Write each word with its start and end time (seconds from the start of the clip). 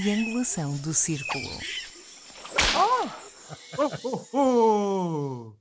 triangulação 0.00 0.76
do 0.76 0.92
círculo. 0.92 1.48
Oh! 2.76 3.08
Oh, 3.78 3.90
oh, 4.04 4.36
oh! 4.36 5.52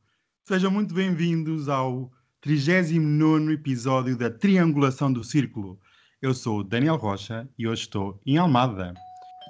Sejam 0.43 0.69
muito 0.69 0.93
bem-vindos 0.93 1.69
ao 1.69 2.11
39 2.41 3.54
episódio 3.54 4.18
da 4.18 4.29
Triangulação 4.29 5.13
do 5.13 5.23
Círculo. 5.23 5.79
Eu 6.21 6.33
sou 6.33 6.59
o 6.59 6.63
Daniel 6.65 6.97
Rocha 6.97 7.47
e 7.57 7.65
hoje 7.65 7.83
estou 7.83 8.19
em 8.25 8.37
Almada. 8.37 8.93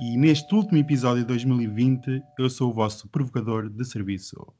E 0.01 0.15
neste 0.17 0.53
último 0.53 0.77
episódio 0.77 1.23
de 1.23 1.29
2020, 1.29 2.21
eu 2.37 2.47
sou 2.47 2.69
o 2.69 2.73
vosso 2.73 3.07
provocador 3.07 3.67
de 3.67 3.83
serviço. 3.85 4.53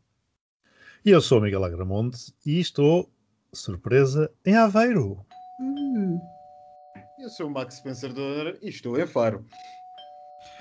E 1.06 1.12
eu 1.12 1.22
sou 1.22 1.38
o 1.38 1.42
Miguel 1.42 1.64
Agramonte 1.64 2.34
e 2.44 2.60
estou, 2.60 3.12
surpresa, 3.54 4.32
em 4.44 4.56
Aveiro. 4.56 5.24
Hum. 5.62 6.20
Eu 7.20 7.30
sou 7.30 7.46
o 7.48 7.52
Max 7.52 7.76
Spencer 7.76 8.12
Donner 8.12 8.58
e 8.64 8.70
estou 8.70 9.00
em 9.00 9.06
Faro. 9.06 9.46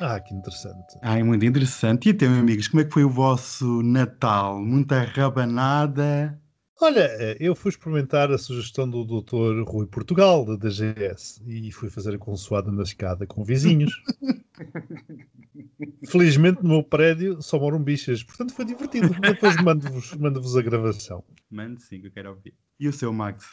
Ah, 0.00 0.18
que 0.20 0.34
interessante. 0.34 0.98
Ai, 1.02 1.22
muito 1.22 1.44
interessante. 1.44 2.08
E 2.08 2.12
até, 2.12 2.26
meus 2.26 2.40
amigos, 2.40 2.68
como 2.68 2.80
é 2.80 2.84
que 2.84 2.92
foi 2.92 3.04
o 3.04 3.10
vosso 3.10 3.82
Natal? 3.82 4.60
Muita 4.60 5.02
rabanada? 5.02 6.38
Olha, 6.80 7.06
eh, 7.20 7.36
eu 7.38 7.54
fui 7.54 7.70
experimentar 7.70 8.30
a 8.32 8.38
sugestão 8.38 8.88
do 8.88 9.04
Dr. 9.04 9.62
Rui 9.66 9.86
Portugal, 9.86 10.44
da 10.44 10.56
DGS, 10.56 11.40
e 11.46 11.70
fui 11.70 11.88
fazer 11.88 12.16
a 12.16 12.18
consoada 12.18 12.70
na 12.72 12.82
escada 12.82 13.26
com 13.26 13.44
vizinhos. 13.44 13.92
Felizmente 16.08 16.62
no 16.62 16.68
meu 16.68 16.82
prédio 16.82 17.40
só 17.40 17.58
moram 17.58 17.82
bichas, 17.82 18.22
portanto 18.24 18.52
foi 18.52 18.64
divertido. 18.64 19.08
Depois 19.20 19.56
mando-vos 19.62 20.14
mando 20.14 20.58
a 20.58 20.62
gravação. 20.62 21.24
Mande 21.50 21.82
sim, 21.82 22.00
que 22.00 22.08
eu 22.08 22.12
quero 22.12 22.30
ouvir. 22.30 22.54
E 22.78 22.88
o 22.88 22.92
seu, 22.92 23.12
Max? 23.12 23.46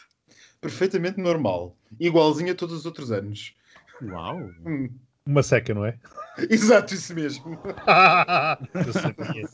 Perfeitamente 0.60 1.20
normal. 1.20 1.78
Igualzinho 2.00 2.52
a 2.52 2.56
todos 2.56 2.76
os 2.76 2.86
outros 2.86 3.12
anos. 3.12 3.56
Uau! 4.02 4.40
Hum. 4.66 4.90
Uma 5.26 5.44
seca, 5.44 5.74
não 5.74 5.86
é? 5.86 6.00
Exato, 6.50 6.94
isso 6.94 7.14
mesmo. 7.14 7.60
eu 8.74 8.94
sabia. 8.94 9.50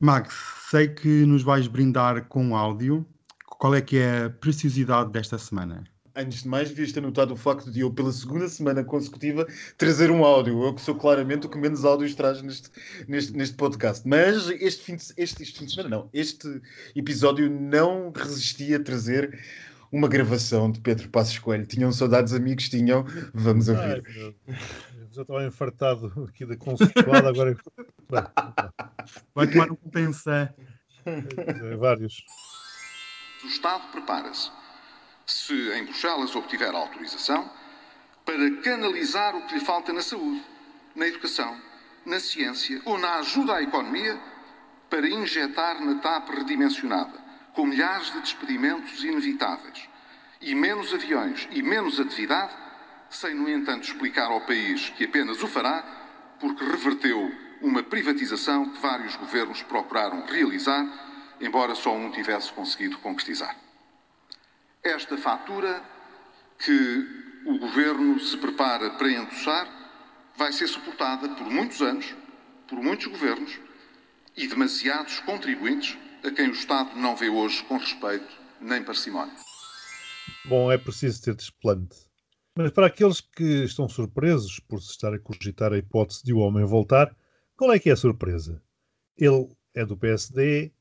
Max, 0.00 0.34
sei 0.70 0.88
que 0.88 1.08
nos 1.26 1.42
vais 1.42 1.66
brindar 1.66 2.26
com 2.28 2.56
áudio. 2.56 3.06
Qual 3.46 3.74
é 3.74 3.80
que 3.80 3.98
é 3.98 4.24
a 4.24 4.30
preciosidade 4.30 5.10
desta 5.10 5.36
semana? 5.38 5.84
Antes 6.14 6.42
de 6.42 6.48
mais, 6.48 6.68
devias 6.68 6.92
ter 6.92 7.00
notado 7.00 7.32
o 7.32 7.36
facto 7.36 7.70
de 7.70 7.80
eu, 7.80 7.92
pela 7.92 8.12
segunda 8.12 8.48
semana 8.48 8.82
consecutiva, 8.82 9.46
trazer 9.76 10.10
um 10.10 10.24
áudio. 10.24 10.64
Eu 10.64 10.74
que 10.74 10.80
sou 10.80 10.94
claramente 10.94 11.46
o 11.46 11.50
que 11.50 11.58
menos 11.58 11.84
áudios 11.84 12.14
traz 12.14 12.42
neste, 12.42 12.70
neste, 13.06 13.36
neste 13.36 13.56
podcast. 13.56 14.06
Mas 14.06 14.48
este 14.48 14.84
fim, 14.84 14.96
de, 14.96 15.04
este, 15.16 15.42
este 15.42 15.58
fim 15.58 15.64
de 15.64 15.74
semana, 15.74 15.96
não. 15.96 16.10
Este 16.12 16.60
episódio 16.94 17.48
não 17.48 18.12
resistia 18.14 18.76
a 18.78 18.82
trazer 18.82 19.38
uma 19.90 20.08
gravação 20.08 20.70
de 20.70 20.80
Pedro 20.80 21.08
Passos 21.08 21.38
Coelho. 21.38 21.66
Tinham 21.66 21.92
saudades 21.92 22.32
amigos? 22.32 22.68
Tinham. 22.68 23.04
Vamos 23.34 23.68
ouvir. 23.68 24.04
Ai, 24.48 24.56
já 25.10 25.22
estava 25.22 25.44
infartado 25.44 26.26
aqui 26.28 26.44
da 26.44 26.56
consultada, 26.56 27.28
agora... 27.28 27.56
Vai 29.34 29.46
tomar 29.46 29.72
um 29.72 29.76
compensar. 29.76 30.54
É, 31.04 31.76
vários. 31.76 32.24
O 33.42 33.46
Estado 33.46 33.90
prepara-se, 33.92 34.50
se 35.26 35.54
em 35.72 35.84
Bruxelas 35.84 36.34
obtiver 36.34 36.74
autorização, 36.74 37.50
para 38.24 38.62
canalizar 38.62 39.34
o 39.34 39.46
que 39.46 39.54
lhe 39.54 39.60
falta 39.64 39.92
na 39.92 40.02
saúde, 40.02 40.44
na 40.94 41.06
educação, 41.06 41.58
na 42.04 42.20
ciência 42.20 42.80
ou 42.84 42.98
na 42.98 43.16
ajuda 43.16 43.54
à 43.54 43.62
economia 43.62 44.20
para 44.90 45.08
injetar 45.08 45.82
na 45.84 46.00
TAP 46.00 46.30
redimensionada, 46.30 47.27
com 47.58 47.66
milhares 47.66 48.12
de 48.12 48.20
despedimentos 48.20 49.02
inevitáveis, 49.02 49.88
e 50.40 50.54
menos 50.54 50.94
aviões 50.94 51.48
e 51.50 51.60
menos 51.60 51.98
atividade, 51.98 52.54
sem, 53.10 53.34
no 53.34 53.50
entanto, 53.50 53.82
explicar 53.82 54.30
ao 54.30 54.42
país 54.42 54.90
que 54.90 55.06
apenas 55.06 55.42
o 55.42 55.48
fará 55.48 55.82
porque 56.38 56.64
reverteu 56.64 57.34
uma 57.60 57.82
privatização 57.82 58.70
que 58.70 58.80
vários 58.80 59.16
governos 59.16 59.60
procuraram 59.64 60.24
realizar, 60.26 60.86
embora 61.40 61.74
só 61.74 61.92
um 61.96 62.12
tivesse 62.12 62.52
conseguido 62.52 62.96
concretizar. 62.98 63.56
Esta 64.80 65.18
fatura 65.18 65.82
que 66.60 67.42
o 67.44 67.58
governo 67.58 68.20
se 68.20 68.36
prepara 68.36 68.90
para 68.90 69.10
endossar 69.10 69.66
vai 70.36 70.52
ser 70.52 70.68
suportada 70.68 71.28
por 71.30 71.50
muitos 71.50 71.82
anos, 71.82 72.14
por 72.68 72.80
muitos 72.80 73.06
governos 73.06 73.58
e 74.36 74.46
demasiados 74.46 75.18
contribuintes 75.18 75.98
a 76.24 76.30
quem 76.30 76.48
o 76.48 76.52
Estado 76.52 76.96
não 76.96 77.16
vê 77.16 77.28
hoje 77.28 77.62
com 77.64 77.76
respeito 77.76 78.26
nem 78.60 78.82
parcimónia. 78.82 79.34
Bom, 80.46 80.70
é 80.70 80.78
preciso 80.78 81.22
ter 81.22 81.34
desplante. 81.34 81.96
Mas 82.56 82.70
para 82.72 82.86
aqueles 82.86 83.20
que 83.20 83.64
estão 83.64 83.88
surpresos 83.88 84.58
por 84.60 84.82
se 84.82 84.90
estar 84.90 85.14
a 85.14 85.18
cogitar 85.18 85.72
a 85.72 85.78
hipótese 85.78 86.24
de 86.24 86.32
o 86.32 86.38
homem 86.38 86.64
voltar, 86.64 87.14
qual 87.56 87.72
é 87.72 87.78
que 87.78 87.88
é 87.88 87.92
a 87.92 87.96
surpresa? 87.96 88.60
Ele 89.16 89.48
é 89.74 89.84
do 89.84 89.96
PSD, 89.96 90.72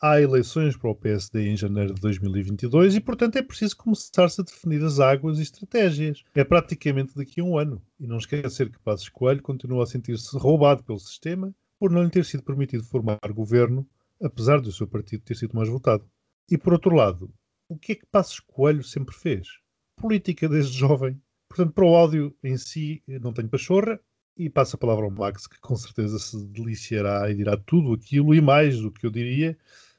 há 0.00 0.20
eleições 0.20 0.76
para 0.76 0.90
o 0.90 0.94
PSD 0.94 1.48
em 1.48 1.56
janeiro 1.56 1.94
de 1.94 2.00
2022 2.00 2.94
e, 2.94 3.00
portanto, 3.00 3.36
é 3.36 3.42
preciso 3.42 3.76
começar-se 3.76 4.40
a 4.40 4.44
definir 4.44 4.82
as 4.82 5.00
águas 5.00 5.38
e 5.38 5.42
estratégias. 5.42 6.22
É 6.34 6.44
praticamente 6.44 7.14
daqui 7.14 7.40
a 7.40 7.44
um 7.44 7.58
ano. 7.58 7.82
E 7.98 8.06
não 8.06 8.16
esquecer 8.16 8.70
que 8.70 8.78
Passos 8.78 9.08
Coelho 9.08 9.42
continua 9.42 9.84
a 9.84 9.86
sentir-se 9.86 10.36
roubado 10.38 10.82
pelo 10.84 10.98
sistema 10.98 11.54
por 11.78 11.90
não 11.90 12.02
lhe 12.02 12.10
ter 12.10 12.24
sido 12.24 12.42
permitido 12.42 12.84
formar 12.84 13.18
governo, 13.30 13.86
apesar 14.22 14.60
do 14.60 14.72
seu 14.72 14.86
partido 14.86 15.24
ter 15.24 15.34
sido 15.34 15.54
mais 15.54 15.68
votado. 15.68 16.08
E, 16.50 16.56
por 16.56 16.72
outro 16.72 16.94
lado, 16.94 17.32
o 17.68 17.78
que 17.78 17.92
é 17.92 17.94
que 17.94 18.06
Passos 18.06 18.40
Coelho 18.40 18.82
sempre 18.82 19.14
fez? 19.14 19.48
Política 19.96 20.48
desde 20.48 20.78
jovem. 20.78 21.20
Portanto, 21.48 21.72
para 21.72 21.84
o 21.84 21.94
áudio 21.94 22.36
em 22.42 22.56
si, 22.56 23.02
não 23.06 23.32
tenho 23.32 23.48
pachorra, 23.48 24.00
e 24.36 24.50
passo 24.50 24.76
a 24.76 24.78
palavra 24.78 25.04
ao 25.04 25.10
Max, 25.10 25.46
que 25.46 25.58
com 25.60 25.74
certeza 25.74 26.18
se 26.18 26.46
deliciará 26.48 27.30
e 27.30 27.34
dirá 27.34 27.56
tudo 27.56 27.94
aquilo 27.94 28.34
e 28.34 28.40
mais 28.40 28.78
do 28.80 28.92
que 28.92 29.06
eu 29.06 29.10
diria, 29.10 29.56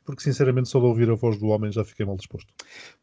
porque 0.07 0.23
sinceramente 0.23 0.69
só 0.69 0.79
de 0.79 0.85
ouvir 0.85 1.09
a 1.09 1.15
voz 1.15 1.37
do 1.37 1.47
homem 1.47 1.69
já 1.69 1.83
fiquei 1.83 2.05
mal 2.05 2.15
disposto. 2.15 2.47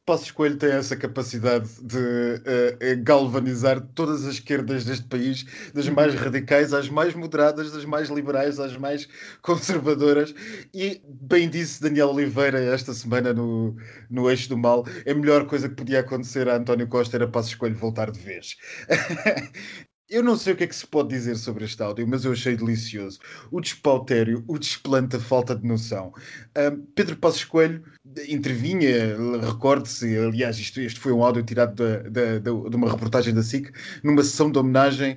Passos 0.06 0.31
Coelho 0.31 0.56
tem 0.56 0.70
essa 0.70 0.97
capacidade 0.97 1.69
de 1.82 1.98
uh, 1.98 3.03
galvanizar 3.03 3.78
todas 3.94 4.25
as 4.25 4.37
esquerdas 4.37 4.87
deste 4.87 5.04
país, 5.06 5.44
das 5.75 5.87
mais 5.91 6.14
radicais 6.14 6.72
às 6.72 6.88
mais 6.88 7.14
moderadas, 7.14 7.72
das 7.72 7.84
mais 7.84 8.09
liberais 8.09 8.59
às 8.59 8.75
mais 8.78 9.06
conservadoras. 9.43 10.34
E 10.72 11.03
bem 11.06 11.50
disse 11.50 11.82
Daniel 11.82 12.09
Oliveira 12.09 12.59
esta 12.59 12.94
semana 12.94 13.34
no, 13.34 13.76
no 14.09 14.31
Eixo 14.31 14.48
do 14.48 14.56
Mal: 14.56 14.87
a 15.06 15.14
melhor 15.14 15.47
coisa 15.47 15.69
que 15.69 15.75
podia 15.75 16.00
acontecer 16.00 16.48
a 16.48 16.56
António 16.56 16.88
Costa 16.88 17.19
era 17.19 17.28
Passos 17.28 17.54
Coelho 17.54 17.76
voltar 17.76 18.10
de 18.10 18.19
vez. 18.19 18.56
Eu 20.14 20.22
não 20.22 20.36
sei 20.36 20.52
o 20.52 20.56
que 20.56 20.62
é 20.62 20.66
que 20.69 20.76
se 20.76 20.86
pode 20.86 21.08
dizer 21.08 21.34
sobre 21.34 21.64
este 21.64 21.82
áudio, 21.82 22.06
mas 22.06 22.25
eu 22.25 22.30
achei 22.30 22.54
delicioso. 22.56 23.19
O 23.50 23.60
despautério, 23.60 24.44
o 24.47 24.56
desplante, 24.56 25.16
a 25.16 25.19
falta 25.19 25.56
de 25.56 25.66
noção. 25.66 26.12
Um, 26.56 26.86
Pedro 26.94 27.16
Passos 27.16 27.42
Coelho 27.42 27.82
intervinha, 28.28 29.16
recorde-se, 29.42 30.16
aliás, 30.16 30.58
isto, 30.58 30.80
este 30.80 31.00
foi 31.00 31.12
um 31.12 31.22
áudio 31.25 31.42
tirado 31.42 31.75
de, 31.75 32.10
de, 32.10 32.41
de, 32.41 32.70
de, 32.70 32.76
uma 32.76 32.91
reportagem 32.91 33.34
da 33.34 33.42
SIC, 33.42 33.70
numa 34.02 34.22
sessão 34.22 34.50
de 34.50 34.58
homenagem 34.58 35.16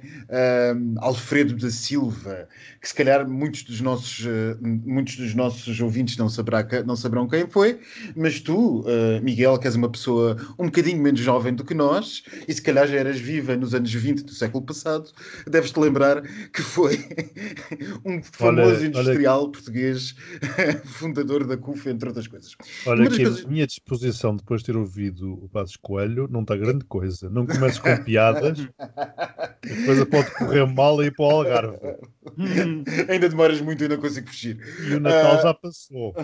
a 0.99 1.05
Alfredo 1.05 1.55
da 1.55 1.69
Silva, 1.69 2.47
que 2.81 2.87
se 2.87 2.93
calhar 2.93 3.27
muitos 3.27 3.63
dos 3.63 3.81
nossos, 3.81 4.25
uh, 4.25 4.57
muitos 4.61 5.15
dos 5.17 5.33
nossos 5.33 5.79
ouvintes 5.79 6.17
não, 6.17 6.29
saberá, 6.29 6.65
não 6.85 6.95
saberão 6.95 7.27
quem 7.27 7.47
foi, 7.47 7.79
mas 8.15 8.39
tu, 8.39 8.81
uh, 8.81 9.21
Miguel, 9.21 9.57
que 9.57 9.67
és 9.67 9.75
uma 9.75 9.89
pessoa 9.89 10.37
um 10.57 10.65
bocadinho 10.65 11.01
menos 11.01 11.19
jovem 11.19 11.53
do 11.53 11.63
que 11.63 11.73
nós, 11.73 12.23
e 12.47 12.53
se 12.53 12.61
calhar 12.61 12.87
já 12.87 12.97
eras 12.97 13.19
viva 13.19 13.55
nos 13.55 13.73
anos 13.73 13.93
20 13.93 14.23
do 14.23 14.31
século 14.31 14.63
passado, 14.63 15.11
deves-te 15.47 15.79
lembrar 15.79 16.21
que 16.51 16.61
foi 16.61 16.97
um 18.05 18.21
famoso 18.21 18.77
olha, 18.77 18.85
industrial 18.85 19.43
olha... 19.43 19.51
português, 19.51 20.15
fundador 20.85 21.45
da 21.45 21.57
CUF, 21.57 21.89
entre 21.89 22.07
outras 22.07 22.27
coisas. 22.27 22.55
Olha, 22.87 23.09
que 23.09 23.17
coisas... 23.17 23.45
a 23.45 23.47
minha 23.47 23.67
disposição 23.67 24.35
depois 24.35 24.61
de 24.61 24.67
ter 24.67 24.77
ouvido 24.77 25.33
o 25.33 25.49
Passos 25.49 25.75
Coelho 25.75 26.27
não 26.31 26.41
está 26.41 26.55
grande 26.55 26.85
coisa. 26.85 27.29
Não 27.29 27.45
começo 27.45 27.81
com 27.81 28.03
piadas, 28.03 28.67
a 28.79 29.85
coisa 29.85 30.05
pode 30.05 30.31
correr 30.35 30.65
mal 30.65 31.01
e 31.03 31.07
ir 31.07 31.15
para 31.15 31.25
o 31.25 31.29
Algarve. 31.29 31.77
ainda 33.09 33.29
demoras 33.29 33.61
muito 33.61 33.83
e 33.83 33.87
não 33.87 33.97
consigo 33.97 34.27
fugir. 34.27 34.59
E 34.89 34.93
o 34.95 34.99
Natal 34.99 35.37
uh... 35.37 35.41
já 35.41 35.53
passou. 35.53 36.15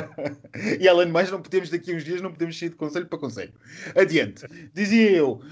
e 0.80 0.88
além 0.88 1.06
de 1.06 1.12
mais, 1.12 1.30
não 1.30 1.40
podemos, 1.40 1.70
daqui 1.70 1.92
a 1.92 1.96
uns 1.96 2.04
dias, 2.04 2.20
não 2.20 2.32
podemos 2.32 2.58
sair 2.58 2.70
de 2.70 2.76
conselho 2.76 3.06
para 3.06 3.18
conselho. 3.18 3.52
Adiante. 3.94 4.46
Dizia 4.72 5.10
eu, 5.10 5.32
uh, 5.32 5.42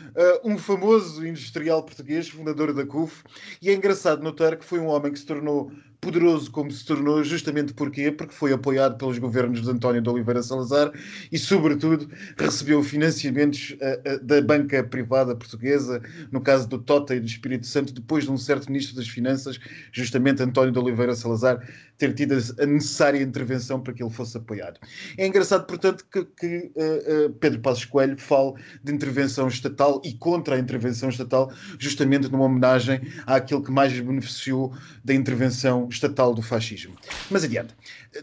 um 0.48 0.58
famoso 0.58 1.26
industrial 1.26 1.82
português, 1.82 2.28
fundador 2.28 2.72
da 2.72 2.86
CUF, 2.86 3.22
e 3.60 3.70
é 3.70 3.74
engraçado 3.74 4.22
notar 4.22 4.56
que 4.56 4.64
foi 4.64 4.78
um 4.78 4.86
homem 4.86 5.12
que 5.12 5.18
se 5.18 5.26
tornou 5.26 5.70
poderoso 6.00 6.50
como 6.50 6.70
se 6.70 6.84
tornou, 6.84 7.22
justamente 7.24 7.74
porquê? 7.74 8.10
Porque 8.10 8.32
foi 8.32 8.52
apoiado 8.52 8.96
pelos 8.96 9.18
governos 9.18 9.62
de 9.62 9.70
António 9.70 10.00
de 10.00 10.08
Oliveira 10.08 10.42
Salazar 10.42 10.92
e, 11.30 11.38
sobretudo, 11.38 12.08
recebeu 12.36 12.82
financiamentos 12.82 13.76
uh, 13.80 14.14
uh, 14.14 14.24
da 14.24 14.40
banca 14.40 14.82
privada 14.84 15.34
portuguesa, 15.34 16.00
no 16.30 16.40
caso 16.40 16.68
do 16.68 16.78
Tota 16.78 17.14
e 17.14 17.20
do 17.20 17.26
Espírito 17.26 17.66
Santo, 17.66 17.92
depois 17.92 18.24
de 18.24 18.30
um 18.30 18.38
certo 18.38 18.70
ministro 18.70 18.96
das 18.96 19.08
Finanças, 19.08 19.58
justamente 19.92 20.42
António 20.42 20.72
de 20.72 20.78
Oliveira 20.78 21.14
Salazar, 21.14 21.60
ter 21.98 22.14
tido 22.14 22.34
a 22.34 22.66
necessária 22.66 23.20
intervenção 23.20 23.80
para 23.80 23.92
que 23.92 24.02
ele 24.02 24.10
fosse 24.10 24.36
apoiado. 24.36 24.78
É 25.16 25.26
engraçado, 25.26 25.66
portanto, 25.66 26.06
que, 26.10 26.24
que 26.24 26.70
uh, 26.76 27.30
Pedro 27.40 27.60
Passos 27.60 27.84
Coelho 27.84 28.16
fale 28.18 28.54
de 28.84 28.92
intervenção 28.92 29.48
estatal 29.48 30.00
e 30.04 30.14
contra 30.14 30.54
a 30.54 30.58
intervenção 30.58 31.08
estatal, 31.08 31.52
justamente 31.78 32.30
numa 32.30 32.44
homenagem 32.44 33.00
àquilo 33.26 33.62
que 33.62 33.72
mais 33.72 33.98
beneficiou 33.98 34.72
da 35.04 35.12
intervenção 35.12 35.87
estatal 35.92 36.34
do 36.34 36.42
fascismo. 36.42 36.94
Mas 37.30 37.44
adiante, 37.44 37.74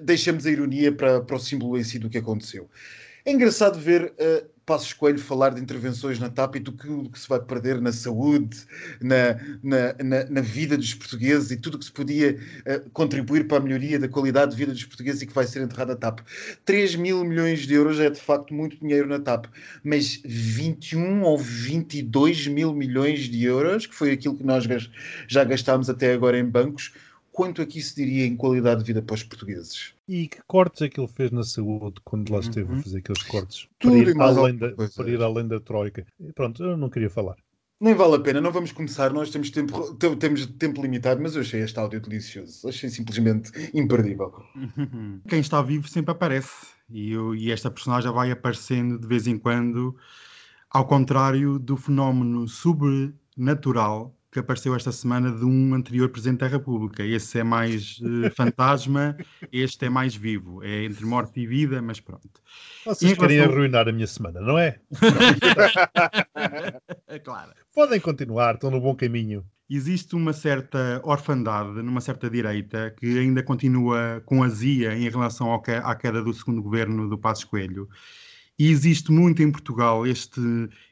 deixamos 0.02 0.46
a 0.46 0.52
ironia 0.52 0.92
para, 0.92 1.22
para 1.22 1.36
o 1.36 1.40
símbolo 1.40 1.78
em 1.78 1.84
si 1.84 2.00
do 2.00 2.10
que 2.10 2.18
aconteceu. 2.18 2.70
É 3.26 3.32
engraçado 3.32 3.80
ver 3.80 4.14
uh, 4.20 4.48
Passos 4.68 4.94
Coelho 4.94 5.18
falar 5.18 5.50
de 5.50 5.60
intervenções 5.60 6.20
na 6.20 6.30
TAP 6.30 6.58
e 6.58 6.60
do 6.60 6.72
que, 6.72 6.88
do 6.88 7.10
que 7.10 7.20
se 7.20 7.28
vai 7.28 7.40
perder 7.40 7.82
na 7.82 7.92
saúde, 7.92 8.56
na, 9.02 9.34
na, 9.64 9.94
na, 10.04 10.26
na, 10.30 10.42
vida 10.42 10.78
dos 10.78 10.94
portugueses 10.94 11.50
e 11.50 11.58
tudo 11.58 11.74
o 11.74 11.80
que 11.80 11.86
se 11.86 11.92
podia 11.92 12.38
uh, 12.68 12.90
contribuir 12.92 13.48
para 13.48 13.58
a 13.58 13.60
melhoria 13.60 13.98
da 13.98 14.08
qualidade 14.08 14.52
de 14.52 14.58
vida 14.58 14.72
dos 14.72 14.86
portugueses 14.86 15.24
e 15.24 15.26
que 15.26 15.34
vai 15.34 15.48
ser 15.48 15.64
enterrado 15.64 15.90
na 15.90 15.96
TAP. 15.96 16.20
3 16.66 16.96
mil 16.98 17.24
milhões 17.24 17.62
de 17.66 17.74
euros 17.74 18.00
é 18.00 18.12
de 18.12 18.20
facto 18.20 18.54
muito 18.54 18.78
dinheiro 18.78 19.08
na 19.08 19.20
TAP, 19.20 19.46
mas 19.84 20.22
21 20.24 21.24
ou 21.24 21.36
22 21.36 22.46
mil 22.46 22.76
milhões 22.76 23.22
de 23.22 23.44
euros, 23.44 23.88
que 23.88 23.96
foi 23.96 24.12
aquilo 24.12 24.38
que 24.38 24.44
nós 24.44 24.66
já 25.28 25.44
gastámos 25.44 25.90
até 25.90 26.14
agora 26.14 26.38
em 26.38 26.46
bancos, 26.46 26.92
quanto 27.36 27.62
aqui 27.62 27.82
se 27.82 27.94
diria 27.94 28.26
em 28.26 28.38
qualidade 28.38 28.80
de 28.80 28.88
vida 28.88 29.02
para 29.02 29.14
os 29.14 29.24
portugueses? 29.24 29.94
E 30.08 30.30
que 30.30 30.42
cortes 30.48 30.82
é 30.82 30.90
que 30.90 30.98
ele 30.98 31.10
fez 31.10 31.32
na 31.32 31.44
saúde 31.44 32.00
quando 32.06 32.32
lá 32.32 32.40
esteve 32.40 32.72
uhum. 32.72 32.80
a 32.80 32.82
fazer 32.82 33.00
aqueles 33.00 33.24
cortes? 33.24 33.68
Tudo 33.78 33.92
para 33.92 34.12
ir, 34.12 34.22
além 34.22 34.56
da, 34.56 34.72
para 34.72 35.10
ir 35.10 35.22
além 35.22 35.48
da 35.48 35.60
Troika. 35.60 36.08
Pronto, 36.34 36.64
eu 36.64 36.78
não 36.78 36.90
queria 36.90 37.10
falar. 37.10 37.36
Nem 37.82 37.94
vale 37.94 38.16
a 38.16 38.20
pena, 38.22 38.40
não 38.40 38.54
vamos 38.54 38.72
começar, 38.72 39.12
nós 39.12 39.30
temos 39.30 39.50
tempo, 39.50 39.96
temos 40.16 40.46
tempo 40.46 40.82
limitado, 40.82 41.22
mas 41.22 41.36
eu 41.36 41.42
achei 41.42 41.60
este 41.60 41.78
áudio 41.78 42.00
delicioso, 42.00 42.70
achei 42.70 42.90
simplesmente 42.90 43.52
imperdível. 43.74 44.32
Quem 45.28 45.42
está 45.42 45.62
vivo 45.62 45.90
sempre 45.90 46.12
aparece, 46.12 46.68
e, 46.90 47.12
eu, 47.12 47.36
e 47.36 47.52
esta 47.52 47.70
personagem 47.70 48.10
vai 48.14 48.32
aparecendo 48.32 48.98
de 48.98 49.06
vez 49.06 49.28
em 49.28 49.38
quando, 49.38 49.94
ao 50.70 50.88
contrário 50.88 51.60
do 51.60 51.76
fenómeno 51.76 52.48
sobrenatural 52.48 54.16
que 54.36 54.40
apareceu 54.40 54.76
esta 54.76 54.92
semana 54.92 55.32
de 55.32 55.46
um 55.46 55.74
anterior 55.74 56.10
Presidente 56.10 56.40
da 56.40 56.48
República. 56.48 57.02
Esse 57.02 57.40
é 57.40 57.44
mais 57.44 58.02
uh, 58.02 58.30
fantasma, 58.36 59.16
este 59.50 59.86
é 59.86 59.90
mais 59.90 60.14
vivo. 60.14 60.62
É 60.62 60.84
entre 60.84 61.06
morte 61.06 61.40
e 61.40 61.48
vida, 61.48 61.82
mas 61.82 62.02
pronto. 62.02 62.30
Vocês 62.84 63.14
em 63.14 63.16
querem 63.16 63.38
relação... 63.38 63.56
arruinar 63.56 63.88
a 63.88 63.94
minha 63.94 64.06
semana, 64.06 64.42
não 64.42 64.60
é? 64.60 64.78
claro. 67.24 67.54
Podem 67.74 68.02
continuar, 68.02 68.56
estão 68.56 68.70
no 68.70 68.82
bom 68.82 68.94
caminho. 68.94 69.46
Existe 69.70 70.18
uma 70.18 70.34
certa 70.34 71.00
orfandade, 71.06 71.82
numa 71.82 72.02
certa 72.02 72.30
direita, 72.30 72.94
que 73.00 73.18
ainda 73.18 73.42
continua 73.42 74.22
com 74.26 74.44
azia 74.44 74.98
em 74.98 75.10
relação 75.10 75.54
à 75.54 75.96
queda 75.96 76.22
do 76.22 76.34
segundo 76.34 76.62
governo 76.62 77.08
do 77.08 77.18
Passos 77.18 77.46
Coelho. 77.46 77.88
E 78.60 78.70
existe 78.70 79.12
muito 79.12 79.42
em 79.42 79.52
Portugal 79.52 80.06
este, 80.06 80.42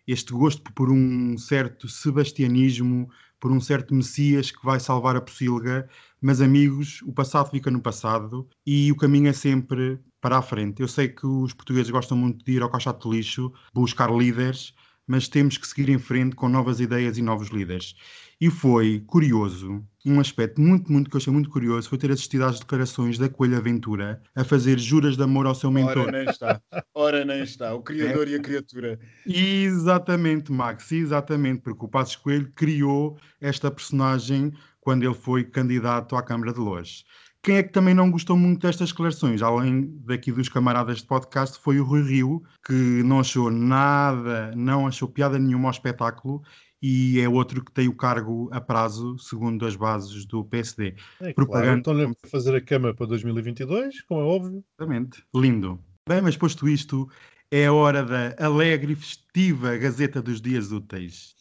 este 0.07 0.31
gosto 0.31 0.71
por 0.73 0.89
um 0.89 1.37
certo 1.37 1.89
sebastianismo, 1.89 3.09
por 3.43 3.51
um 3.51 3.59
certo 3.59 3.93
Messias 3.93 4.51
que 4.51 4.63
vai 4.63 4.79
salvar 4.79 5.17
a 5.17 5.21
pocilga, 5.21 5.89
mas 6.21 6.39
amigos, 6.39 7.01
o 7.01 7.11
passado 7.11 7.49
fica 7.49 7.69
no 7.69 7.81
passado 7.81 8.47
e 8.65 8.89
o 8.89 8.95
caminho 8.95 9.27
é 9.27 9.33
sempre 9.33 9.99
para 10.21 10.37
a 10.37 10.41
frente. 10.41 10.81
Eu 10.81 10.87
sei 10.87 11.09
que 11.09 11.27
os 11.27 11.51
portugueses 11.51 11.91
gostam 11.91 12.15
muito 12.15 12.45
de 12.45 12.53
ir 12.53 12.61
ao 12.61 12.71
caixote 12.71 13.03
de 13.03 13.17
lixo, 13.17 13.51
buscar 13.73 14.09
líderes, 14.09 14.73
mas 15.05 15.27
temos 15.27 15.57
que 15.57 15.67
seguir 15.67 15.89
em 15.89 15.99
frente 15.99 16.37
com 16.37 16.47
novas 16.47 16.79
ideias 16.79 17.17
e 17.17 17.21
novos 17.21 17.49
líderes. 17.49 17.95
E 18.43 18.49
foi 18.49 19.01
curioso, 19.07 19.81
um 20.05 20.19
aspecto 20.19 20.59
muito, 20.59 20.91
muito 20.91 21.09
que 21.09 21.15
eu 21.15 21.17
achei 21.17 21.31
muito 21.31 21.49
curioso 21.49 21.87
foi 21.87 21.97
ter 21.97 22.11
assistido 22.11 22.43
às 22.43 22.59
declarações 22.59 23.17
da 23.17 23.29
Coelho 23.29 23.55
Aventura 23.55 24.21
a 24.35 24.43
fazer 24.43 24.77
juras 24.77 25.15
de 25.15 25.23
amor 25.23 25.45
ao 25.47 25.55
seu 25.55 25.71
mentor. 25.71 26.09
Ora 26.09 26.11
nem 26.11 26.29
está, 26.29 26.61
ora 26.93 27.23
nem 27.23 27.41
está, 27.41 27.73
o 27.73 27.81
criador 27.81 28.27
é. 28.27 28.31
e 28.31 28.35
a 28.35 28.41
criatura. 28.41 28.99
Exatamente, 29.25 30.51
Max, 30.51 30.91
exatamente, 30.91 31.61
porque 31.61 31.85
o 31.85 31.87
Passos 31.87 32.17
Coelho 32.17 32.51
criou 32.53 33.17
esta 33.39 33.71
personagem 33.71 34.51
quando 34.81 35.03
ele 35.03 35.15
foi 35.15 35.45
candidato 35.45 36.13
à 36.17 36.21
Câmara 36.21 36.51
de 36.51 36.59
Lourdes. 36.59 37.05
Quem 37.41 37.55
é 37.55 37.63
que 37.63 37.71
também 37.71 37.93
não 37.93 38.11
gostou 38.11 38.35
muito 38.37 38.61
destas 38.61 38.89
declarações, 38.89 39.41
além 39.41 39.89
daqui 40.05 40.33
dos 40.33 40.49
camaradas 40.49 40.99
de 40.99 41.05
podcast, 41.05 41.59
foi 41.59 41.79
o 41.79 41.83
Rui 41.85 42.01
Rio, 42.01 42.43
que 42.65 42.73
não 43.03 43.21
achou 43.21 43.49
nada, 43.49 44.53
não 44.55 44.85
achou 44.85 45.07
piada 45.07 45.39
nenhuma 45.39 45.69
ao 45.69 45.71
espetáculo 45.71 46.41
e 46.83 47.21
é 47.21 47.29
outro 47.29 47.63
que 47.63 47.71
tem 47.71 47.87
o 47.87 47.95
cargo 47.95 48.49
a 48.51 48.59
prazo, 48.59 49.17
segundo 49.17 49.65
as 49.65 49.73
bases 49.73 50.25
do 50.25 50.43
PSD. 50.43 50.95
É, 51.21 51.31
Propaganda. 51.31 51.81
Claro, 51.81 52.01
estão 52.01 52.15
a 52.25 52.27
fazer 52.27 52.53
a 52.53 52.59
Câmara 52.59 52.93
para 52.93 53.05
2022, 53.05 54.01
como 54.01 54.19
é 54.19 54.23
óbvio. 54.25 54.61
Exatamente. 54.77 55.23
Lindo. 55.33 55.79
Bem, 56.07 56.21
mas 56.21 56.35
posto 56.35 56.67
isto, 56.67 57.09
é 57.49 57.67
a 57.67 57.73
hora 57.73 58.03
da 58.03 58.35
alegre 58.37 58.91
e 58.91 58.95
festiva 58.97 59.77
Gazeta 59.77 60.21
dos 60.21 60.41
Dias 60.41 60.73
Úteis. 60.73 61.33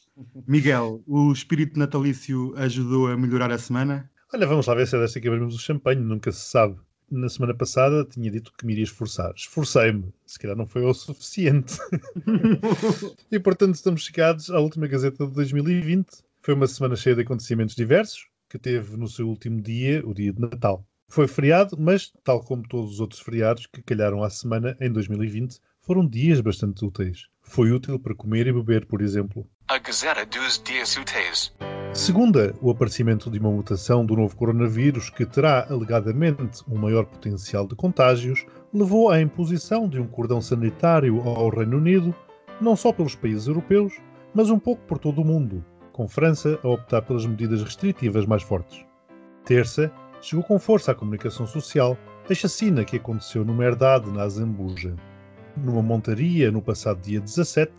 Miguel, 0.46 1.02
o 1.08 1.32
espírito 1.32 1.76
natalício 1.76 2.54
ajudou 2.56 3.08
a 3.08 3.16
melhorar 3.16 3.50
a 3.50 3.58
semana? 3.58 4.08
Olha, 4.32 4.46
vamos 4.46 4.68
lá 4.68 4.76
ver 4.76 4.86
se 4.86 4.94
é 4.94 5.00
desta 5.00 5.20
que 5.20 5.26
abrimos 5.26 5.56
o 5.56 5.58
champanhe, 5.58 6.00
nunca 6.00 6.30
se 6.30 6.48
sabe 6.48 6.78
na 7.12 7.28
semana 7.28 7.54
passada 7.54 8.04
tinha 8.04 8.30
dito 8.30 8.52
que 8.56 8.64
me 8.64 8.72
iria 8.72 8.84
esforçar. 8.84 9.32
Esforcei-me, 9.36 10.12
se 10.26 10.38
calhar 10.38 10.56
não 10.56 10.66
foi 10.66 10.82
o 10.82 10.94
suficiente. 10.94 11.76
e 13.30 13.38
portanto 13.38 13.74
estamos 13.74 14.04
chegados 14.04 14.50
à 14.50 14.58
última 14.58 14.86
Gazeta 14.86 15.26
de 15.26 15.32
2020. 15.32 16.24
Foi 16.40 16.54
uma 16.54 16.66
semana 16.66 16.96
cheia 16.96 17.14
de 17.14 17.22
acontecimentos 17.22 17.76
diversos, 17.76 18.26
que 18.48 18.58
teve 18.58 18.96
no 18.96 19.06
seu 19.06 19.28
último 19.28 19.60
dia, 19.60 20.02
o 20.06 20.14
dia 20.14 20.32
de 20.32 20.40
Natal. 20.40 20.84
Foi 21.06 21.28
feriado, 21.28 21.76
mas, 21.78 22.10
tal 22.24 22.42
como 22.42 22.66
todos 22.66 22.92
os 22.92 23.00
outros 23.00 23.20
feriados 23.20 23.66
que 23.66 23.82
calharam 23.82 24.24
à 24.24 24.30
semana 24.30 24.76
em 24.80 24.90
2020, 24.90 25.60
foram 25.82 26.06
dias 26.06 26.40
bastante 26.40 26.84
úteis. 26.84 27.28
Foi 27.52 27.70
útil 27.70 27.98
para 27.98 28.14
comer 28.14 28.46
e 28.46 28.52
beber, 28.52 28.86
por 28.86 29.02
exemplo. 29.02 29.46
A 29.68 29.76
Gazeta 29.76 30.24
dos 30.24 30.58
Dias 30.64 30.96
Úteis. 30.96 31.52
Segunda, 31.92 32.54
o 32.62 32.70
aparecimento 32.70 33.30
de 33.30 33.38
uma 33.38 33.50
mutação 33.50 34.06
do 34.06 34.16
novo 34.16 34.34
coronavírus 34.34 35.10
que 35.10 35.26
terá 35.26 35.66
alegadamente 35.68 36.62
um 36.66 36.78
maior 36.78 37.04
potencial 37.04 37.68
de 37.68 37.74
contágios, 37.74 38.46
levou 38.72 39.10
à 39.10 39.20
imposição 39.20 39.86
de 39.86 40.00
um 40.00 40.06
cordão 40.06 40.40
sanitário 40.40 41.20
ao 41.20 41.50
Reino 41.50 41.76
Unido, 41.76 42.14
não 42.58 42.74
só 42.74 42.90
pelos 42.90 43.14
países 43.14 43.46
europeus, 43.46 43.92
mas 44.32 44.48
um 44.48 44.58
pouco 44.58 44.80
por 44.86 44.96
todo 44.96 45.20
o 45.20 45.24
mundo, 45.24 45.62
com 45.92 46.08
França 46.08 46.58
a 46.64 46.68
optar 46.68 47.02
pelas 47.02 47.26
medidas 47.26 47.62
restritivas 47.62 48.24
mais 48.24 48.42
fortes. 48.42 48.82
Terça, 49.44 49.92
chegou 50.22 50.42
com 50.42 50.58
força 50.58 50.92
à 50.92 50.94
comunicação 50.94 51.46
social 51.46 51.98
a 52.30 52.32
chacina 52.32 52.82
que 52.82 52.96
aconteceu 52.96 53.44
numa 53.44 53.66
herdade 53.66 54.10
na 54.10 54.22
Azambuja. 54.22 54.96
Numa 55.56 55.82
montaria 55.82 56.50
no 56.50 56.62
passado 56.62 57.00
dia 57.02 57.20
17, 57.20 57.72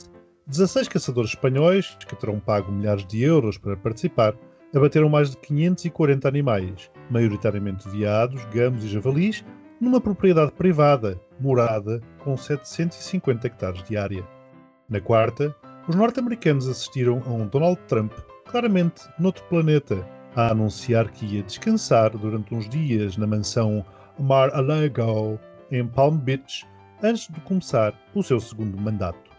16 0.48 0.88
caçadores 0.88 1.32
espanhóis, 1.32 1.98
que 2.08 2.16
terão 2.16 2.40
pago 2.40 2.72
milhares 2.72 3.06
de 3.08 3.24
euros 3.24 3.58
para 3.58 3.78
participar, 3.78 4.36
abateram 4.76 5.10
mais 5.10 5.32
de 5.32 5.38
540 5.38 6.28
animais, 6.28 6.92
maioritariamente 7.10 7.88
veados, 7.90 8.44
gamos 8.46 8.84
e 8.84 8.90
javalis, 8.90 9.44
numa 9.80 10.00
propriedade 10.00 10.52
privada, 10.52 11.20
morada, 11.40 12.02
com 12.24 12.38
750 12.38 13.48
hectares 13.48 13.84
de 13.84 13.98
área. 13.98 14.26
Na 14.90 15.00
quarta, 15.00 15.56
os 15.88 15.96
norte-americanos 15.96 16.68
assistiram 16.68 17.22
a 17.26 17.30
um 17.30 17.48
Donald 17.48 17.80
Trump, 17.88 18.14
claramente 18.46 19.04
noutro 19.20 19.44
planeta, 19.46 20.08
a 20.36 20.52
anunciar 20.52 21.10
que 21.12 21.26
ia 21.26 21.44
descansar 21.44 22.12
durante 22.18 22.54
uns 22.54 22.68
dias 22.70 23.18
na 23.18 23.28
mansão 23.28 23.86
Mar-a-Lago, 24.20 25.40
em 25.72 25.86
Palm 25.86 26.18
Beach, 26.18 26.66
antes 27.04 27.28
de 27.28 27.40
começar 27.42 27.94
o 28.16 28.24
seu 28.24 28.40
segundo 28.40 28.80
mandato. 28.80 29.30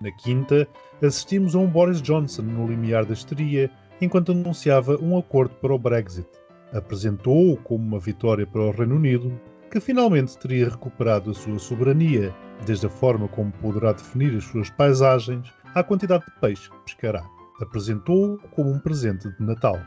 Na 0.00 0.12
quinta, 0.12 0.66
assistimos 1.02 1.54
a 1.54 1.58
um 1.58 1.66
Boris 1.66 2.00
Johnson 2.00 2.42
no 2.42 2.68
limiar 2.68 3.04
da 3.04 3.12
histeria 3.12 3.70
enquanto 4.00 4.32
anunciava 4.32 4.96
um 5.02 5.18
acordo 5.18 5.54
para 5.56 5.74
o 5.74 5.78
Brexit. 5.78 6.28
Apresentou-o 6.72 7.56
como 7.58 7.84
uma 7.84 7.98
vitória 7.98 8.46
para 8.46 8.62
o 8.62 8.70
Reino 8.70 8.94
Unido, 8.94 9.38
que 9.70 9.80
finalmente 9.80 10.38
teria 10.38 10.68
recuperado 10.68 11.32
a 11.32 11.34
sua 11.34 11.58
soberania, 11.58 12.34
desde 12.64 12.86
a 12.86 12.90
forma 12.90 13.28
como 13.28 13.52
poderá 13.52 13.92
definir 13.92 14.36
as 14.36 14.44
suas 14.44 14.70
paisagens 14.70 15.52
à 15.74 15.82
quantidade 15.82 16.24
de 16.24 16.40
peixe 16.40 16.70
que 16.70 16.78
pescará. 16.84 17.24
Apresentou-o 17.60 18.38
como 18.50 18.70
um 18.70 18.78
presente 18.78 19.28
de 19.28 19.44
Natal. 19.44 19.78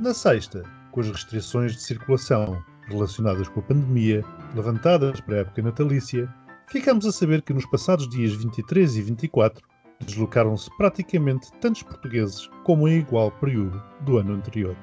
Na 0.00 0.14
sexta, 0.14 0.62
com 0.92 1.00
as 1.00 1.08
restrições 1.08 1.72
de 1.72 1.82
circulação 1.82 2.62
relacionadas 2.88 3.48
com 3.48 3.60
a 3.60 3.64
pandemia, 3.64 4.24
levantadas 4.54 5.20
para 5.20 5.36
a 5.36 5.38
época 5.40 5.62
natalícia, 5.62 6.32
ficamos 6.72 7.04
a 7.04 7.12
saber 7.12 7.42
que 7.42 7.52
nos 7.52 7.66
passados 7.66 8.08
dias 8.08 8.32
23 8.32 8.96
e 8.96 9.02
24 9.02 9.62
deslocaram-se 10.06 10.74
praticamente 10.78 11.52
tantos 11.60 11.82
portugueses 11.82 12.48
como 12.64 12.88
em 12.88 13.00
igual 13.00 13.30
período 13.32 13.80
do 14.00 14.16
ano 14.16 14.32
anterior. 14.32 14.74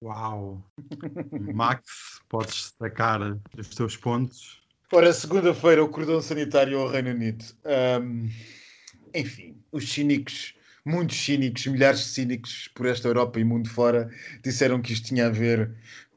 Uau! 0.00 0.64
Max, 1.52 2.20
podes 2.28 2.54
destacar 2.54 3.36
os 3.58 3.68
teus 3.70 3.96
pontos. 3.96 4.62
Ora, 4.92 5.12
segunda-feira, 5.12 5.82
o 5.82 5.88
cordão 5.88 6.22
sanitário 6.22 6.78
ao 6.78 6.88
Reino 6.88 7.10
Unido. 7.10 7.44
Ahm, 7.64 8.28
enfim, 9.12 9.56
os 9.72 9.92
cínicos, 9.92 10.54
muitos 10.84 11.16
cínicos, 11.16 11.66
milhares 11.66 11.98
de 11.98 12.06
cínicos 12.06 12.70
por 12.76 12.86
esta 12.86 13.08
Europa 13.08 13.40
e 13.40 13.44
mundo 13.44 13.68
fora, 13.68 14.08
disseram 14.44 14.80
que 14.80 14.92
isto 14.92 15.08
tinha 15.08 15.26
a 15.26 15.30
ver 15.30 15.74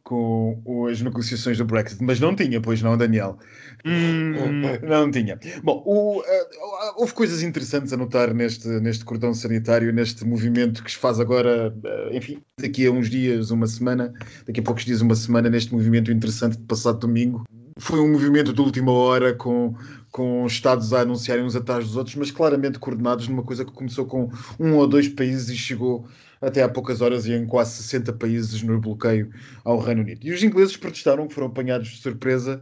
com 0.08 0.88
as 0.90 1.02
negociações 1.02 1.58
do 1.58 1.66
Brexit, 1.66 2.02
mas 2.02 2.18
não 2.18 2.34
tinha, 2.34 2.62
pois 2.62 2.82
não, 2.82 2.98
Daniel? 2.98 3.38
Hum, 3.86 4.62
Não 4.88 5.12
tinha. 5.12 5.38
Bom, 5.62 5.84
o, 5.86 6.24
ah, 6.26 6.94
houve 6.96 7.12
coisas 7.12 7.44
interessantes 7.44 7.92
a 7.92 7.98
notar 7.98 8.34
neste, 8.34 8.70
neste 8.80 9.04
cordão 9.04 9.34
sanitário, 9.34 9.92
neste 9.92 10.26
movimento 10.26 10.82
que 10.82 10.92
se 10.92 10.98
faz 10.98 11.20
agora, 11.20 11.76
ah, 11.86 12.10
enfim, 12.16 12.42
daqui 12.58 12.88
a 12.88 12.92
uns 12.92 13.10
dias, 13.10 13.52
uma 13.52 13.68
semana, 13.68 14.14
daqui 14.46 14.62
a 14.62 14.64
poucos 14.64 14.86
dias, 14.86 15.02
uma 15.02 15.14
semana, 15.14 15.50
neste 15.50 15.74
movimento 15.74 16.10
interessante 16.10 16.56
de 16.56 16.64
passado 16.64 17.00
domingo. 17.00 17.44
Foi 17.78 18.00
um 18.00 18.10
movimento 18.10 18.54
de 18.54 18.62
última 18.62 18.94
hora 18.94 19.34
com, 19.34 19.76
com 20.10 20.46
Estados 20.46 20.94
a 20.94 21.02
anunciarem 21.02 21.44
uns 21.44 21.56
atrás 21.56 21.84
dos 21.86 21.98
outros, 21.98 22.16
mas 22.16 22.32
claramente 22.32 22.80
coordenados 22.80 23.28
numa 23.28 23.44
coisa 23.44 23.66
que 23.66 23.74
começou 23.74 24.06
com 24.06 24.32
um 24.58 24.76
ou 24.76 24.88
dois 24.88 25.10
países 25.10 25.50
e 25.50 25.58
chegou 25.58 26.08
até 26.41 26.63
há 26.63 26.70
poucas 26.70 27.01
horas 27.01 27.25
e 27.25 27.34
em 27.34 27.46
quase 27.46 27.84
60 27.84 28.13
países 28.13 28.62
no 28.62 28.79
bloqueio 28.79 29.32
ao 29.63 29.79
Reino 29.79 30.01
Unido. 30.01 30.25
E 30.25 30.32
os 30.32 30.44
ingleses 30.44 30.77
protestaram, 30.77 31.27
que 31.27 31.34
foram 31.34 31.48
apanhados 31.48 31.89
de 31.89 31.98
surpresa, 31.98 32.62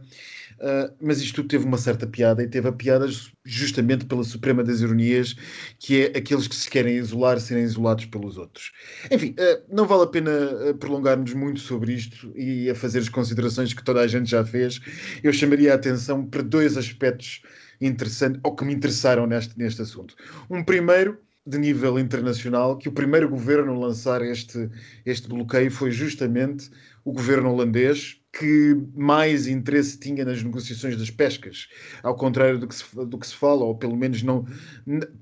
Uh, 0.58 0.88
mas 1.02 1.20
isto 1.20 1.36
tudo 1.36 1.48
teve 1.48 1.66
uma 1.66 1.76
certa 1.76 2.06
piada 2.06 2.42
e 2.42 2.48
teve 2.48 2.66
a 2.66 2.72
piada 2.72 3.06
justamente 3.44 4.06
pela 4.06 4.24
suprema 4.24 4.64
das 4.64 4.80
ironias, 4.80 5.36
que 5.78 6.04
é 6.04 6.18
aqueles 6.18 6.48
que 6.48 6.56
se 6.56 6.70
querem 6.70 6.96
isolar 6.96 7.38
serem 7.38 7.62
isolados 7.62 8.06
pelos 8.06 8.38
outros. 8.38 8.72
Enfim, 9.10 9.34
uh, 9.38 9.62
não 9.68 9.86
vale 9.86 10.04
a 10.04 10.06
pena 10.06 10.30
uh, 10.30 10.74
prolongarmos 10.78 11.34
muito 11.34 11.60
sobre 11.60 11.92
isto 11.92 12.32
e 12.34 12.70
a 12.70 12.74
fazer 12.74 13.00
as 13.00 13.08
considerações 13.10 13.74
que 13.74 13.84
toda 13.84 14.00
a 14.00 14.06
gente 14.06 14.30
já 14.30 14.42
fez. 14.44 14.80
Eu 15.22 15.32
chamaria 15.32 15.72
a 15.72 15.76
atenção 15.76 16.24
para 16.24 16.42
dois 16.42 16.78
aspectos 16.78 17.42
interessantes, 17.78 18.40
ou 18.42 18.56
que 18.56 18.64
me 18.64 18.72
interessaram 18.72 19.26
neste, 19.26 19.58
neste 19.58 19.82
assunto. 19.82 20.14
Um 20.48 20.64
primeiro, 20.64 21.18
de 21.46 21.58
nível 21.58 21.98
internacional, 21.98 22.76
que 22.76 22.88
o 22.88 22.92
primeiro 22.92 23.28
governo 23.28 23.72
a 23.72 23.86
lançar 23.86 24.20
este, 24.22 24.68
este 25.04 25.28
bloqueio 25.28 25.70
foi 25.70 25.90
justamente 25.90 26.70
o 27.04 27.12
governo 27.12 27.52
holandês, 27.52 28.20
que 28.38 28.76
mais 28.94 29.46
interesse 29.46 29.98
tinha 29.98 30.24
nas 30.24 30.42
negociações 30.42 30.96
das 30.96 31.10
pescas, 31.10 31.68
ao 32.02 32.14
contrário 32.14 32.58
do 32.58 32.68
que 32.68 32.74
se, 32.74 32.84
do 33.06 33.18
que 33.18 33.26
se 33.26 33.34
fala, 33.34 33.64
ou 33.64 33.74
pelo 33.74 33.96
menos 33.96 34.22
não 34.22 34.44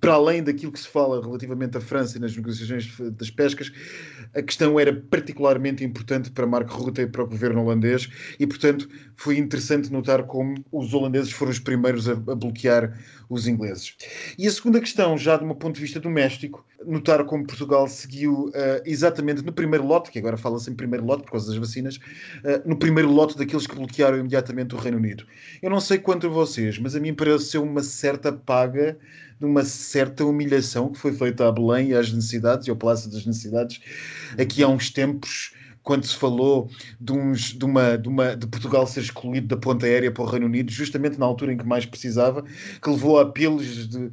para 0.00 0.14
além 0.14 0.42
daquilo 0.42 0.72
que 0.72 0.80
se 0.80 0.88
fala 0.88 1.22
relativamente 1.22 1.76
à 1.76 1.80
França 1.80 2.16
e 2.16 2.20
nas 2.20 2.36
negociações 2.36 2.90
das 3.12 3.30
pescas, 3.30 3.72
a 4.34 4.42
questão 4.42 4.80
era 4.80 4.92
particularmente 4.92 5.84
importante 5.84 6.30
para 6.30 6.46
Mark 6.46 6.68
Rutte 6.70 7.02
e 7.02 7.06
para 7.06 7.22
o 7.22 7.26
governo 7.26 7.62
holandês, 7.62 8.08
e 8.38 8.46
portanto 8.46 8.88
foi 9.16 9.38
interessante 9.38 9.92
notar 9.92 10.24
como 10.24 10.64
os 10.72 10.92
holandeses 10.92 11.30
foram 11.30 11.52
os 11.52 11.58
primeiros 11.58 12.08
a, 12.08 12.12
a 12.12 12.34
bloquear 12.34 12.98
os 13.28 13.46
ingleses. 13.46 13.96
E 14.38 14.46
a 14.46 14.50
segunda 14.50 14.80
questão, 14.80 15.16
já 15.16 15.36
de 15.36 15.44
um 15.44 15.54
ponto 15.54 15.76
de 15.76 15.80
vista 15.80 16.00
doméstico, 16.00 16.64
notar 16.86 17.24
como 17.24 17.46
Portugal 17.46 17.88
seguiu 17.88 18.46
uh, 18.48 18.82
exatamente 18.84 19.42
no 19.42 19.52
primeiro 19.52 19.86
lote, 19.86 20.10
que 20.10 20.18
agora 20.18 20.36
fala-se 20.36 20.70
em 20.70 20.74
primeiro 20.74 21.04
lote 21.04 21.22
por 21.24 21.32
causa 21.32 21.46
das 21.48 21.56
vacinas, 21.56 21.96
uh, 21.96 22.68
no 22.68 22.76
primeiro 22.76 23.03
lote 23.04 23.36
daqueles 23.36 23.66
que 23.66 23.74
bloquearam 23.74 24.18
imediatamente 24.18 24.74
o 24.74 24.78
Reino 24.78 24.98
Unido. 24.98 25.24
Eu 25.62 25.70
não 25.70 25.80
sei 25.80 25.98
quanto 25.98 26.26
a 26.26 26.30
vocês, 26.30 26.78
mas 26.78 26.94
a 26.94 27.00
mim 27.00 27.14
pareceu 27.14 27.62
uma 27.62 27.82
certa 27.82 28.32
paga 28.32 28.98
de 29.38 29.44
uma 29.44 29.64
certa 29.64 30.24
humilhação 30.24 30.90
que 30.90 30.98
foi 30.98 31.12
feita 31.12 31.48
a 31.48 31.52
Belém 31.52 31.90
e 31.90 31.94
às 31.94 32.12
necessidades 32.12 32.66
e 32.66 32.70
ao 32.70 32.76
Palácio 32.76 33.10
das 33.10 33.26
Necessidades 33.26 33.80
aqui 34.38 34.62
há 34.62 34.68
uns 34.68 34.90
tempos 34.90 35.52
quando 35.84 36.06
se 36.06 36.16
falou 36.16 36.68
de, 36.98 37.12
uns, 37.12 37.52
de, 37.52 37.64
uma, 37.64 37.96
de, 37.96 38.08
uma, 38.08 38.34
de 38.34 38.46
Portugal 38.46 38.86
ser 38.86 39.00
excluído 39.00 39.46
da 39.46 39.56
ponta 39.56 39.84
aérea 39.86 40.10
para 40.10 40.22
o 40.22 40.26
Reino 40.26 40.46
Unido, 40.46 40.72
justamente 40.72 41.18
na 41.18 41.26
altura 41.26 41.52
em 41.52 41.56
que 41.58 41.66
mais 41.66 41.84
precisava, 41.84 42.42
que 42.82 42.90
levou 42.90 43.18
a 43.18 43.22
apelos 43.22 43.86
de, 43.88 44.10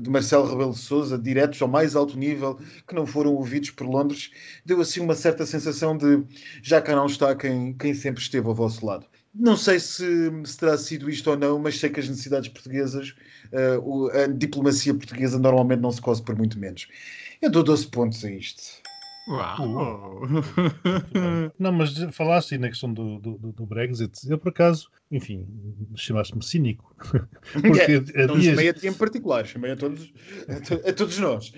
de 0.00 0.10
Marcelo 0.10 0.46
Rebelo 0.46 0.72
de 0.72 0.78
Sousa, 0.78 1.18
diretos 1.18 1.60
ao 1.62 1.66
mais 1.66 1.96
alto 1.96 2.16
nível, 2.16 2.60
que 2.86 2.94
não 2.94 3.06
foram 3.06 3.34
ouvidos 3.34 3.70
por 3.70 3.86
Londres, 3.86 4.30
deu 4.64 4.80
assim 4.80 5.00
uma 5.00 5.14
certa 5.14 5.46
sensação 5.46 5.96
de 5.96 6.22
já 6.62 6.80
cá 6.80 6.94
não 6.94 7.06
está 7.06 7.34
quem, 7.34 7.72
quem 7.72 7.94
sempre 7.94 8.22
esteve 8.22 8.46
ao 8.46 8.54
vosso 8.54 8.84
lado. 8.84 9.06
Não 9.34 9.56
sei 9.56 9.80
se, 9.80 10.30
se 10.44 10.58
terá 10.58 10.76
sido 10.76 11.08
isto 11.08 11.30
ou 11.30 11.36
não, 11.36 11.58
mas 11.58 11.78
sei 11.78 11.88
que 11.88 12.00
as 12.00 12.08
necessidades 12.08 12.48
portuguesas, 12.48 13.14
uh, 13.52 14.08
a 14.10 14.26
diplomacia 14.26 14.92
portuguesa 14.92 15.38
normalmente 15.38 15.80
não 15.80 15.92
se 15.92 16.00
cose 16.00 16.22
por 16.22 16.36
muito 16.36 16.58
menos. 16.58 16.86
Eu 17.40 17.50
dou 17.50 17.62
12 17.62 17.86
pontos 17.86 18.24
a 18.24 18.30
isto. 18.30 18.77
Uau! 19.28 20.22
Não, 21.58 21.72
mas 21.72 21.94
falaste 22.12 22.54
aí 22.54 22.58
na 22.58 22.68
questão 22.68 22.92
do, 22.92 23.18
do, 23.18 23.52
do 23.52 23.66
Brexit. 23.66 24.28
Eu, 24.28 24.38
por 24.38 24.48
acaso, 24.48 24.88
enfim, 25.10 25.46
chamaste-me 25.94 26.42
cínico. 26.42 26.94
Porque 27.52 28.02
é, 28.14 28.26
não 28.26 28.38
dias... 28.38 28.54
chamei 28.54 28.68
a 28.68 28.74
ti 28.74 28.88
em 28.88 28.94
particular, 28.94 29.46
chamei 29.46 29.72
a 29.72 29.76
todos, 29.76 30.12
a, 30.48 30.60
to, 30.60 30.88
a 30.88 30.92
todos 30.92 31.18
nós. 31.18 31.52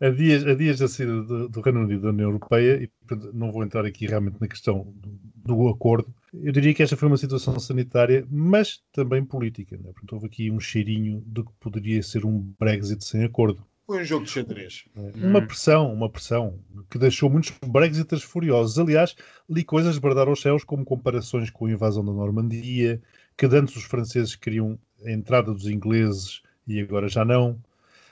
A 0.00 0.10
dias, 0.10 0.46
a 0.46 0.54
dias 0.54 0.78
da 0.78 0.88
saída 0.88 1.22
do, 1.22 1.48
do 1.48 1.60
Reino 1.60 1.80
Unido 1.80 2.02
da 2.02 2.10
União 2.10 2.28
Europeia, 2.28 2.82
e 2.82 2.90
não 3.32 3.50
vou 3.50 3.64
entrar 3.64 3.84
aqui 3.84 4.06
realmente 4.06 4.40
na 4.40 4.46
questão 4.46 4.92
do, 4.94 5.18
do 5.34 5.68
acordo, 5.68 6.14
eu 6.32 6.52
diria 6.52 6.72
que 6.72 6.82
esta 6.82 6.96
foi 6.96 7.08
uma 7.08 7.16
situação 7.16 7.58
sanitária, 7.58 8.26
mas 8.30 8.80
também 8.92 9.24
política. 9.24 9.76
Né? 9.76 9.90
Portanto, 9.92 10.12
houve 10.12 10.26
aqui 10.26 10.50
um 10.50 10.60
cheirinho 10.60 11.22
de 11.26 11.42
que 11.42 11.50
poderia 11.58 12.02
ser 12.02 12.24
um 12.24 12.38
Brexit 12.58 13.04
sem 13.04 13.24
acordo. 13.24 13.66
Foi 13.90 14.02
um 14.02 14.04
jogo 14.04 14.24
de 14.24 14.30
xadrez. 14.30 14.84
Uma 15.16 15.42
pressão, 15.44 15.92
uma 15.92 16.08
pressão 16.08 16.60
que 16.88 16.96
deixou 16.96 17.28
muitos 17.28 17.52
Brexiters 17.66 18.22
furiosos. 18.22 18.78
Aliás, 18.78 19.16
li 19.48 19.64
coisas 19.64 19.98
bradar 19.98 20.28
aos 20.28 20.40
céus, 20.40 20.62
como 20.62 20.84
comparações 20.84 21.50
com 21.50 21.66
a 21.66 21.72
invasão 21.72 22.04
da 22.04 22.12
Normandia, 22.12 23.02
que 23.36 23.46
antes 23.46 23.74
os 23.74 23.82
franceses 23.82 24.36
queriam 24.36 24.78
a 25.04 25.10
entrada 25.10 25.52
dos 25.52 25.66
ingleses 25.66 26.40
e 26.68 26.78
agora 26.80 27.08
já 27.08 27.24
não. 27.24 27.60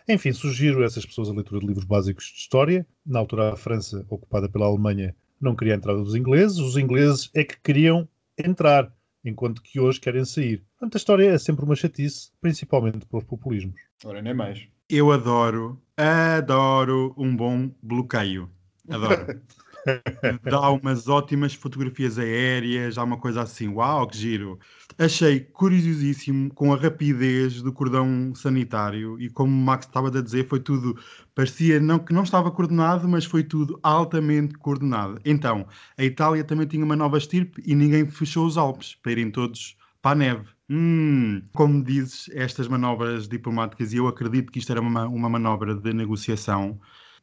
Enfim, 0.09 0.33
sugiro 0.33 0.83
a 0.83 0.85
essas 0.85 1.07
pessoas 1.07 1.29
a 1.29 1.33
leitura 1.33 1.61
de 1.61 1.69
livros 1.69 1.85
básicos 1.85 2.25
de 2.25 2.41
história. 2.41 2.85
Na 3.07 3.21
altura, 3.21 3.53
a 3.53 3.57
França, 3.57 4.05
ocupada 4.11 4.49
pela 4.49 4.67
Alemanha, 4.67 5.15
não 5.41 5.55
queria 5.55 5.75
a 5.75 5.77
entrada 5.77 6.03
dos 6.03 6.17
ingleses. 6.17 6.59
Os 6.59 6.77
ingleses 6.77 7.31
é 7.33 7.45
que 7.45 7.57
queriam 7.61 8.09
entrar, 8.37 8.93
enquanto 9.25 9.63
que 9.63 9.79
hoje 9.79 10.01
querem 10.01 10.25
sair. 10.25 10.65
Portanto, 10.73 10.97
a 10.97 10.99
história 10.99 11.31
é 11.31 11.39
sempre 11.39 11.65
uma 11.65 11.77
chatice, 11.77 12.33
principalmente 12.41 13.07
pelos 13.07 13.25
populismos. 13.25 13.81
Ora, 14.05 14.21
nem 14.21 14.35
mais. 14.35 14.67
Eu 14.90 15.12
adoro, 15.12 15.78
adoro 15.99 17.14
um 17.18 17.37
bom 17.37 17.71
bloqueio. 17.83 18.50
Adoro. 18.88 19.38
Dá 20.42 20.71
umas 20.71 21.09
ótimas 21.09 21.52
fotografias 21.52 22.18
aéreas, 22.18 22.97
há 22.97 23.04
uma 23.04 23.18
coisa 23.18 23.42
assim, 23.42 23.68
uau, 23.68 24.07
que 24.09 24.16
giro. 24.16 24.59
Achei 24.99 25.40
curiosíssimo 25.40 26.52
com 26.54 26.73
a 26.73 26.76
rapidez 26.76 27.61
do 27.61 27.71
cordão 27.71 28.35
sanitário 28.35 29.21
e 29.21 29.28
como 29.28 29.52
o 29.52 29.64
Max 29.64 29.87
estava 29.87 30.09
a 30.09 30.23
dizer, 30.23 30.49
foi 30.49 30.61
tudo, 30.61 30.99
parecia 31.35 31.78
não, 31.78 31.99
que 31.99 32.14
não 32.14 32.23
estava 32.23 32.50
coordenado, 32.50 33.07
mas 33.07 33.26
foi 33.26 33.45
tudo 33.45 33.78
altamente 33.83 34.54
coordenado. 34.54 35.21
Então, 35.23 35.66
a 35.99 36.04
Itália 36.04 36.42
também 36.45 36.66
tinha 36.66 36.85
uma 36.85 36.97
nova 36.97 37.18
estirpe 37.18 37.62
e 37.66 37.75
ninguém 37.75 38.09
fechou 38.09 38.47
os 38.47 38.57
Alpes 38.57 38.95
para 38.95 39.12
irem 39.12 39.30
todos 39.30 39.78
para 40.02 40.12
a 40.12 40.14
neve. 40.14 40.47
Hum, 40.71 41.43
como 41.55 41.83
dizes, 41.83 42.28
estas 42.35 42.69
manobras 42.69 43.26
diplomáticas, 43.26 43.93
e 43.93 43.97
eu 43.97 44.07
acredito 44.07 44.52
que 44.52 44.59
isto 44.59 44.71
era 44.71 44.81
uma, 44.81 45.07
uma 45.07 45.28
manobra 45.28 45.75
de 45.75 45.93
negociação, 45.93 46.78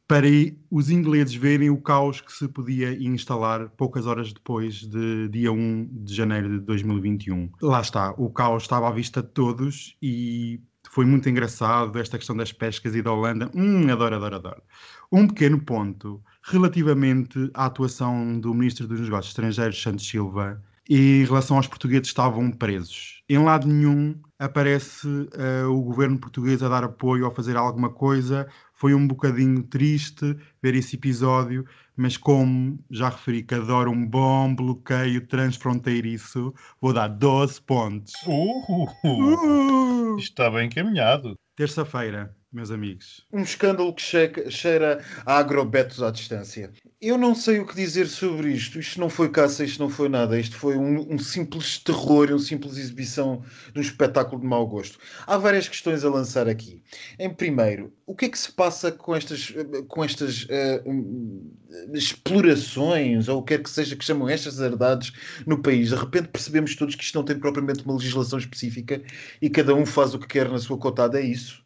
para 0.08 0.26
os 0.70 0.88
ingleses 0.88 1.34
verem 1.34 1.68
o 1.68 1.80
caos 1.80 2.20
que 2.20 2.32
se 2.32 2.46
podia 2.46 2.92
instalar 2.92 3.68
poucas 3.70 4.06
horas 4.06 4.32
depois 4.32 4.86
de 4.86 5.28
dia 5.28 5.50
1 5.50 5.88
de 6.04 6.14
janeiro 6.14 6.48
de 6.48 6.60
2021. 6.60 7.50
Lá 7.60 7.80
está, 7.80 8.14
o 8.16 8.30
caos 8.30 8.62
estava 8.62 8.88
à 8.88 8.92
vista 8.92 9.20
de 9.20 9.28
todos 9.30 9.96
e 10.00 10.60
foi 10.88 11.04
muito 11.04 11.28
engraçado 11.28 11.98
esta 11.98 12.18
questão 12.18 12.36
das 12.36 12.52
pescas 12.52 12.94
e 12.94 13.02
da 13.02 13.12
Holanda. 13.12 13.50
Hum, 13.52 13.90
adoro, 13.90 14.14
adoro, 14.14 14.36
adoro. 14.36 14.62
Um 15.10 15.26
pequeno 15.26 15.60
ponto 15.60 16.22
relativamente 16.42 17.50
à 17.52 17.66
atuação 17.66 18.38
do 18.38 18.54
Ministro 18.54 18.86
dos 18.86 19.00
Negócios 19.00 19.32
Estrangeiros, 19.32 19.82
Santos 19.82 20.08
Silva, 20.08 20.62
e 20.88 21.22
em 21.22 21.24
relação 21.24 21.56
aos 21.56 21.66
portugueses 21.66 22.08
estavam 22.08 22.50
presos. 22.50 23.22
Em 23.28 23.38
lado 23.38 23.66
nenhum 23.66 24.14
aparece 24.38 25.06
uh, 25.08 25.68
o 25.70 25.82
governo 25.82 26.18
português 26.18 26.62
a 26.62 26.68
dar 26.68 26.84
apoio 26.84 27.24
ou 27.24 27.30
a 27.30 27.34
fazer 27.34 27.56
alguma 27.56 27.90
coisa. 27.90 28.46
Foi 28.72 28.94
um 28.94 29.06
bocadinho 29.06 29.62
triste 29.62 30.36
ver 30.62 30.74
esse 30.74 30.96
episódio, 30.96 31.64
mas 31.96 32.16
como 32.16 32.78
já 32.90 33.08
referi 33.08 33.42
que 33.42 33.54
adoro 33.54 33.90
um 33.90 34.06
bom 34.06 34.54
bloqueio 34.54 35.26
transfronteiriço, 35.26 36.54
vou 36.80 36.92
dar 36.92 37.08
12 37.08 37.60
pontos. 37.62 38.12
Uh, 38.26 38.84
uh, 39.04 40.14
uh. 40.14 40.18
Está 40.18 40.50
bem 40.50 40.66
encaminhado. 40.66 41.34
Terça-feira, 41.56 42.36
meus 42.56 42.70
amigos. 42.70 43.26
Um 43.30 43.42
escândalo 43.42 43.92
que 43.92 44.02
cheira, 44.50 45.04
a 45.26 45.36
agrobetos 45.36 46.02
à 46.02 46.10
distância. 46.10 46.72
eu 47.02 47.18
não 47.18 47.34
sei 47.34 47.60
o 47.60 47.66
que 47.66 47.76
dizer 47.76 48.06
sobre 48.06 48.50
isto. 48.50 48.80
Isto 48.80 48.98
não 48.98 49.10
foi 49.10 49.28
caça, 49.28 49.62
isto 49.62 49.78
não 49.78 49.90
foi 49.90 50.08
nada. 50.08 50.40
Isto 50.40 50.56
foi 50.56 50.74
um, 50.74 51.14
um 51.14 51.18
simples 51.18 51.78
terror, 51.78 52.30
uma 52.30 52.38
simples 52.38 52.78
exibição 52.78 53.44
de 53.74 53.78
um 53.78 53.82
espetáculo 53.82 54.40
de 54.40 54.46
mau 54.46 54.66
gosto. 54.66 54.98
Há 55.26 55.36
várias 55.36 55.68
questões 55.68 56.02
a 56.02 56.08
lançar 56.08 56.48
aqui. 56.48 56.82
Em 57.18 57.28
primeiro, 57.28 57.92
o 58.06 58.14
que 58.14 58.24
é 58.24 58.28
que 58.30 58.38
se 58.38 58.50
passa 58.50 58.90
com 58.90 59.14
estas, 59.14 59.52
com 59.86 60.02
estas 60.02 60.44
uh, 60.44 61.52
explorações, 61.92 63.28
ou 63.28 63.40
o 63.40 63.42
que 63.42 63.54
é 63.54 63.58
que 63.58 63.68
seja 63.68 63.94
que 63.94 64.04
chamam 64.04 64.30
estas 64.30 64.58
herdades 64.60 65.12
no 65.46 65.60
país? 65.60 65.90
De 65.90 65.96
repente 65.96 66.28
percebemos 66.28 66.74
todos 66.74 66.94
que 66.94 67.04
isto 67.04 67.16
não 67.16 67.24
tem 67.24 67.38
propriamente 67.38 67.84
uma 67.84 67.96
legislação 67.96 68.38
específica 68.38 69.02
e 69.42 69.50
cada 69.50 69.74
um 69.74 69.84
faz 69.84 70.14
o 70.14 70.18
que 70.18 70.26
quer 70.26 70.48
na 70.48 70.58
sua 70.58 70.78
cotada. 70.78 71.20
É 71.20 71.22
isso. 71.22 71.65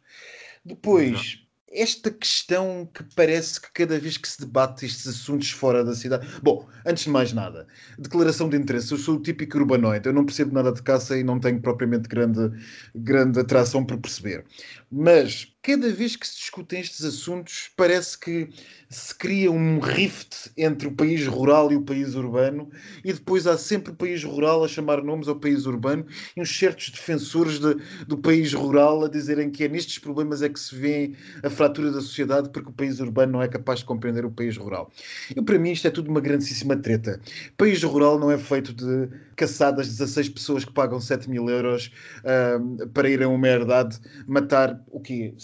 Depois 0.63 1.41
esta 1.71 2.11
questão 2.11 2.89
que 2.93 3.03
parece 3.15 3.59
que 3.59 3.71
cada 3.71 3.97
vez 3.97 4.17
que 4.17 4.27
se 4.27 4.41
debate 4.41 4.85
estes 4.85 5.07
assuntos 5.07 5.51
fora 5.51 5.83
da 5.83 5.95
cidade. 5.95 6.27
Bom, 6.43 6.67
antes 6.85 7.05
de 7.05 7.09
mais 7.09 7.31
nada, 7.31 7.65
declaração 7.97 8.49
de 8.49 8.57
interesse. 8.57 8.91
Eu 8.91 8.97
sou 8.97 9.15
o 9.15 9.21
típico 9.21 9.57
urbanoide, 9.57 10.07
eu 10.07 10.13
não 10.13 10.25
percebo 10.25 10.53
nada 10.53 10.71
de 10.71 10.81
caça 10.83 11.17
e 11.17 11.23
não 11.23 11.39
tenho 11.39 11.61
propriamente 11.61 12.09
grande, 12.09 12.51
grande 12.93 13.39
atração 13.39 13.85
por 13.85 13.97
perceber. 13.97 14.45
Mas 14.91 15.47
cada 15.63 15.89
vez 15.89 16.15
que 16.15 16.27
se 16.27 16.35
discutem 16.35 16.81
estes 16.81 17.05
assuntos, 17.05 17.69
parece 17.77 18.17
que 18.17 18.49
se 18.89 19.15
cria 19.15 19.51
um 19.51 19.79
rift 19.79 20.51
entre 20.57 20.87
o 20.87 20.91
país 20.91 21.25
rural 21.27 21.71
e 21.71 21.75
o 21.75 21.81
país 21.81 22.15
urbano, 22.15 22.69
e 23.05 23.13
depois 23.13 23.47
há 23.47 23.57
sempre 23.57 23.93
o 23.93 23.95
país 23.95 24.23
rural 24.23 24.65
a 24.65 24.67
chamar 24.67 25.01
nomes 25.01 25.27
ao 25.27 25.35
país 25.35 25.65
urbano 25.65 26.05
e 26.35 26.41
uns 26.41 26.57
certos 26.57 26.89
defensores 26.89 27.59
de, 27.59 27.75
do 28.05 28.17
país 28.17 28.53
rural 28.53 29.05
a 29.05 29.07
dizerem 29.07 29.49
que 29.49 29.63
é 29.63 29.67
nestes 29.69 29.99
problemas 29.99 30.41
é 30.41 30.49
que 30.49 30.59
se 30.59 30.75
vê 30.75 31.13
a 31.41 31.49
fratura 31.49 31.91
da 31.91 32.01
sociedade 32.01 32.49
porque 32.49 32.69
o 32.69 32.73
país 32.73 32.99
urbano 32.99 33.33
não 33.33 33.41
é 33.41 33.47
capaz 33.47 33.79
de 33.79 33.85
compreender 33.85 34.25
o 34.25 34.31
país 34.31 34.57
rural. 34.57 34.91
E 35.33 35.41
para 35.41 35.57
mim 35.57 35.71
isto 35.71 35.87
é 35.87 35.91
tudo 35.91 36.09
uma 36.09 36.19
grandíssima 36.19 36.75
treta. 36.75 37.21
O 37.53 37.55
país 37.55 37.81
rural 37.83 38.19
não 38.19 38.31
é 38.31 38.37
feito 38.37 38.73
de 38.73 39.07
caçadas 39.35 39.87
16 39.87 40.29
pessoas 40.29 40.65
que 40.65 40.73
pagam 40.73 40.99
7 40.99 41.29
mil 41.29 41.47
euros 41.49 41.91
uh, 42.19 42.87
para 42.89 43.09
ir 43.09 43.23
a 43.23 43.29
uma 43.29 43.47
herdade 43.47 43.99
matar 44.27 44.80
o 44.87 44.99
quê? 44.99 45.35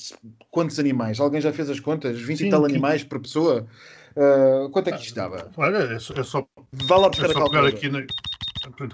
Quantos 0.52 0.80
animais? 0.80 1.20
Alguém 1.20 1.42
já 1.42 1.52
fez 1.54 1.70
as 1.70 1.80
contas? 1.80 2.20
20 2.20 2.38
Sim, 2.38 2.48
e 2.48 2.50
tal 2.50 2.64
que... 2.64 2.72
animais 2.72 3.04
por 3.04 3.20
pessoa? 3.20 3.68
Uh, 4.16 4.70
quanto 4.70 4.90
é 4.90 4.92
que 4.92 5.00
isto 5.00 5.10
estava? 5.10 5.52
Olha, 5.56 5.78
é 5.78 6.00
só, 6.00 6.14
é 6.16 6.24
só, 6.24 6.48
Vá 6.72 6.98
lá 6.98 7.10
buscar 7.10 7.30
é 7.30 7.34
só 7.34 7.50
pegar 7.50 7.68
aqui 7.68 7.90
na, 7.90 8.06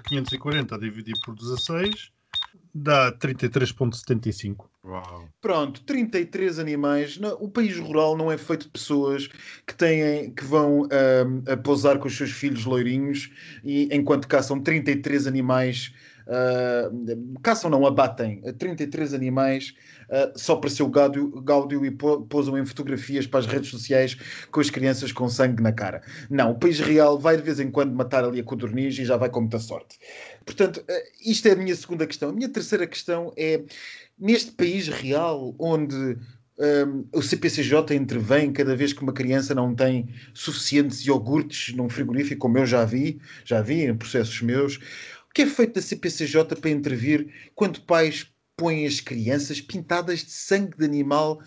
540 0.08 0.74
a 0.74 0.78
dividir 0.78 1.14
por 1.24 1.34
16 1.34 2.12
dá 2.74 3.12
33,75. 3.12 4.66
Pronto, 5.40 5.80
33 5.82 6.58
animais. 6.58 7.18
o 7.38 7.48
país 7.48 7.78
rural 7.78 8.16
não 8.16 8.30
é 8.30 8.36
feito 8.36 8.64
de 8.64 8.70
pessoas 8.70 9.28
que 9.66 9.74
têm 9.74 10.30
que 10.32 10.44
vão 10.44 10.82
uh, 10.82 11.52
a 11.52 11.56
pousar 11.56 11.98
com 11.98 12.08
os 12.08 12.16
seus 12.16 12.32
filhos 12.32 12.64
loirinhos 12.64 13.30
e 13.62 13.88
enquanto 13.92 14.26
caçam 14.26 14.60
33 14.60 15.26
animais 15.26 15.94
Uh, 16.26 17.38
caçam, 17.42 17.70
não, 17.70 17.86
abatem 17.86 18.40
33 18.58 19.12
animais 19.12 19.74
uh, 20.08 20.38
só 20.38 20.56
para 20.56 20.70
seu 20.70 20.88
gáudio, 20.88 21.28
gáudio 21.42 21.84
e 21.84 21.90
pousam 21.90 22.56
em 22.58 22.64
fotografias 22.64 23.26
para 23.26 23.40
as 23.40 23.46
redes 23.46 23.70
sociais 23.70 24.16
com 24.50 24.60
as 24.60 24.70
crianças 24.70 25.12
com 25.12 25.28
sangue 25.28 25.62
na 25.62 25.72
cara. 25.72 26.02
Não, 26.30 26.52
o 26.52 26.58
país 26.58 26.80
real 26.80 27.18
vai 27.18 27.36
de 27.36 27.42
vez 27.42 27.60
em 27.60 27.70
quando 27.70 27.94
matar 27.94 28.24
ali 28.24 28.40
a 28.40 28.44
codorniz 28.44 28.98
e 28.98 29.04
já 29.04 29.16
vai 29.16 29.28
com 29.28 29.40
muita 29.40 29.58
sorte. 29.58 29.98
Portanto, 30.44 30.78
uh, 30.78 31.30
isto 31.30 31.46
é 31.46 31.52
a 31.52 31.56
minha 31.56 31.74
segunda 31.74 32.06
questão. 32.06 32.30
A 32.30 32.32
minha 32.32 32.48
terceira 32.48 32.86
questão 32.86 33.32
é 33.36 33.62
neste 34.18 34.52
país 34.52 34.88
real 34.88 35.54
onde 35.58 36.16
um, 36.58 37.04
o 37.12 37.20
CPCJ 37.20 37.94
intervém 37.94 38.52
cada 38.52 38.76
vez 38.76 38.92
que 38.92 39.02
uma 39.02 39.12
criança 39.12 39.54
não 39.54 39.74
tem 39.74 40.08
suficientes 40.32 41.04
iogurtes 41.04 41.74
num 41.74 41.88
frigorífico, 41.88 42.40
como 42.40 42.58
eu 42.58 42.66
já 42.66 42.84
vi, 42.84 43.20
já 43.44 43.60
vi 43.60 43.84
em 43.84 43.96
processos 43.96 44.40
meus 44.40 44.78
que 45.34 45.42
é 45.42 45.46
feito 45.46 45.74
da 45.74 45.82
CPCJ 45.82 46.56
para 46.60 46.70
intervir 46.70 47.28
quando 47.54 47.80
pais 47.80 48.26
põem 48.56 48.86
as 48.86 49.00
crianças 49.00 49.60
pintadas 49.60 50.20
de 50.20 50.30
sangue 50.30 50.78
de 50.78 50.84
animal 50.84 51.42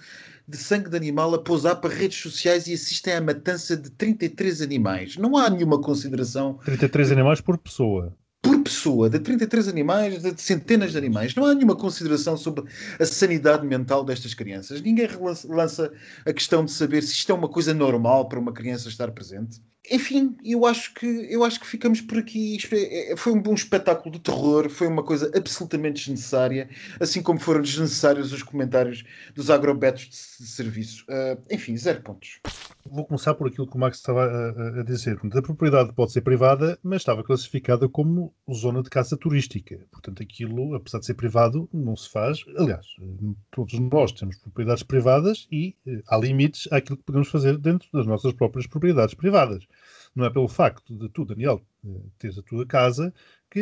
de 0.49 0.57
sangue 0.57 0.89
de 0.89 0.95
animal 0.95 1.33
a 1.35 1.39
pousar 1.39 1.75
para 1.75 1.93
redes 1.93 2.21
sociais 2.21 2.67
e 2.67 2.73
assistem 2.73 3.13
à 3.13 3.21
matança 3.21 3.75
de 3.75 3.89
33 3.91 4.61
animais. 4.61 5.17
Não 5.17 5.35
há 5.35 5.49
nenhuma 5.49 5.81
consideração. 5.81 6.57
33 6.63 7.11
animais 7.11 7.41
por 7.41 7.57
pessoa. 7.57 8.15
Por 8.41 8.63
pessoa, 8.63 9.09
de 9.09 9.19
33 9.19 9.67
animais, 9.67 10.21
de 10.21 10.41
centenas 10.41 10.93
de 10.93 10.97
animais. 10.97 11.35
Não 11.35 11.45
há 11.45 11.53
nenhuma 11.53 11.75
consideração 11.75 12.37
sobre 12.37 12.63
a 12.97 13.05
sanidade 13.05 13.67
mental 13.67 14.05
destas 14.05 14.33
crianças. 14.33 14.81
Ninguém 14.81 15.09
lança 15.49 15.91
a 16.25 16.31
questão 16.31 16.63
de 16.63 16.71
saber 16.71 17.03
se 17.03 17.11
isto 17.11 17.29
é 17.29 17.35
uma 17.35 17.49
coisa 17.49 17.73
normal 17.73 18.29
para 18.29 18.39
uma 18.39 18.53
criança 18.53 18.87
estar 18.87 19.11
presente 19.11 19.59
enfim, 19.89 20.35
eu 20.43 20.65
acho 20.65 20.93
que 20.93 21.05
eu 21.05 21.43
acho 21.43 21.59
que 21.59 21.67
ficamos 21.67 22.01
por 22.01 22.17
aqui. 22.17 22.57
É, 22.71 23.13
é, 23.13 23.17
foi 23.17 23.33
um 23.33 23.41
bom 23.41 23.53
espetáculo 23.53 24.11
de 24.11 24.19
terror, 24.19 24.69
foi 24.69 24.87
uma 24.87 25.03
coisa 25.03 25.31
absolutamente 25.35 25.99
desnecessária, 25.99 26.69
assim 26.99 27.21
como 27.21 27.39
foram 27.39 27.61
desnecessários 27.61 28.31
os 28.33 28.43
comentários 28.43 29.03
dos 29.33 29.49
agrobetos 29.49 30.07
de, 30.09 30.47
serviço. 30.47 31.05
Uh, 31.05 31.41
enfim, 31.51 31.75
zero 31.77 32.01
pontos. 32.01 32.39
Vou 32.85 33.05
começar 33.05 33.33
por 33.33 33.47
aquilo 33.47 33.67
que 33.67 33.75
o 33.75 33.79
Max 33.79 33.97
estava 33.97 34.23
a, 34.23 34.79
a, 34.79 34.83
dizer. 34.83 35.19
A 35.33 35.41
propriedade 35.41 35.93
pode 35.93 36.11
ser 36.11 36.21
privada, 36.21 36.77
mas 36.83 37.01
estava 37.01 37.23
classificada 37.23 37.87
como 37.89 38.33
zona 38.53 38.81
de 38.81 38.89
caça 38.89 39.17
turística. 39.17 39.79
Portanto, 39.91 40.23
aquilo, 40.23 40.73
apesar 40.75 40.99
de 40.99 41.05
ser 41.05 41.13
privado, 41.15 41.69
não 41.73 41.95
se 41.95 42.09
faz. 42.09 42.43
Aliás, 42.57 42.85
todos 43.51 43.73
nós 43.79 44.11
temos 44.11 44.37
propriedades 44.37 44.83
privadas 44.83 45.47
e 45.51 45.75
eh, 45.85 46.01
há 46.07 46.17
limites 46.17 46.67
àquilo 46.71 46.97
que 46.97 47.03
podemos 47.03 47.27
fazer 47.27 47.57
dentro 47.57 47.87
das 47.93 48.05
nossas 48.05 48.33
próprias 48.33 48.67
propriedades 48.67 49.13
privadas. 49.13 49.67
Não 50.17 50.25
é 50.25 50.31
pelo 50.31 50.47
facto 50.47 50.97
de 50.97 51.07
tu, 51.09 51.23
Daniel, 51.23 51.63
eh, 51.85 51.89
teres 52.17 52.39
a 52.39 52.41
tua 52.41 52.65
casa 52.65 53.13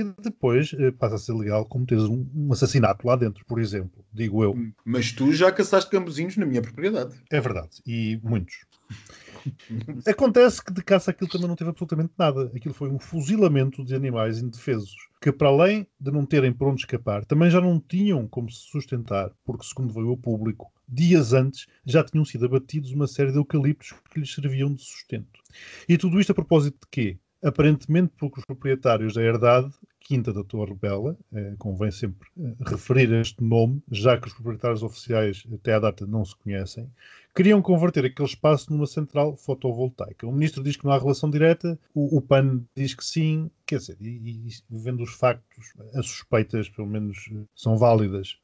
que 0.04 0.22
depois 0.22 0.74
eh, 0.78 0.92
passa 0.92 1.16
a 1.16 1.18
ser 1.18 1.34
legal 1.34 1.66
como 1.66 1.86
teres 1.86 2.04
um, 2.06 2.26
um, 2.36 2.52
assassinato 2.52 3.08
lá 3.08 3.16
dentro, 3.16 3.46
por 3.46 3.60
exemplo, 3.60 4.04
digo 4.12 4.44
eu. 4.44 4.56
Mas 4.84 5.12
tu 5.12 5.32
já 5.32 5.52
caçaste 5.52 5.92
gambuzinhos 5.92 6.38
na 6.38 6.46
minha 6.46 6.62
propriedade. 6.62 7.16
É 7.32 7.40
verdade, 7.40 7.82
e 7.86 8.20
muitos. 8.24 8.56
Acontece 10.08 10.64
que 10.64 10.74
de 10.74 10.84
caça 10.84 11.12
aquilo 11.12 11.30
também 11.30 11.48
não 11.48 11.56
teve 11.56 11.70
absolutamente 11.70 12.14
nada. 12.18 12.52
Aquilo 12.56 12.74
foi 12.74 12.90
um 12.90 13.00
fuzilamento 13.00 13.84
de 13.84 13.96
animais 13.96 14.40
indefesos, 14.40 14.96
que 15.22 15.32
para 15.32 15.50
além 15.50 15.88
de 16.00 16.12
não 16.12 16.26
terem 16.26 16.52
por 16.52 16.68
onde 16.68 16.82
escapar, 16.82 17.26
também 17.26 17.50
já 17.50 17.62
não 17.62 17.80
tinham 17.80 18.28
como 18.28 18.50
se 18.50 18.70
sustentar, 18.70 19.32
porque 19.44 19.66
segundo 19.66 19.94
veio 19.94 20.10
ao 20.10 20.18
público, 20.18 20.72
dias 20.88 21.34
antes 21.34 21.68
já 21.86 22.04
tinham 22.04 22.26
sido 22.26 22.46
abatidos 22.46 22.92
uma 22.92 23.08
série 23.08 23.32
de 23.32 23.38
eucaliptos 23.38 23.94
que 24.12 24.20
lhes 24.20 24.34
serviam 24.34 24.74
de 24.74 24.84
sustento. 24.84 25.40
E 25.88 25.98
tudo 25.98 26.20
isto 26.20 26.32
a 26.32 26.36
propósito 26.36 26.78
de 26.82 26.88
quê? 26.92 27.20
Aparentemente 27.46 28.12
porque 28.18 28.40
os 28.40 28.46
proprietários 28.46 29.14
da 29.14 29.22
herdade, 29.22 29.72
Quinta 30.00 30.34
da 30.34 30.44
Torre 30.44 30.74
Bela, 30.74 31.16
eh, 31.32 31.54
convém 31.60 31.92
sempre 31.92 32.28
eh, 32.40 32.56
referir 32.66 33.14
este 33.14 33.44
nome, 33.44 33.84
já 33.92 34.20
que 34.20 34.28
os 34.28 34.34
proprietários 34.34 34.82
oficiais 34.82 35.44
até 35.54 35.76
à 35.76 35.80
data 35.80 36.08
não 36.08 36.26
se 36.26 36.36
conhecem, 36.36 36.90
queriam 37.36 37.62
converter 37.62 38.04
aquele 38.04 38.28
espaço 38.28 38.74
numa 38.74 38.88
central 38.88 39.38
fotovoltaica. 39.38 40.26
O 40.26 40.32
ministro 40.32 40.64
diz 40.64 40.76
que 40.76 40.86
não 40.86 40.92
há 40.92 40.98
relação 40.98 41.30
direta, 41.30 41.78
o, 41.94 42.18
o 42.18 42.22
PAN 42.22 42.64
diz 42.76 42.96
que 42.96 43.06
sim, 43.06 43.52
quer 43.64 43.78
dizer, 43.78 43.98
e, 44.02 44.48
e 44.48 44.50
vendo 44.72 45.04
os 45.04 45.14
factos, 45.14 45.72
as 45.94 46.08
suspeitas, 46.08 46.68
pelo 46.68 46.88
menos, 46.88 47.30
eh, 47.32 47.44
são 47.56 47.78
válidas. 47.78 48.40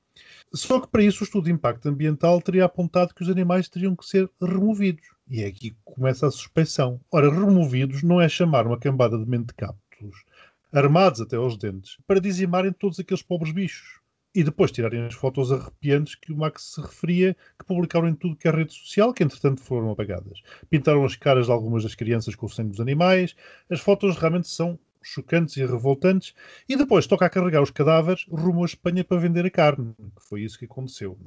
Só 0.54 0.80
que 0.80 0.88
para 0.88 1.04
isso 1.04 1.24
o 1.24 1.26
estudo 1.26 1.46
de 1.46 1.52
impacto 1.52 1.88
ambiental 1.88 2.42
teria 2.42 2.66
apontado 2.66 3.14
que 3.14 3.24
os 3.24 3.30
animais 3.30 3.70
teriam 3.70 3.96
que 3.96 4.06
ser 4.06 4.30
removidos. 4.42 5.06
E 5.30 5.44
é 5.44 5.48
aqui 5.48 5.72
que 5.72 5.78
começa 5.86 6.28
a 6.28 6.32
suspeição. 6.32 7.00
Ora, 7.10 7.32
removidos 7.32 8.04
não 8.04 8.20
é 8.20 8.28
chamar 8.28 8.68
uma 8.68 8.78
cambada 8.78 9.18
de 9.18 9.26
mentecaptos, 9.26 10.26
armados 10.74 11.22
até 11.22 11.38
aos 11.38 11.58
dentes, 11.58 11.98
para 12.06 12.20
dizimarem 12.20 12.74
todos 12.74 13.00
aqueles 13.00 13.24
pobres 13.24 13.54
bichos. 13.54 14.02
E 14.34 14.44
depois 14.44 14.72
tirarem 14.72 15.06
as 15.06 15.14
fotos 15.14 15.52
arrepiantes 15.52 16.16
que 16.16 16.32
o 16.32 16.38
Max 16.38 16.74
se 16.74 16.82
referia, 16.82 17.36
que 17.60 17.66
publicaram 17.66 18.08
em 18.08 18.16
tudo 18.16 18.38
que 18.38 18.48
é 18.48 18.52
rede 18.52 18.74
social, 18.74 19.14
que 19.14 19.24
entretanto 19.24 19.62
foram 19.62 19.92
apagadas. 19.92 20.42
Pintaram 20.70 21.04
as 21.04 21.18
caras 21.18 21.48
de 21.48 21.52
algumas 21.52 21.84
das 21.84 21.96
crianças 21.96 22.34
com 22.36 22.46
o 22.46 22.50
sangue 22.50 22.72
dos 22.72 22.80
animais. 22.80 23.36
As 23.70 23.82
fotos 23.82 24.18
realmente 24.18 24.48
são 24.48 24.80
chocantes 25.04 25.58
e 25.58 25.66
revoltantes, 25.66 26.34
e 26.68 26.76
depois 26.76 27.08
toca 27.08 27.26
a 27.26 27.30
carregar 27.30 27.62
os 27.62 27.72
cadáveres 27.72 28.26
rumo 28.30 28.64
à 28.64 28.66
Espanha 28.66 29.04
para 29.04 29.20
vender 29.20 29.46
a 29.46 29.50
carne, 29.50 29.94
que 29.98 30.28
foi 30.28 30.42
isso 30.42 30.58
que 30.58 30.66
aconteceu. 30.66 31.18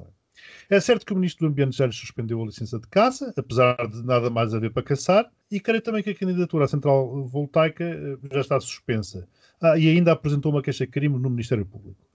É? 0.69 0.75
é? 0.75 0.79
certo 0.79 1.05
que 1.05 1.13
o 1.13 1.15
Ministro 1.15 1.47
do 1.47 1.51
Ambiente 1.51 1.77
já 1.77 1.85
lhe 1.85 1.93
suspendeu 1.93 2.41
a 2.41 2.45
licença 2.45 2.79
de 2.79 2.87
caça, 2.87 3.33
apesar 3.37 3.75
de 3.87 4.03
nada 4.03 4.29
mais 4.29 4.53
haver 4.53 4.71
para 4.71 4.83
caçar, 4.83 5.29
e 5.51 5.59
creio 5.59 5.81
também 5.81 6.03
que 6.03 6.09
a 6.09 6.15
candidatura 6.15 6.65
à 6.65 6.67
central 6.67 7.25
voltaica 7.25 7.83
eh, 7.83 8.17
já 8.31 8.41
está 8.41 8.59
suspensa. 8.59 9.27
Ah, 9.61 9.77
e 9.77 9.87
ainda 9.89 10.11
apresentou 10.11 10.51
uma 10.51 10.61
queixa-crime 10.61 11.17
no 11.17 11.29
Ministério 11.29 11.65
Público. 11.65 12.05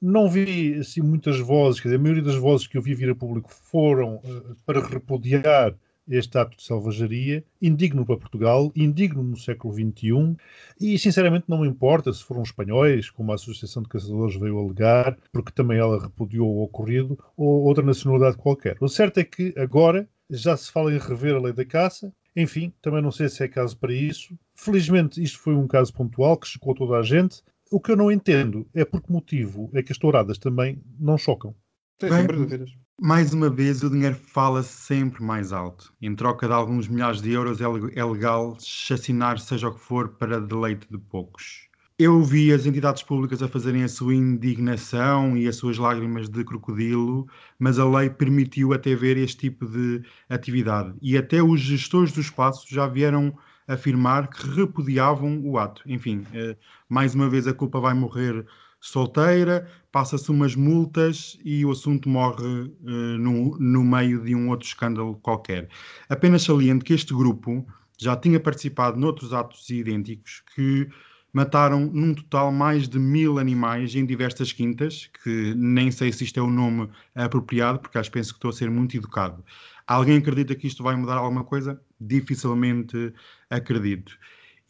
Não 0.00 0.28
vi 0.28 0.74
assim, 0.74 1.00
muitas 1.00 1.38
vozes, 1.38 1.80
quer 1.80 1.88
dizer, 1.88 1.98
a 1.98 2.02
maioria 2.02 2.22
das 2.22 2.36
vozes 2.36 2.66
que 2.66 2.76
eu 2.76 2.82
vi 2.82 2.94
vir 2.94 3.10
a 3.10 3.14
público 3.14 3.50
foram 3.50 4.16
uh, 4.16 4.56
para 4.66 4.86
repudiar 4.86 5.74
este 6.08 6.36
ato 6.38 6.56
de 6.56 6.62
selvageria, 6.62 7.44
indigno 7.60 8.04
para 8.04 8.16
Portugal, 8.16 8.70
indigno 8.76 9.22
no 9.22 9.36
século 9.36 9.74
XXI, 9.74 10.36
e 10.80 10.98
sinceramente 10.98 11.46
não 11.48 11.60
me 11.60 11.68
importa 11.68 12.12
se 12.12 12.22
foram 12.22 12.42
espanhóis, 12.42 13.10
como 13.10 13.32
a 13.32 13.36
Associação 13.36 13.82
de 13.82 13.88
Caçadores 13.88 14.36
veio 14.36 14.58
alegar, 14.58 15.16
porque 15.32 15.52
também 15.52 15.78
ela 15.78 16.00
repudiou 16.02 16.48
o 16.48 16.62
ocorrido, 16.62 17.18
ou 17.36 17.64
outra 17.64 17.84
nacionalidade 17.84 18.36
qualquer. 18.36 18.76
O 18.80 18.88
certo 18.88 19.18
é 19.18 19.24
que 19.24 19.54
agora 19.56 20.08
já 20.30 20.56
se 20.56 20.70
fala 20.70 20.92
em 20.92 20.98
rever 20.98 21.34
a 21.34 21.40
lei 21.40 21.52
da 21.52 21.64
caça, 21.64 22.12
Enfim, 22.36 22.72
também 22.82 23.00
não 23.00 23.12
sei 23.12 23.28
se 23.28 23.44
é 23.44 23.48
caso 23.48 23.76
para 23.78 23.92
isso. 23.92 24.36
Felizmente, 24.54 25.22
isto 25.22 25.38
foi 25.38 25.54
um 25.54 25.68
caso 25.68 25.92
pontual 25.92 26.36
que 26.36 26.48
chocou 26.48 26.74
toda 26.74 26.96
a 26.96 27.02
gente. 27.02 27.42
O 27.70 27.80
que 27.80 27.92
eu 27.92 27.96
não 27.96 28.10
entendo 28.10 28.66
é 28.74 28.84
por 28.84 29.00
que 29.00 29.12
motivo 29.12 29.70
é 29.72 29.82
que 29.82 29.92
as 29.92 29.98
touradas 29.98 30.38
também 30.38 30.82
não 30.98 31.16
chocam. 31.16 31.54
Bem, 32.00 32.10
sempre 32.10 32.36
dúvidas. 32.36 32.70
Mais 33.00 33.34
uma 33.34 33.50
vez, 33.50 33.82
o 33.82 33.90
dinheiro 33.90 34.14
fala 34.14 34.62
sempre 34.62 35.22
mais 35.22 35.52
alto. 35.52 35.92
Em 36.00 36.14
troca 36.14 36.46
de 36.46 36.52
alguns 36.52 36.86
milhares 36.86 37.20
de 37.20 37.32
euros, 37.32 37.60
é 37.60 37.64
é 37.94 38.04
legal 38.04 38.56
chacinar 38.60 39.38
seja 39.38 39.68
o 39.68 39.74
que 39.74 39.80
for 39.80 40.10
para 40.10 40.40
deleite 40.40 40.86
de 40.88 40.98
poucos. 40.98 41.68
Eu 41.98 42.22
vi 42.22 42.52
as 42.52 42.66
entidades 42.66 43.02
públicas 43.02 43.42
a 43.42 43.48
fazerem 43.48 43.82
a 43.84 43.88
sua 43.88 44.14
indignação 44.14 45.36
e 45.36 45.46
as 45.48 45.56
suas 45.56 45.76
lágrimas 45.78 46.28
de 46.28 46.44
crocodilo, 46.44 47.26
mas 47.58 47.78
a 47.78 47.84
lei 47.84 48.10
permitiu 48.10 48.72
até 48.72 48.94
ver 48.94 49.16
este 49.16 49.38
tipo 49.50 49.66
de 49.66 50.02
atividade. 50.28 50.94
E 51.02 51.16
até 51.16 51.42
os 51.42 51.60
gestores 51.60 52.12
do 52.12 52.20
espaço 52.20 52.66
já 52.68 52.86
vieram 52.86 53.36
afirmar 53.66 54.28
que 54.28 54.46
repudiavam 54.48 55.40
o 55.44 55.58
ato. 55.58 55.82
Enfim, 55.86 56.24
eh, 56.32 56.56
mais 56.88 57.14
uma 57.14 57.28
vez 57.28 57.46
a 57.46 57.54
culpa 57.54 57.80
vai 57.80 57.94
morrer 57.94 58.46
solteira, 58.84 59.66
passa-se 59.90 60.30
umas 60.30 60.54
multas 60.54 61.38
e 61.42 61.64
o 61.64 61.70
assunto 61.70 62.06
morre 62.06 62.70
eh, 62.86 63.18
no, 63.18 63.56
no 63.58 63.82
meio 63.82 64.22
de 64.22 64.34
um 64.34 64.50
outro 64.50 64.68
escândalo 64.68 65.16
qualquer. 65.22 65.70
Apenas 66.06 66.42
saliento 66.42 66.84
que 66.84 66.92
este 66.92 67.14
grupo 67.14 67.66
já 67.98 68.14
tinha 68.14 68.38
participado 68.38 69.00
noutros 69.00 69.32
atos 69.32 69.70
idênticos 69.70 70.42
que 70.54 70.86
mataram 71.32 71.86
num 71.86 72.12
total 72.12 72.52
mais 72.52 72.86
de 72.86 72.98
mil 72.98 73.38
animais 73.38 73.94
em 73.94 74.04
diversas 74.04 74.52
quintas, 74.52 75.08
que 75.22 75.54
nem 75.54 75.90
sei 75.90 76.12
se 76.12 76.24
isto 76.24 76.38
é 76.38 76.42
o 76.42 76.50
nome 76.50 76.90
apropriado, 77.14 77.78
porque 77.78 77.96
acho 77.96 78.10
penso 78.10 78.34
que 78.34 78.36
estou 78.36 78.50
a 78.50 78.52
ser 78.52 78.70
muito 78.70 78.94
educado. 78.98 79.42
Alguém 79.86 80.18
acredita 80.18 80.54
que 80.54 80.66
isto 80.66 80.82
vai 80.82 80.94
mudar 80.94 81.16
alguma 81.16 81.42
coisa? 81.42 81.80
Dificilmente 81.98 83.14
acredito. 83.48 84.12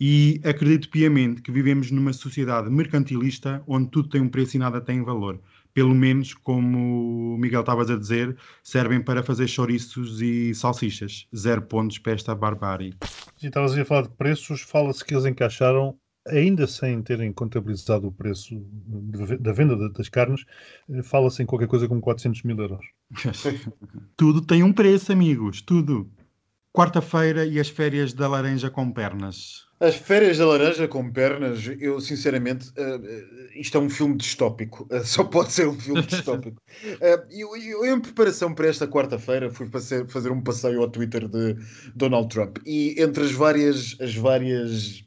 E 0.01 0.41
acredito 0.45 0.91
piamente 0.91 1.41
que 1.41 1.53
vivemos 1.53 1.91
numa 1.91 2.13
sociedade 2.13 2.69
mercantilista 2.69 3.63
onde 3.67 3.91
tudo 3.91 4.09
tem 4.09 4.21
um 4.21 4.29
preço 4.29 4.57
e 4.57 4.59
nada 4.59 4.81
tem 4.81 5.03
valor. 5.03 5.41
Pelo 5.73 5.95
menos, 5.95 6.35
como 6.35 7.35
o 7.35 7.39
Miguel 7.39 7.61
estavas 7.61 7.91
a 7.91 7.97
dizer, 7.97 8.37
servem 8.63 9.01
para 9.01 9.23
fazer 9.23 9.49
chouriços 9.49 10.21
e 10.21 10.55
salsichas. 10.55 11.27
Zero 11.35 11.63
pontos 11.63 11.99
para 11.99 12.13
esta 12.13 12.35
barbárie. 12.35 12.95
E 13.43 13.47
estavas 13.47 13.77
a 13.77 13.85
falar 13.85 14.03
de 14.03 14.11
preços, 14.11 14.61
fala-se 14.63 15.05
que 15.05 15.15
eles 15.15 15.27
encaixaram, 15.27 15.97
ainda 16.29 16.67
sem 16.67 17.03
terem 17.03 17.33
contabilizado 17.33 18.07
o 18.07 18.13
preço 18.13 18.55
da 19.41 19.53
venda 19.53 19.77
da- 19.77 19.89
das 19.89 20.09
carnes, 20.09 20.45
eh, 20.89 21.03
fala-se 21.03 21.43
em 21.43 21.47
qualquer 21.47 21.67
coisa 21.69 21.89
como 21.89 22.01
400 22.01 22.43
mil 22.45 22.57
euros. 22.59 22.87
tudo 24.17 24.41
tem 24.41 24.63
um 24.63 24.73
preço, 24.73 25.13
amigos. 25.13 25.61
Tudo. 25.61 26.11
Quarta-feira 26.77 27.47
e 27.47 27.61
as 27.61 27.69
férias 27.69 28.13
da 28.13 28.27
laranja 28.27 28.69
com 28.69 28.91
pernas. 28.91 29.65
As 29.79 29.95
férias 29.95 30.39
da 30.39 30.47
laranja 30.47 30.89
com 30.89 31.09
pernas, 31.09 31.61
eu 31.79 32.01
sinceramente, 32.01 32.73
eh, 32.77 33.61
isto 33.61 33.79
é 33.79 33.81
um 33.81 33.89
filme 33.89 34.17
distópico, 34.17 34.85
Eh, 34.91 35.03
só 35.07 35.23
pode 35.23 35.53
ser 35.53 35.69
um 35.69 35.79
filme 35.79 36.03
distópico. 36.03 36.61
Eh, 37.01 37.27
eu, 37.31 37.57
eu, 37.57 37.87
em 37.87 38.01
preparação 38.01 38.53
para 38.53 38.67
esta 38.67 38.89
quarta-feira, 38.89 39.49
fui 39.51 39.69
fazer, 39.69 40.09
fazer 40.09 40.33
um 40.33 40.43
passeio 40.43 40.81
ao 40.81 40.91
Twitter 40.91 41.29
de 41.29 41.57
Donald 41.95 42.29
Trump 42.29 42.59
e 42.67 43.01
entre 43.01 43.23
as 43.23 43.31
várias, 43.31 43.97
as 44.01 44.15
várias 44.17 45.05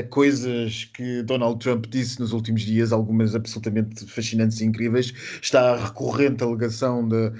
coisas 0.00 0.88
que 0.94 1.22
Donald 1.22 1.58
Trump 1.58 1.84
disse 1.86 2.18
nos 2.18 2.32
últimos 2.32 2.62
dias, 2.62 2.92
algumas 2.92 3.34
absolutamente 3.34 4.06
fascinantes 4.06 4.60
e 4.60 4.64
incríveis, 4.64 5.12
está 5.42 5.72
a 5.72 5.86
recorrente 5.86 6.42
alegação 6.42 7.06
da, 7.06 7.32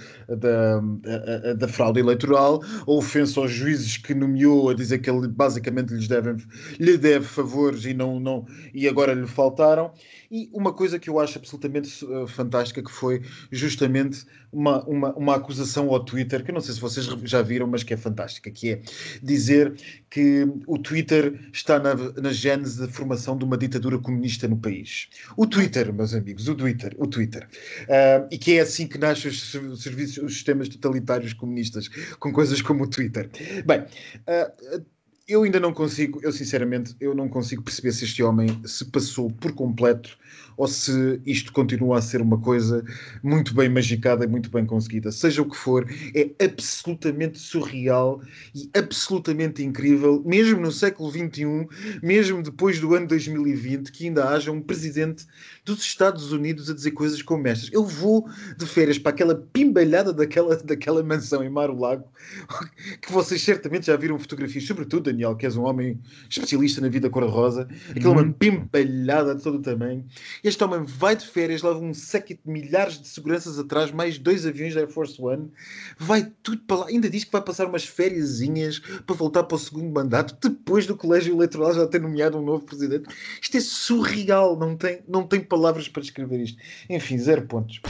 da, 1.54 1.68
fraude 1.68 2.00
eleitoral, 2.00 2.60
a 2.86 2.90
ofensa 2.90 3.40
aos 3.40 3.50
juízes 3.50 3.96
que 3.96 4.12
nomeou 4.14 4.68
a 4.68 4.74
dizer 4.74 4.98
que 4.98 5.08
ele 5.08 5.28
basicamente 5.28 5.94
lhes 5.94 6.08
deve, 6.08 6.36
lhe 6.78 6.98
deve 6.98 7.24
favores 7.24 7.86
e, 7.86 7.94
não, 7.94 8.20
não, 8.20 8.44
e 8.74 8.86
agora 8.86 9.14
lhe 9.14 9.26
faltaram. 9.26 9.90
E 10.32 10.48
uma 10.50 10.72
coisa 10.72 10.98
que 10.98 11.10
eu 11.10 11.20
acho 11.20 11.38
absolutamente 11.38 12.02
eh, 12.02 12.26
fantástica 12.26 12.82
que 12.82 12.90
foi 12.90 13.20
justamente 13.50 14.24
uma, 14.50 14.82
uma, 14.84 15.14
uma 15.14 15.36
acusação 15.36 15.90
ao 15.90 16.02
Twitter, 16.02 16.42
que 16.42 16.50
eu 16.50 16.54
não 16.54 16.60
sei 16.62 16.72
se 16.72 16.80
vocês 16.80 17.04
já 17.24 17.42
viram, 17.42 17.66
mas 17.66 17.82
que 17.82 17.92
é 17.92 17.98
fantástica, 17.98 18.50
que 18.50 18.70
é 18.70 18.82
dizer 19.22 19.74
que 20.08 20.46
o 20.66 20.78
Twitter 20.78 21.38
está 21.52 21.78
na, 21.78 21.94
na 21.94 22.32
gênese 22.32 22.80
da 22.80 22.88
formação 22.88 23.36
de 23.36 23.44
uma 23.44 23.58
ditadura 23.58 23.98
comunista 23.98 24.48
no 24.48 24.56
país. 24.56 25.10
O 25.36 25.46
Twitter, 25.46 25.92
meus 25.92 26.14
amigos, 26.14 26.48
o 26.48 26.54
Twitter, 26.54 26.94
o 26.96 27.06
Twitter. 27.06 27.46
Ah, 27.90 28.26
e 28.30 28.38
que 28.38 28.56
é 28.56 28.60
assim 28.60 28.86
que 28.86 28.96
nascem 28.96 29.30
os 29.30 29.50
ser- 29.50 29.76
serviços, 29.76 30.24
os 30.24 30.32
sistemas 30.32 30.66
totalitários 30.68 31.34
comunistas, 31.34 31.88
com 32.18 32.32
coisas 32.32 32.62
como 32.62 32.84
o 32.84 32.88
Twitter. 32.88 33.28
Bem, 33.66 33.84
ah, 34.26 34.52
eu 35.32 35.42
ainda 35.42 35.58
não 35.58 35.72
consigo, 35.72 36.20
eu 36.22 36.30
sinceramente, 36.30 36.94
eu 37.00 37.14
não 37.14 37.28
consigo 37.28 37.62
perceber 37.62 37.92
se 37.92 38.04
este 38.04 38.22
homem 38.22 38.60
se 38.64 38.84
passou 38.84 39.30
por 39.30 39.52
completo 39.52 40.18
ou 40.56 40.66
se 40.66 41.20
isto 41.24 41.52
continua 41.52 41.98
a 41.98 42.02
ser 42.02 42.20
uma 42.20 42.38
coisa 42.38 42.84
muito 43.22 43.54
bem 43.54 43.68
magicada 43.68 44.24
e 44.24 44.28
muito 44.28 44.50
bem 44.50 44.64
conseguida. 44.64 45.10
Seja 45.12 45.42
o 45.42 45.48
que 45.48 45.56
for, 45.56 45.86
é 46.14 46.30
absolutamente 46.44 47.38
surreal 47.38 48.20
e 48.54 48.70
absolutamente 48.76 49.62
incrível, 49.62 50.22
mesmo 50.24 50.60
no 50.60 50.72
século 50.72 51.10
XXI, 51.10 51.66
mesmo 52.02 52.42
depois 52.42 52.80
do 52.80 52.94
ano 52.94 53.06
2020, 53.06 53.90
que 53.92 54.06
ainda 54.06 54.28
haja 54.28 54.50
um 54.50 54.60
presidente 54.60 55.26
dos 55.64 55.80
Estados 55.80 56.32
Unidos 56.32 56.68
a 56.70 56.74
dizer 56.74 56.92
coisas 56.92 57.22
como 57.22 57.46
estas. 57.46 57.70
Eu 57.72 57.84
vou 57.84 58.28
de 58.56 58.66
férias 58.66 58.98
para 58.98 59.10
aquela 59.10 59.34
pimbalhada 59.34 60.12
daquela, 60.12 60.56
daquela 60.56 61.02
mansão 61.02 61.42
em 61.42 61.50
Mar-o-Lago, 61.50 62.04
que 63.00 63.12
vocês 63.12 63.42
certamente 63.42 63.86
já 63.86 63.96
viram 63.96 64.18
fotografias, 64.18 64.64
sobretudo, 64.64 65.04
Daniel, 65.04 65.36
que 65.36 65.46
és 65.46 65.56
um 65.56 65.64
homem 65.64 65.98
especialista 66.28 66.80
na 66.80 66.88
vida 66.88 67.08
cor-de-rosa, 67.08 67.68
aquilo 67.90 68.08
é 68.08 68.12
uma 68.12 68.22
Muito. 68.22 68.38
pimbalhada 68.38 69.34
de 69.34 69.42
todo 69.42 69.58
o 69.58 69.62
tamanho. 69.62 70.04
Este 70.42 70.64
homem 70.64 70.85
vai 70.85 71.14
de 71.14 71.24
férias, 71.24 71.62
leva 71.62 71.78
um 71.78 71.94
séquito 71.94 72.42
de 72.44 72.50
milhares 72.50 73.00
de 73.00 73.07
seguranças 73.07 73.59
atrás, 73.61 73.92
mais 73.92 74.18
dois 74.18 74.44
aviões 74.44 74.74
da 74.74 74.81
Air 74.81 74.88
Force 74.88 75.20
One, 75.22 75.52
vai 75.96 76.33
tudo 76.42 76.62
para 76.62 76.78
lá, 76.78 76.87
ainda 76.88 77.09
diz 77.09 77.22
que 77.22 77.31
vai 77.31 77.40
passar 77.40 77.66
umas 77.66 77.85
fériasinhas 77.85 78.81
para 79.07 79.14
voltar 79.14 79.44
para 79.44 79.55
o 79.55 79.59
segundo 79.59 79.92
mandato, 79.92 80.37
depois 80.48 80.85
do 80.85 80.96
colégio 80.96 81.35
eleitoral 81.35 81.72
já 81.74 81.87
ter 81.87 82.00
nomeado 82.00 82.38
um 82.38 82.44
novo 82.44 82.64
presidente. 82.64 83.09
Isto 83.40 83.57
é 83.57 83.61
surreal, 83.61 84.59
não 84.59 84.76
tem, 84.76 85.00
não 85.07 85.26
tem 85.26 85.40
palavras 85.40 85.87
para 85.87 86.02
descrever 86.02 86.42
isto. 86.42 86.59
Enfim, 86.90 87.18
zero 87.18 87.46
pontos. 87.46 87.81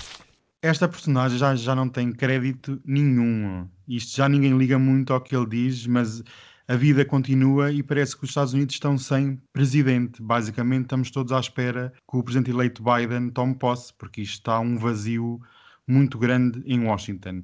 Esta 0.61 0.87
personagem 0.87 1.39
já, 1.39 1.57
já 1.57 1.75
não 1.75 1.89
tem 1.89 2.13
crédito 2.13 2.81
nenhum. 2.85 3.67
Isto 3.89 4.17
já 4.17 4.29
ninguém 4.29 4.57
liga 4.57 4.79
muito 4.79 5.13
ao 5.13 5.21
que 5.21 5.35
ele 5.35 5.47
diz, 5.47 5.87
mas 5.87 6.23
a 6.73 6.77
vida 6.77 7.05
continua 7.05 7.71
e 7.71 7.83
parece 7.83 8.17
que 8.17 8.25
os 8.25 8.31
Estados 8.31 8.55
Unidos 8.55 8.77
estão 8.77 8.97
sem 8.97 9.39
presidente. 9.53 10.23
Basicamente, 10.23 10.85
estamos 10.85 11.11
todos 11.11 11.31
à 11.31 11.39
espera 11.39 11.93
que 12.11 12.17
o 12.17 12.23
presidente 12.23 12.51
eleito 12.51 12.83
Biden 12.83 13.29
tome 13.29 13.55
posse, 13.55 13.93
porque 13.93 14.23
isto 14.23 14.39
está 14.39 14.59
um 14.59 14.79
vazio 14.79 15.39
muito 15.87 16.19
grande 16.19 16.63
em 16.65 16.83
Washington. 16.83 17.43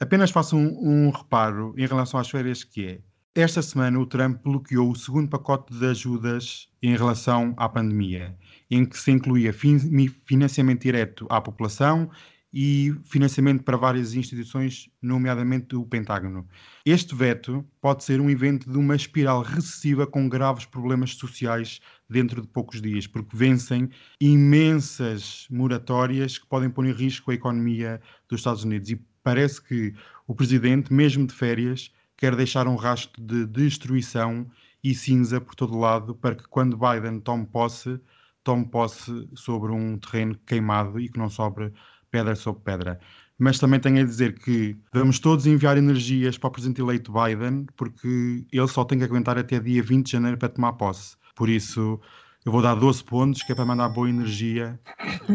Apenas 0.00 0.32
faço 0.32 0.56
um, 0.56 1.06
um 1.06 1.10
reparo 1.10 1.74
em 1.76 1.86
relação 1.86 2.18
às 2.18 2.28
férias, 2.28 2.64
que 2.64 2.84
é 2.84 3.00
esta 3.40 3.62
semana 3.62 4.00
o 4.00 4.06
Trump 4.06 4.42
bloqueou 4.42 4.90
o 4.90 4.96
segundo 4.96 5.28
pacote 5.28 5.72
de 5.72 5.86
ajudas 5.86 6.68
em 6.82 6.96
relação 6.96 7.54
à 7.56 7.68
pandemia, 7.68 8.36
em 8.68 8.84
que 8.84 8.98
se 8.98 9.12
incluía 9.12 9.52
fin- 9.52 9.78
financiamento 10.24 10.82
direto 10.82 11.24
à 11.30 11.40
população 11.40 12.10
e 12.58 12.98
financiamento 13.04 13.62
para 13.62 13.76
várias 13.76 14.14
instituições, 14.14 14.88
nomeadamente 15.02 15.76
o 15.76 15.84
Pentágono. 15.84 16.48
Este 16.86 17.14
veto 17.14 17.62
pode 17.82 18.02
ser 18.02 18.18
um 18.18 18.30
evento 18.30 18.70
de 18.70 18.78
uma 18.78 18.96
espiral 18.96 19.42
recessiva 19.42 20.06
com 20.06 20.26
graves 20.26 20.64
problemas 20.64 21.16
sociais 21.16 21.82
dentro 22.08 22.40
de 22.40 22.48
poucos 22.48 22.80
dias, 22.80 23.06
porque 23.06 23.36
vencem 23.36 23.90
imensas 24.18 25.46
moratórias 25.50 26.38
que 26.38 26.46
podem 26.46 26.70
pôr 26.70 26.86
em 26.86 26.92
risco 26.92 27.30
a 27.30 27.34
economia 27.34 28.00
dos 28.26 28.40
Estados 28.40 28.64
Unidos. 28.64 28.88
E 28.88 29.04
parece 29.22 29.60
que 29.60 29.92
o 30.26 30.34
presidente, 30.34 30.90
mesmo 30.90 31.26
de 31.26 31.34
férias, 31.34 31.92
quer 32.16 32.34
deixar 32.34 32.66
um 32.66 32.76
rastro 32.76 33.22
de 33.22 33.44
destruição 33.44 34.50
e 34.82 34.94
cinza 34.94 35.42
por 35.42 35.54
todo 35.54 35.78
lado 35.78 36.14
para 36.14 36.34
que 36.34 36.48
quando 36.48 36.78
Biden 36.78 37.20
tome 37.20 37.44
posse, 37.44 38.00
tome 38.42 38.64
posse 38.64 39.28
sobre 39.34 39.72
um 39.72 39.98
terreno 39.98 40.38
queimado 40.46 40.98
e 40.98 41.10
que 41.10 41.18
não 41.18 41.28
sobre 41.28 41.70
pedra 42.16 42.34
sobre 42.34 42.62
pedra. 42.62 42.98
Mas 43.38 43.58
também 43.58 43.78
tenho 43.78 44.00
a 44.00 44.04
dizer 44.04 44.38
que 44.38 44.76
vamos 44.92 45.18
todos 45.18 45.46
enviar 45.46 45.76
energias 45.76 46.38
para 46.38 46.48
o 46.48 46.50
presidente 46.50 46.80
eleito 46.80 47.12
Biden, 47.12 47.66
porque 47.76 48.46
ele 48.50 48.68
só 48.68 48.84
tem 48.84 48.98
que 48.98 49.04
aguentar 49.04 49.36
até 49.36 49.60
dia 49.60 49.82
20 49.82 50.06
de 50.06 50.12
janeiro 50.12 50.38
para 50.38 50.48
tomar 50.48 50.72
posse. 50.72 51.16
Por 51.34 51.50
isso, 51.50 52.00
eu 52.46 52.52
vou 52.52 52.62
dar 52.62 52.76
12 52.76 53.02
pontos, 53.02 53.42
que 53.42 53.50
é 53.50 53.54
para 53.56 53.64
mandar 53.66 53.88
boa 53.88 54.08
energia 54.08 54.78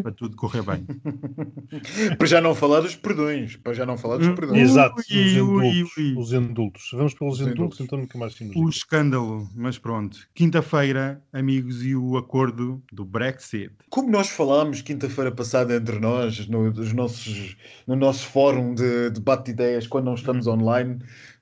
para 0.02 0.12
tudo 0.13 0.36
correr 0.38 0.62
bem. 0.63 0.86
Para 2.17 2.28
já 2.28 2.39
não 2.41 2.56
falar 2.56 2.80
dos 2.82 2.95
perdões, 2.95 3.56
para 3.58 3.74
já 3.74 3.86
não 3.86 3.97
falar 3.97 4.17
dos 4.17 4.28
Hum, 4.28 4.36
perdões. 4.36 4.62
Exato, 4.62 4.95
os 5.00 5.10
ui, 5.10 5.34
indultos. 5.34 5.97
ui. 5.97 6.15
Os 6.17 6.34
indultos. 6.34 6.89
Vamos 6.93 7.13
pelos 7.13 7.34
Os 7.36 7.41
indultos, 7.41 7.56
indultos. 7.56 7.80
então 7.82 8.00
nunca 8.00 8.17
mais 8.17 8.34
temos. 8.36 8.56
O 8.56 8.69
escândalo, 8.69 9.47
mas 9.56 9.78
pronto. 9.78 10.19
Quinta-feira, 10.34 11.21
amigos, 11.34 11.84
e 11.84 11.95
o 11.95 12.15
acordo 12.17 12.82
do 12.91 13.04
Brexit. 13.04 13.71
Como 13.89 14.10
nós 14.10 14.30
falámos 14.30 14.82
quinta-feira 14.82 15.32
passada 15.32 15.76
entre 15.76 16.00
nós, 16.00 16.47
no, 16.47 16.71
dos 16.71 16.93
nossos, 16.93 17.58
no 17.86 17.95
nosso 17.95 18.26
fórum 18.28 18.74
de 18.74 19.10
debate 19.10 19.45
de 19.47 19.52
ideias, 19.52 19.86
quando 19.88 20.06
não 20.06 20.13
estamos 20.15 20.47
online, 20.47 21.00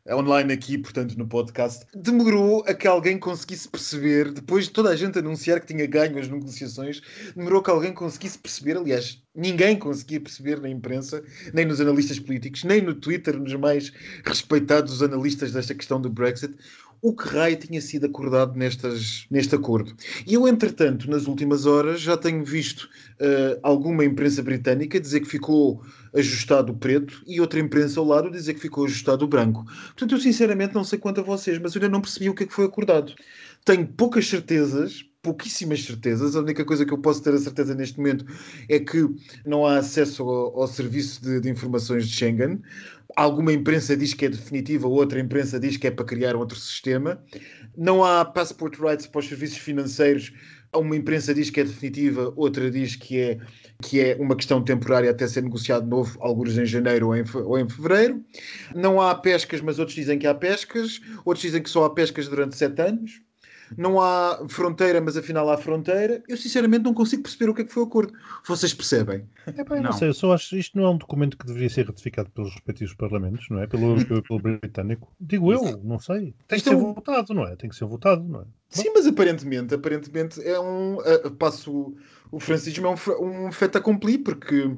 online 0.09 0.53
aqui, 0.53 0.77
portanto, 0.77 1.17
no 1.17 1.27
podcast, 1.27 1.85
demorou 1.93 2.63
a 2.67 2.73
que 2.73 2.87
alguém 2.87 3.17
conseguisse 3.19 3.67
perceber, 3.67 4.31
depois 4.31 4.65
de 4.65 4.71
toda 4.71 4.89
a 4.89 4.95
gente 4.95 5.19
anunciar 5.19 5.59
que 5.59 5.67
tinha 5.67 5.85
ganho 5.85 6.19
as 6.19 6.27
negociações, 6.27 7.01
demorou 7.35 7.61
que 7.61 7.69
alguém 7.69 7.93
conseguisse 7.93 8.37
perceber, 8.37 8.77
aliás, 8.77 9.21
ninguém 9.35 9.77
conseguia 9.77 10.19
perceber 10.19 10.59
na 10.59 10.69
imprensa, 10.69 11.23
nem 11.53 11.65
nos 11.65 11.79
analistas 11.79 12.19
políticos, 12.19 12.63
nem 12.63 12.81
no 12.81 12.95
Twitter, 12.95 13.39
nos 13.39 13.53
mais 13.55 13.91
respeitados 14.25 15.03
analistas 15.03 15.51
desta 15.51 15.75
questão 15.75 16.01
do 16.01 16.09
Brexit, 16.09 16.55
o 17.01 17.13
que 17.13 17.27
raio 17.27 17.57
tinha 17.57 17.81
sido 17.81 18.05
acordado 18.05 18.57
nestas, 18.57 19.25
neste 19.29 19.55
acordo. 19.55 19.93
E 20.27 20.33
eu, 20.33 20.47
entretanto, 20.47 21.09
nas 21.09 21.27
últimas 21.27 21.65
horas, 21.65 22.01
já 22.01 22.17
tenho 22.17 22.43
visto 22.43 22.83
uh, 23.21 23.59
alguma 23.63 24.03
imprensa 24.03 24.43
britânica 24.43 24.99
dizer 24.99 25.21
que 25.21 25.27
ficou 25.27 25.81
ajustado 26.13 26.73
o 26.73 26.75
preto 26.75 27.23
e 27.25 27.39
outra 27.39 27.59
imprensa 27.59 27.99
ao 27.99 28.05
lado 28.05 28.29
dizer 28.29 28.53
que 28.53 28.59
ficou 28.59 28.85
ajustado 28.85 29.23
o 29.23 29.27
branco. 29.27 29.63
Portanto, 29.63 30.15
eu 30.15 30.19
sinceramente 30.19 30.73
não 30.73 30.83
sei 30.83 30.99
quanto 30.99 31.21
a 31.21 31.23
vocês, 31.23 31.57
mas 31.59 31.73
eu 31.73 31.81
ainda 31.81 31.91
não 31.91 32.01
percebi 32.01 32.29
o 32.29 32.35
que 32.35 32.43
é 32.43 32.47
que 32.47 32.53
foi 32.53 32.65
acordado. 32.65 33.13
Tenho 33.63 33.87
poucas 33.87 34.27
certezas, 34.27 35.05
pouquíssimas 35.21 35.83
certezas. 35.83 36.35
A 36.35 36.39
única 36.39 36.63
coisa 36.63 36.85
que 36.85 36.93
eu 36.93 36.97
posso 36.97 37.21
ter 37.21 37.33
a 37.33 37.37
certeza 37.37 37.75
neste 37.75 37.97
momento 37.97 38.25
é 38.69 38.79
que 38.79 39.07
não 39.45 39.65
há 39.65 39.77
acesso 39.77 40.23
ao, 40.23 40.61
ao 40.61 40.67
serviço 40.67 41.21
de, 41.21 41.41
de, 41.41 41.49
informações 41.49 42.07
de 42.07 42.15
Schengen. 42.15 42.61
Alguma 43.15 43.51
imprensa 43.51 43.97
diz 43.97 44.13
que 44.13 44.25
é 44.25 44.29
definitiva, 44.29 44.87
outra 44.87 45.19
imprensa 45.19 45.59
diz 45.59 45.77
que 45.77 45.87
é 45.87 45.91
para 45.91 46.05
criar 46.05 46.35
outro 46.35 46.57
sistema. 46.57 47.21
Não 47.75 48.03
há 48.03 48.23
passport 48.23 48.77
rights 48.79 49.07
para 49.07 49.19
os 49.19 49.27
serviços 49.27 49.57
financeiros. 49.57 50.31
Uma 50.73 50.95
imprensa 50.95 51.33
diz 51.33 51.49
que 51.49 51.59
é 51.59 51.63
definitiva, 51.63 52.31
outra 52.35 52.69
diz 52.69 52.95
que 52.95 53.17
é, 53.19 53.39
que 53.81 53.99
é 53.99 54.15
uma 54.19 54.35
questão 54.35 54.63
temporária 54.63 55.09
até 55.09 55.27
ser 55.27 55.41
negociado 55.41 55.87
novo, 55.87 56.15
alguns 56.21 56.55
em 56.59 56.65
janeiro 56.65 57.07
ou 57.07 57.15
em, 57.15 57.23
ou 57.33 57.57
em 57.57 57.67
fevereiro. 57.67 58.23
Não 58.75 59.01
há 59.01 59.15
pescas, 59.15 59.59
mas 59.61 59.79
outros 59.79 59.95
dizem 59.95 60.19
que 60.19 60.27
há 60.27 60.35
pescas. 60.35 61.01
Outros 61.25 61.41
dizem 61.41 61.63
que 61.63 61.69
só 61.69 61.85
há 61.85 61.89
pescas 61.89 62.27
durante 62.27 62.55
sete 62.55 62.79
anos 62.81 63.19
não 63.77 64.01
há 64.01 64.45
fronteira, 64.47 65.01
mas 65.01 65.17
afinal 65.17 65.49
há 65.49 65.57
fronteira. 65.57 66.23
Eu 66.27 66.37
sinceramente 66.37 66.83
não 66.83 66.93
consigo 66.93 67.23
perceber 67.23 67.49
o 67.49 67.53
que 67.53 67.61
é 67.61 67.65
que 67.65 67.73
foi 67.73 67.83
o 67.83 67.85
acordo. 67.85 68.13
Vocês 68.47 68.73
percebem? 68.73 69.25
É 69.45 69.63
bem, 69.63 69.77
não. 69.77 69.83
não 69.83 69.91
sei, 69.93 70.09
eu 70.09 70.13
só 70.13 70.33
acho 70.33 70.49
que 70.49 70.59
isto 70.59 70.77
não 70.77 70.85
é 70.85 70.89
um 70.89 70.97
documento 70.97 71.37
que 71.37 71.45
deveria 71.45 71.69
ser 71.69 71.85
ratificado 71.87 72.29
pelos 72.31 72.51
respectivos 72.53 72.93
parlamentos, 72.93 73.47
não 73.49 73.61
é? 73.61 73.67
Pelo 73.67 73.91
europeu 73.97 74.17
e 74.17 74.21
pelo 74.21 74.39
britânico. 74.39 75.11
Digo 75.19 75.51
eu, 75.51 75.81
não 75.83 75.99
sei. 75.99 76.33
Tem 76.47 76.59
que 76.59 76.65
ser 76.65 76.75
um... 76.75 76.93
votado, 76.93 77.33
não 77.33 77.47
é? 77.47 77.55
Tem 77.55 77.69
que 77.69 77.75
ser 77.75 77.85
votado, 77.85 78.23
não 78.23 78.41
é? 78.41 78.45
Sim, 78.69 78.91
mas 78.93 79.07
aparentemente, 79.07 79.73
aparentemente 79.73 80.45
é 80.45 80.59
um. 80.59 80.97
Uh, 80.97 81.31
passo 81.31 81.95
o 82.31 82.39
francismo 82.39 82.87
é 82.87 82.89
um, 82.91 83.47
um 83.47 83.51
fait 83.51 83.75
accompli, 83.75 84.17
porque 84.17 84.71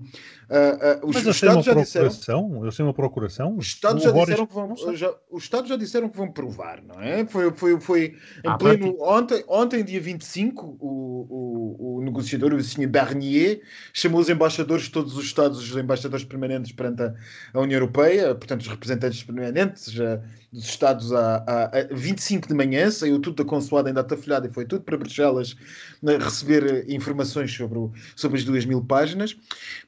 uh, 0.51 1.05
uh, 1.05 1.09
os, 1.09 1.15
Mas 1.15 1.27
os 1.27 1.35
Estados 1.35 1.65
já 1.65 1.73
disseram. 1.73 2.65
Eu 2.65 2.71
sei 2.71 2.85
uma 2.85 2.93
procuração. 2.93 3.57
Os 3.57 3.67
Estados, 3.67 4.03
já 4.03 4.11
disseram 4.11 4.45
que 4.45 4.53
vão, 4.53 4.75
já, 4.95 5.13
os 5.29 5.43
Estados 5.43 5.69
já 5.69 5.75
disseram 5.75 6.09
que 6.09 6.17
vão 6.17 6.31
provar, 6.31 6.81
não 6.83 7.01
é? 7.01 7.25
Foi, 7.25 7.51
foi, 7.51 7.79
foi 7.79 8.15
em 8.43 8.49
ah, 8.49 8.57
pleno. 8.57 8.95
Ontem, 9.01 9.43
ontem, 9.47 9.83
dia 9.83 9.99
25, 9.99 10.77
o, 10.79 11.27
o, 11.29 11.97
o 11.97 12.01
negociador, 12.01 12.53
o 12.53 12.61
Sr. 12.61 12.87
Barnier, 12.87 13.61
chamou 13.93 14.21
os 14.21 14.29
embaixadores 14.29 14.85
de 14.85 14.91
todos 14.91 15.17
os 15.17 15.25
Estados, 15.25 15.59
os 15.59 15.75
embaixadores 15.75 16.25
permanentes 16.25 16.71
perante 16.71 17.03
a, 17.03 17.13
a 17.53 17.59
União 17.59 17.77
Europeia, 17.77 18.35
portanto, 18.35 18.61
os 18.61 18.67
representantes 18.67 19.23
permanentes 19.23 19.91
já, 19.91 20.21
dos 20.51 20.65
Estados 20.65 21.13
a, 21.13 21.43
a, 21.47 21.79
a 21.79 21.83
25 21.91 22.47
de 22.47 22.53
manhã, 22.53 22.91
saiu 22.91 23.19
tudo 23.19 23.43
da 23.43 23.49
consulada 23.49 23.89
em 23.89 23.93
data 23.93 24.17
folhada 24.17 24.47
e 24.47 24.53
foi 24.53 24.65
tudo 24.65 24.83
para 24.83 24.97
Bruxelas 24.97 25.55
receber 26.03 26.85
informações 26.89 27.31
informações 27.31 27.55
sobre, 27.55 27.77
o, 27.77 27.91
sobre 28.15 28.37
as 28.37 28.43
duas 28.43 28.65
mil 28.65 28.81
páginas, 28.83 29.37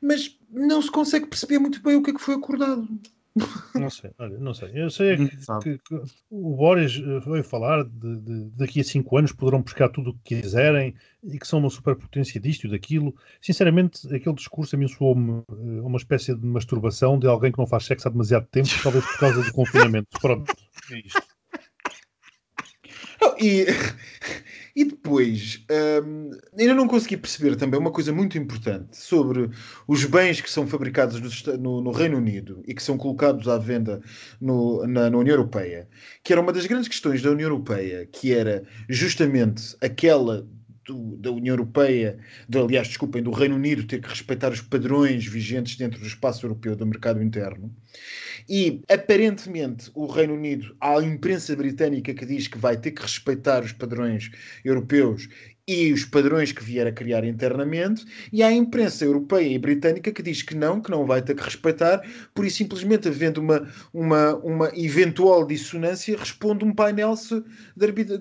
mas 0.01 0.37
não 0.53 0.81
se 0.81 0.91
consegue 0.91 1.27
perceber 1.27 1.59
muito 1.59 1.81
bem 1.81 1.95
o 1.95 2.03
que 2.03 2.11
é 2.11 2.13
que 2.13 2.21
foi 2.21 2.35
acordado. 2.35 2.87
Não 3.73 3.89
sei, 3.89 4.11
olha, 4.19 4.37
não 4.37 4.53
sei. 4.53 4.71
Eu 4.75 4.91
sei 4.91 5.17
que, 5.17 5.37
que, 5.37 5.77
que 5.79 6.01
o 6.29 6.55
Boris 6.55 7.01
eh, 7.03 7.19
veio 7.27 7.43
falar 7.43 7.83
de, 7.83 8.19
de, 8.19 8.49
daqui 8.51 8.79
a 8.79 8.83
cinco 8.83 9.17
anos 9.17 9.31
poderão 9.31 9.63
pescar 9.63 9.89
tudo 9.89 10.11
o 10.11 10.13
que 10.19 10.39
quiserem 10.39 10.93
e 11.23 11.39
que 11.39 11.47
são 11.47 11.57
uma 11.57 11.69
superpotência 11.69 12.39
disto 12.39 12.67
e 12.67 12.69
daquilo. 12.69 13.15
Sinceramente, 13.41 14.05
aquele 14.13 14.35
discurso 14.35 14.75
a 14.75 14.79
mim 14.79 14.87
soou-me 14.87 15.41
eh, 15.49 15.81
uma 15.81 15.97
espécie 15.97 16.35
de 16.35 16.45
masturbação 16.45 17.17
de 17.17 17.25
alguém 17.25 17.51
que 17.51 17.57
não 17.57 17.65
faz 17.65 17.85
sexo 17.85 18.07
há 18.07 18.11
demasiado 18.11 18.45
tempo, 18.51 18.69
talvez 18.83 19.03
por 19.03 19.17
causa 19.17 19.41
do 19.41 19.51
confinamento. 19.51 20.19
Pronto, 20.21 20.53
é 20.91 20.99
isto. 20.99 21.23
e 23.41 23.65
e 24.75 24.85
depois, 24.85 25.63
hum, 26.03 26.31
ainda 26.57 26.73
não 26.73 26.87
consegui 26.87 27.15
perceber 27.17 27.55
também 27.55 27.79
uma 27.79 27.91
coisa 27.91 28.11
muito 28.11 28.37
importante 28.37 28.97
sobre 28.97 29.49
os 29.87 30.03
bens 30.05 30.41
que 30.41 30.49
são 30.49 30.65
fabricados 30.65 31.19
no, 31.19 31.57
no, 31.57 31.81
no 31.81 31.91
Reino 31.91 32.17
Unido 32.17 32.63
e 32.67 32.73
que 32.73 32.81
são 32.81 32.97
colocados 32.97 33.47
à 33.47 33.57
venda 33.57 34.01
no, 34.41 34.85
na, 34.87 35.11
na, 35.11 35.17
União 35.17 35.35
Europeia, 35.35 35.87
que 36.23 36.33
era 36.33 36.41
uma 36.41 36.51
das 36.51 36.65
grandes 36.65 36.87
questões 36.87 37.21
da 37.21 37.29
União 37.29 37.49
Europeia, 37.49 38.07
que 38.11 38.33
era 38.33 38.63
justamente 38.89 39.75
aquela 39.79 40.47
do, 40.85 41.17
da 41.17 41.31
União 41.31 41.53
Europeia, 41.53 42.17
de, 42.47 42.57
aliás, 42.57 42.87
desculpem, 42.87 43.23
do 43.23 43.31
Reino 43.31 43.55
Unido 43.55 43.85
ter 43.85 44.01
que 44.01 44.09
respeitar 44.09 44.51
os 44.51 44.61
padrões 44.61 45.25
vigentes 45.25 45.75
dentro 45.75 45.99
do 45.99 46.07
espaço 46.07 46.45
europeu 46.45 46.75
do 46.75 46.85
mercado 46.85 47.21
interno. 47.21 47.73
E, 48.49 48.81
aparentemente, 48.89 49.89
o 49.93 50.05
Reino 50.05 50.33
Unido, 50.33 50.75
há 50.79 50.99
a 50.99 51.03
imprensa 51.03 51.55
britânica 51.55 52.13
que 52.13 52.25
diz 52.25 52.47
que 52.47 52.57
vai 52.57 52.75
ter 52.77 52.91
que 52.91 53.01
respeitar 53.01 53.63
os 53.63 53.71
padrões 53.71 54.29
europeus 54.65 55.29
e 55.67 55.93
os 55.93 56.03
padrões 56.05 56.51
que 56.51 56.63
vier 56.63 56.85
a 56.85 56.91
criar 56.91 57.23
internamente, 57.23 58.05
e 58.31 58.43
há 58.43 58.47
a 58.47 58.53
imprensa 58.53 59.05
europeia 59.05 59.47
e 59.47 59.57
britânica 59.57 60.11
que 60.11 60.21
diz 60.21 60.41
que 60.41 60.55
não, 60.55 60.81
que 60.81 60.91
não 60.91 61.05
vai 61.05 61.21
ter 61.21 61.35
que 61.35 61.43
respeitar, 61.43 62.01
por 62.33 62.45
isso 62.45 62.57
simplesmente 62.57 63.07
havendo 63.07 63.39
uma, 63.39 63.71
uma, 63.93 64.35
uma 64.37 64.71
eventual 64.75 65.45
dissonância, 65.45 66.17
responde 66.17 66.65
um 66.65 66.73
painel 66.73 67.13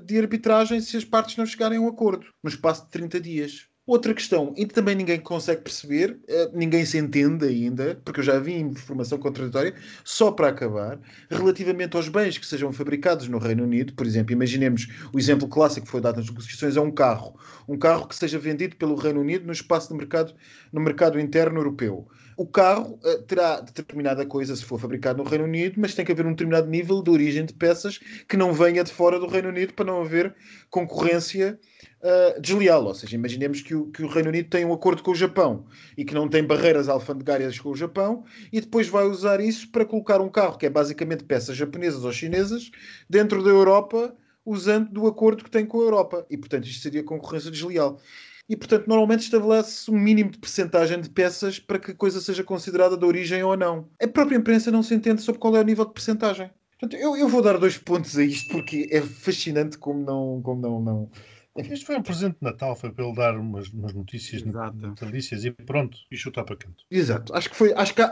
de 0.04 0.18
arbitragem 0.18 0.80
se 0.80 0.96
as 0.96 1.04
partes 1.04 1.36
não 1.36 1.46
chegarem 1.46 1.78
a 1.78 1.80
um 1.80 1.88
acordo, 1.88 2.26
no 2.42 2.50
espaço 2.50 2.84
de 2.84 2.90
30 2.90 3.20
dias. 3.20 3.71
Outra 3.84 4.14
questão, 4.14 4.54
e 4.56 4.64
também 4.64 4.94
ninguém 4.94 5.18
consegue 5.18 5.62
perceber, 5.62 6.16
eh, 6.28 6.48
ninguém 6.54 6.86
se 6.86 6.98
entende 6.98 7.44
ainda, 7.44 8.00
porque 8.04 8.20
eu 8.20 8.24
já 8.24 8.38
vi 8.38 8.54
informação 8.54 9.18
contraditória, 9.18 9.74
só 10.04 10.30
para 10.30 10.48
acabar, 10.50 11.00
relativamente 11.28 11.96
aos 11.96 12.08
bens 12.08 12.38
que 12.38 12.46
sejam 12.46 12.72
fabricados 12.72 13.26
no 13.26 13.38
Reino 13.38 13.64
Unido, 13.64 13.92
por 13.94 14.06
exemplo, 14.06 14.32
imaginemos 14.32 14.86
o 15.12 15.18
exemplo 15.18 15.48
clássico 15.48 15.84
que 15.86 15.90
foi 15.90 16.00
dado 16.00 16.18
nas 16.18 16.28
negociações, 16.28 16.76
é 16.76 16.80
um 16.80 16.92
carro. 16.92 17.36
Um 17.68 17.76
carro 17.76 18.06
que 18.06 18.14
seja 18.14 18.38
vendido 18.38 18.76
pelo 18.76 18.94
Reino 18.94 19.20
Unido 19.20 19.46
no 19.46 19.52
espaço 19.52 19.88
de 19.88 19.94
mercado, 19.96 20.32
no 20.72 20.80
mercado 20.80 21.18
interno 21.18 21.58
europeu. 21.58 22.06
O 22.36 22.46
carro 22.46 22.98
uh, 23.04 23.22
terá 23.22 23.60
determinada 23.60 24.24
coisa 24.24 24.54
se 24.56 24.64
for 24.64 24.78
fabricado 24.78 25.22
no 25.22 25.28
Reino 25.28 25.44
Unido, 25.44 25.74
mas 25.78 25.94
tem 25.94 26.04
que 26.04 26.12
haver 26.12 26.26
um 26.26 26.30
determinado 26.30 26.68
nível 26.68 27.02
de 27.02 27.10
origem 27.10 27.44
de 27.44 27.52
peças 27.52 27.98
que 28.28 28.36
não 28.36 28.52
venha 28.52 28.82
de 28.82 28.92
fora 28.92 29.18
do 29.18 29.26
Reino 29.26 29.48
Unido 29.48 29.74
para 29.74 29.84
não 29.84 30.00
haver 30.02 30.34
concorrência 30.70 31.58
uh, 32.00 32.40
desleal. 32.40 32.84
Ou 32.84 32.94
seja, 32.94 33.14
imaginemos 33.14 33.60
que 33.60 33.74
o, 33.74 33.86
que 33.86 34.02
o 34.02 34.08
Reino 34.08 34.30
Unido 34.30 34.48
tem 34.48 34.64
um 34.64 34.72
acordo 34.72 35.02
com 35.02 35.10
o 35.10 35.14
Japão 35.14 35.66
e 35.96 36.04
que 36.04 36.14
não 36.14 36.28
tem 36.28 36.44
barreiras 36.44 36.88
alfandegárias 36.88 37.58
com 37.58 37.70
o 37.70 37.76
Japão 37.76 38.24
e 38.52 38.60
depois 38.60 38.88
vai 38.88 39.04
usar 39.04 39.40
isso 39.40 39.70
para 39.70 39.84
colocar 39.84 40.20
um 40.20 40.28
carro 40.28 40.56
que 40.56 40.66
é 40.66 40.70
basicamente 40.70 41.24
peças 41.24 41.56
japonesas 41.56 42.04
ou 42.04 42.12
chinesas 42.12 42.70
dentro 43.08 43.42
da 43.42 43.50
Europa 43.50 44.16
usando 44.44 44.90
do 44.90 45.06
acordo 45.06 45.44
que 45.44 45.50
tem 45.50 45.64
com 45.64 45.80
a 45.80 45.84
Europa. 45.84 46.26
E, 46.28 46.36
portanto, 46.36 46.66
isto 46.66 46.82
seria 46.82 47.04
concorrência 47.04 47.50
desleal 47.50 48.00
e, 48.48 48.56
portanto, 48.56 48.86
normalmente 48.86 49.22
estabelece 49.22 49.90
um 49.90 49.98
mínimo 49.98 50.30
de 50.30 50.38
percentagem 50.38 51.00
de 51.00 51.08
peças 51.08 51.58
para 51.58 51.78
que 51.78 51.92
a 51.92 51.94
coisa 51.94 52.20
seja 52.20 52.44
considerada 52.44 52.96
de 52.96 53.04
origem 53.04 53.42
ou 53.42 53.56
não. 53.56 53.88
A 54.02 54.08
própria 54.08 54.36
imprensa 54.36 54.70
não 54.70 54.82
se 54.82 54.94
entende 54.94 55.22
sobre 55.22 55.40
qual 55.40 55.56
é 55.56 55.60
o 55.60 55.64
nível 55.64 55.84
de 55.84 55.92
percentagem. 55.92 56.50
Portanto, 56.78 57.00
eu, 57.00 57.16
eu 57.16 57.28
vou 57.28 57.40
dar 57.40 57.58
dois 57.58 57.78
pontos 57.78 58.18
a 58.18 58.24
isto 58.24 58.52
porque 58.52 58.88
é 58.90 59.00
fascinante 59.00 59.78
como 59.78 60.04
não, 60.04 60.42
como 60.42 60.60
não, 60.60 60.80
não, 60.80 61.10
isto 61.56 61.86
foi 61.86 61.96
um 61.96 62.02
presente 62.02 62.36
de 62.40 62.42
Natal, 62.42 62.74
foi 62.74 62.90
para 62.90 63.04
ele 63.04 63.14
dar 63.14 63.36
umas, 63.36 63.68
umas 63.68 63.92
notícias 63.92 64.42
natalícias 64.42 65.44
e 65.44 65.50
pronto, 65.50 65.98
e 66.10 66.16
chutar 66.16 66.44
para 66.44 66.56
canto. 66.56 66.84
Exato, 66.90 67.34
acho 67.34 67.50
que 67.50 67.56
foi, 67.56 67.72
acho 67.74 67.94
que 67.94 68.02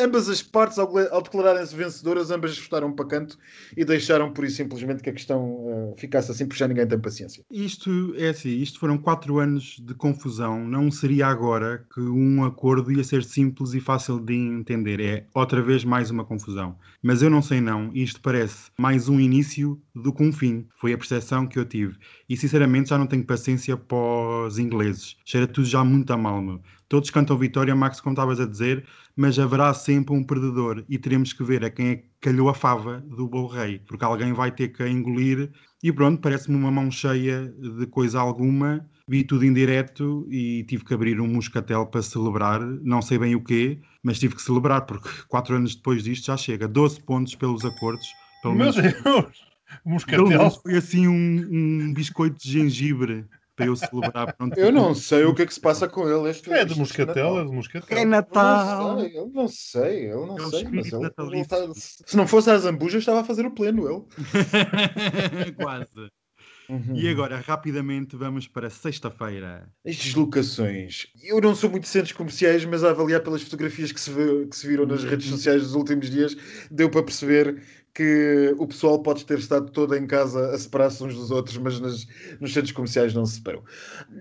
ambas 0.00 0.28
as 0.28 0.42
partes, 0.42 0.78
ao, 0.78 0.96
ao 1.12 1.22
declararem-se 1.22 1.74
vencedoras, 1.74 2.30
ambas 2.30 2.54
chutaram 2.54 2.92
para 2.92 3.06
canto 3.06 3.38
e 3.76 3.84
deixaram 3.84 4.32
por 4.32 4.44
isso 4.44 4.56
simplesmente 4.56 5.02
que 5.02 5.10
a 5.10 5.12
questão 5.12 5.42
uh, 5.42 5.94
ficasse 5.98 6.30
assim, 6.30 6.46
porque 6.46 6.58
já 6.58 6.68
ninguém 6.68 6.86
tem 6.86 6.98
paciência. 6.98 7.44
Isto 7.50 8.14
é 8.16 8.28
assim, 8.28 8.50
isto 8.50 8.78
foram 8.78 8.96
quatro 8.96 9.38
anos 9.38 9.76
de 9.80 9.94
confusão, 9.94 10.64
não 10.64 10.90
seria 10.90 11.26
agora 11.26 11.84
que 11.92 12.00
um 12.00 12.44
acordo 12.44 12.92
ia 12.92 13.02
ser 13.02 13.24
simples 13.24 13.74
e 13.74 13.80
fácil 13.80 14.20
de 14.20 14.34
entender, 14.34 15.00
é 15.00 15.26
outra 15.34 15.60
vez 15.60 15.84
mais 15.84 16.10
uma 16.10 16.24
confusão. 16.24 16.78
Mas 17.02 17.22
eu 17.22 17.30
não 17.30 17.42
sei 17.42 17.60
não, 17.60 17.90
isto 17.92 18.20
parece 18.20 18.70
mais 18.78 19.08
um 19.08 19.18
início 19.18 19.80
do 19.94 20.12
que 20.12 20.22
um 20.22 20.32
fim, 20.32 20.66
foi 20.80 20.92
a 20.92 20.98
percepção 20.98 21.46
que 21.46 21.58
eu 21.58 21.64
tive. 21.64 21.96
E 22.28 22.36
sinceramente 22.36 22.90
já 22.90 22.98
não 22.98 23.06
tenho 23.06 23.24
paciência 23.24 23.76
para 23.76 24.46
os 24.46 24.58
ingleses. 24.58 25.16
Cheira 25.24 25.46
tudo 25.46 25.66
já 25.66 25.84
muito 25.84 26.12
a 26.12 26.16
mal, 26.16 26.42
meu. 26.42 26.60
Todos 26.88 27.10
cantam 27.10 27.38
vitória, 27.38 27.74
Max, 27.74 28.00
como 28.00 28.14
estavas 28.14 28.40
a 28.40 28.46
dizer, 28.46 28.84
mas 29.16 29.38
haverá 29.38 29.72
sempre 29.72 30.14
um 30.14 30.22
perdedor 30.22 30.84
e 30.88 30.98
teremos 30.98 31.32
que 31.32 31.42
ver 31.42 31.64
a 31.64 31.70
quem 31.70 31.88
é 31.88 31.96
que 31.96 32.04
calhou 32.20 32.48
a 32.48 32.54
fava 32.54 33.00
do 33.00 33.28
bom 33.28 33.46
rei, 33.46 33.80
porque 33.86 34.04
alguém 34.04 34.32
vai 34.32 34.50
ter 34.50 34.68
que 34.68 34.86
engolir. 34.86 35.50
E 35.82 35.92
pronto, 35.92 36.20
parece-me 36.20 36.56
uma 36.56 36.70
mão 36.70 36.90
cheia 36.90 37.46
de 37.46 37.86
coisa 37.86 38.20
alguma. 38.20 38.88
Vi 39.06 39.22
tudo 39.22 39.44
em 39.44 39.52
direto 39.52 40.26
e 40.30 40.64
tive 40.64 40.84
que 40.84 40.94
abrir 40.94 41.20
um 41.20 41.26
moscatel 41.26 41.86
para 41.86 42.02
celebrar, 42.02 42.60
não 42.60 43.02
sei 43.02 43.18
bem 43.18 43.34
o 43.34 43.42
quê, 43.42 43.78
mas 44.02 44.18
tive 44.18 44.34
que 44.34 44.42
celebrar, 44.42 44.86
porque 44.86 45.08
quatro 45.28 45.56
anos 45.56 45.74
depois 45.74 46.02
disto 46.02 46.26
já 46.26 46.36
chega. 46.36 46.66
12 46.66 47.02
pontos 47.02 47.34
pelos 47.34 47.64
acordos 47.64 48.06
Pelo 48.42 48.54
Meu 48.54 48.72
menos, 48.72 49.02
Deus! 49.02 49.53
Moscatel. 49.84 50.26
menos 50.26 50.56
foi 50.56 50.76
assim 50.76 51.06
um, 51.08 51.48
um 51.88 51.92
biscoito 51.94 52.36
de 52.38 52.50
gengibre 52.50 53.24
para 53.56 53.66
eu 53.66 53.76
celebrar. 53.76 54.34
Pronto. 54.36 54.58
Eu 54.58 54.72
não 54.72 54.94
sei 54.96 55.24
o 55.24 55.34
que 55.34 55.42
é 55.42 55.46
que 55.46 55.54
se 55.54 55.60
passa 55.60 55.86
com 55.88 56.08
ele. 56.08 56.28
Este, 56.28 56.50
É 56.52 56.64
de 56.64 56.76
Moscatel, 56.76 57.38
é 57.38 57.44
de 57.44 57.52
Moscatel. 57.52 57.98
É 57.98 58.02
Eu 58.02 58.06
Natal! 58.08 58.96
não 58.96 58.98
sei, 59.00 59.16
eu 59.18 59.26
não 59.28 59.48
sei, 59.48 60.12
eu 60.12 60.26
não 60.26 60.36
É 60.38 60.50
sei, 60.50 60.64
mas 60.72 60.92
ele, 60.92 61.10
ele 61.18 61.40
está- 61.40 61.56
se 61.74 62.16
não 62.16 62.26
fosse 62.26 62.50
a 62.50 62.58
Zambuja, 62.58 62.98
estava 62.98 63.20
a 63.20 63.24
fazer 63.24 63.46
o 63.46 63.52
pleno, 63.52 63.88
ele. 63.88 64.02
Quase. 65.56 66.10
Uhum. 66.68 66.96
E 66.96 67.06
agora, 67.08 67.36
rapidamente, 67.36 68.16
vamos 68.16 68.48
para 68.48 68.70
sexta-feira. 68.70 69.68
As 69.86 69.96
deslocações. 69.96 71.06
Eu 71.22 71.38
não 71.40 71.54
sou 71.54 71.68
muito 71.70 71.82
de 71.82 71.90
centros 71.90 72.12
comerciais, 72.12 72.64
mas 72.64 72.82
a 72.82 72.90
avaliar 72.90 73.20
pelas 73.22 73.42
fotografias 73.42 73.92
que 73.92 74.00
se, 74.00 74.10
vê- 74.10 74.46
que 74.46 74.56
se 74.56 74.66
viram 74.66 74.86
nas 74.86 75.04
redes 75.04 75.26
sociais 75.28 75.62
dos 75.62 75.74
últimos 75.74 76.08
dias, 76.10 76.34
deu 76.70 76.88
para 76.88 77.02
perceber 77.02 77.62
que 77.94 78.52
o 78.58 78.66
pessoal 78.66 79.00
pode 79.02 79.24
ter 79.24 79.38
estado 79.38 79.70
todo 79.70 79.94
em 79.96 80.04
casa 80.06 80.50
a 80.52 80.58
separar-se 80.58 81.02
uns 81.04 81.14
dos 81.14 81.30
outros, 81.30 81.56
mas 81.58 81.78
nas- 81.78 82.06
nos 82.40 82.52
centros 82.52 82.72
comerciais 82.72 83.14
não 83.14 83.24
se 83.24 83.36
separam. 83.36 83.62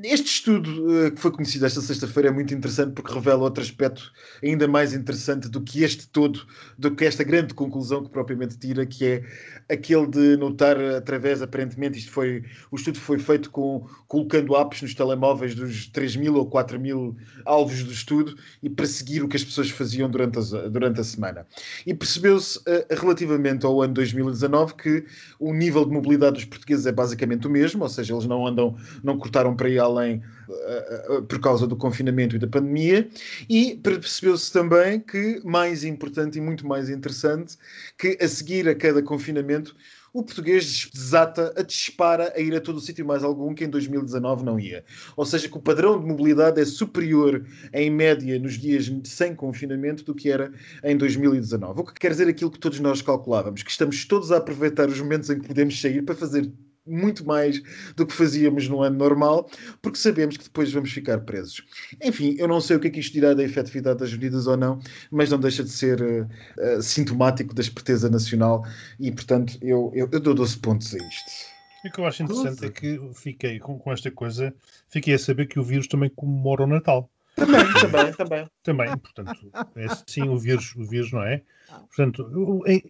Este 0.04 0.26
estudo 0.28 1.06
eh, 1.08 1.12
que 1.12 1.20
foi 1.20 1.32
conhecido 1.32 1.66
esta 1.66 1.82
sexta-feira 1.82 2.30
é 2.30 2.32
muito 2.32 2.54
interessante 2.54 2.94
porque 2.94 3.12
revela 3.12 3.42
outro 3.44 3.64
aspecto 3.64 4.12
ainda 4.44 4.68
mais 4.68 4.94
interessante 4.94 5.50
do 5.50 5.60
que 5.62 5.84
este 5.84 6.08
todo, 6.08 6.46
do 6.78 6.96
que 6.96 7.04
esta 7.04 7.24
grande 7.24 7.54
conclusão 7.56 8.04
que 8.04 8.10
propriamente 8.12 8.58
tira, 8.58 8.86
que 8.86 9.06
é 9.06 9.24
aquele 9.70 10.06
de 10.08 10.38
notar 10.38 10.80
através, 10.80 11.42
aparentemente, 11.42 11.98
isto 11.98 12.12
foi, 12.12 12.44
o 12.72 12.76
estudo 12.76 13.00
foi 13.00 13.18
feito 13.18 13.50
com 13.50 13.88
colocando 14.08 14.56
apps 14.56 14.82
nos 14.84 14.94
telemóveis 14.94 15.56
dos 15.56 15.88
3 15.88 16.16
mil 16.16 16.36
ou 16.36 16.46
4 16.46 16.80
mil 16.80 17.16
alvos 17.46 17.84
do 17.84 17.92
estudo 17.92 18.36
e 18.62 18.70
para 18.70 18.86
seguir 18.86 19.24
o 19.24 19.28
que 19.28 19.36
as 19.38 19.44
pessoas 19.44 19.70
faziam 19.72 20.10
durante, 20.10 20.38
as- 20.38 20.52
durante 20.72 21.02
a 21.02 21.04
semana. 21.04 21.48
E 21.88 21.94
percebeu-se 21.94 22.60
eh, 22.68 22.86
relativamente 22.92 23.63
ao 23.64 23.82
ano 23.82 23.94
2019 23.94 24.76
que 24.76 25.06
o 25.40 25.54
nível 25.54 25.86
de 25.86 25.92
mobilidade 25.92 26.36
dos 26.36 26.46
portugueses 26.46 26.86
é 26.86 26.92
basicamente 26.92 27.48
o 27.48 27.50
mesmo, 27.50 27.84
ou 27.84 27.90
seja, 27.90 28.14
eles 28.14 28.26
não 28.26 28.46
andam, 28.46 28.76
não 29.04 29.18
cortaram 29.18 29.56
para 29.56 29.70
ir 29.70 29.80
além 29.80 30.22
eh, 30.50 31.06
eh, 31.10 31.22
por 31.22 31.40
causa 31.40 31.66
do 31.66 31.76
confinamento 31.76 32.36
e 32.36 32.40
da 32.40 32.48
pandemia, 32.48 33.08
e 33.50 33.80
percebeu-se 33.82 34.52
também 34.52 35.00
que, 35.00 35.42
mais 35.44 35.84
importante 35.84 36.38
e 36.38 36.42
muito 36.42 36.68
mais 36.68 36.90
interessante, 36.90 37.58
que 37.98 38.18
a 38.22 38.28
seguir 38.28 38.68
a 38.68 38.76
cada 38.76 39.02
confinamento 39.02 39.76
o 40.14 40.22
português 40.22 40.90
desata, 40.94 41.52
a 41.58 41.64
dispara 41.64 42.32
a 42.36 42.40
ir 42.40 42.56
a 42.56 42.62
todo 42.62 42.78
o 42.78 42.80
sítio 42.80 43.06
mais 43.06 43.24
algum 43.24 43.54
que 43.56 43.64
em 43.64 43.70
2019 43.70 44.46
não 44.46 44.60
ia. 44.60 44.86
Ou 45.18 45.26
seja, 45.26 45.50
que 45.50 45.58
o 45.58 45.62
padrão 45.62 46.00
de 46.00 46.06
mobilidade 46.06 46.62
é 46.62 46.66
superior 46.66 47.44
em 47.74 47.90
média 47.90 48.38
nos 48.38 48.54
dias 48.54 48.92
sem 49.06 49.36
confinamento 49.36 50.04
do 50.04 50.14
que 50.14 50.30
era 50.30 50.54
em 50.84 50.96
2019. 50.96 51.82
O 51.82 51.84
que 51.84 51.94
quer 51.96 52.12
dizer 52.12 52.28
aquilo 52.28 52.52
que 52.52 52.60
todos 52.60 52.80
nós 52.80 53.02
calculávamos, 53.02 53.64
que 53.64 53.72
estamos 53.72 54.06
todos 54.06 54.32
a 54.32 54.38
aproveitar 54.38 54.88
os 54.88 55.02
momentos 55.02 55.32
em 55.32 55.40
que 55.40 55.48
podemos 55.48 55.82
sair 55.82 56.04
para 56.04 56.16
fazer 56.16 56.52
muito 56.86 57.26
mais 57.26 57.62
do 57.96 58.06
que 58.06 58.14
fazíamos 58.14 58.68
no 58.68 58.82
ano 58.82 58.98
normal, 58.98 59.50
porque 59.82 59.98
sabemos 59.98 60.38
que 60.38 60.44
depois 60.44 60.72
vamos 60.72 60.92
ficar 60.92 61.20
presos. 61.22 61.64
Enfim, 62.04 62.36
eu 62.38 62.48
não 62.48 62.60
sei 62.60 62.76
o 62.78 62.80
que 62.80 62.88
é 62.88 62.92
que 62.92 63.00
isto 63.00 63.14
dirá 63.14 63.34
da 63.34 63.44
efetividade 63.44 64.00
das 64.00 64.12
medidas 64.14 64.48
ou 64.48 64.58
não, 64.58 64.80
mas 65.12 65.30
não 65.30 65.40
deixa 65.40 65.64
de 65.64 65.70
ser 65.70 66.02
eh, 66.02 66.28
eh, 66.60 66.82
sintomático 66.82 67.54
da 67.54 67.62
esperteza 67.62 68.10
nacional 68.10 68.66
e, 69.00 69.12
portanto, 69.12 69.58
eu, 69.62 69.92
eu, 69.94 70.10
eu 70.12 70.20
dou 70.20 70.34
12 70.34 70.58
pontos 70.58 70.94
a 70.94 70.98
isto. 70.98 71.54
E 71.84 71.90
o 71.90 71.92
que 71.92 72.00
eu 72.00 72.06
acho 72.06 72.24
interessante 72.24 72.66
é 72.66 72.70
que 72.70 73.00
fiquei 73.14 73.60
com, 73.60 73.78
com 73.78 73.92
esta 73.92 74.10
coisa, 74.10 74.54
fiquei 74.90 75.14
a 75.14 75.20
saber 75.20 75.48
que 75.48 75.60
o 75.60 75.64
vírus 75.64 75.88
também 75.88 76.10
comemora 76.10 76.64
o 76.64 76.68
Natal. 76.68 77.10
Também, 77.36 77.62
também, 77.74 78.14
também. 78.14 78.50
Também, 78.64 78.98
portanto, 78.98 79.52
é 79.76 79.88
sim 80.08 80.30
o 80.30 80.38
vírus, 80.38 80.74
o 80.78 80.86
vírus 80.86 81.12
não 81.12 81.24
é? 81.24 81.42
Portanto, 81.88 82.24
o- 82.34 82.64
é, 82.68 82.82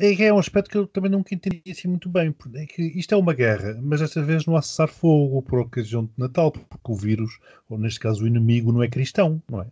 é, 0.00 0.24
é 0.24 0.32
um 0.32 0.38
aspecto 0.38 0.70
que 0.70 0.76
eu 0.78 0.86
também 0.86 1.10
nunca 1.10 1.34
entendi 1.34 1.62
assim 1.70 1.88
muito 1.88 2.08
bem. 2.08 2.32
porque 2.32 2.58
É 2.58 2.66
que 2.66 2.82
isto 2.82 3.14
é 3.14 3.16
uma 3.16 3.34
guerra, 3.34 3.78
mas 3.82 4.00
desta 4.00 4.22
vez 4.22 4.46
não 4.46 4.56
há 4.56 4.62
cessar-fogo 4.62 5.42
por 5.42 5.58
ocasião 5.60 6.04
de 6.04 6.12
Natal, 6.16 6.50
porque 6.52 6.92
o 6.92 6.94
vírus, 6.94 7.38
ou 7.68 7.78
neste 7.78 8.00
caso 8.00 8.24
o 8.24 8.26
inimigo, 8.26 8.72
não 8.72 8.82
é 8.82 8.88
cristão, 8.88 9.42
não 9.50 9.62
é? 9.62 9.66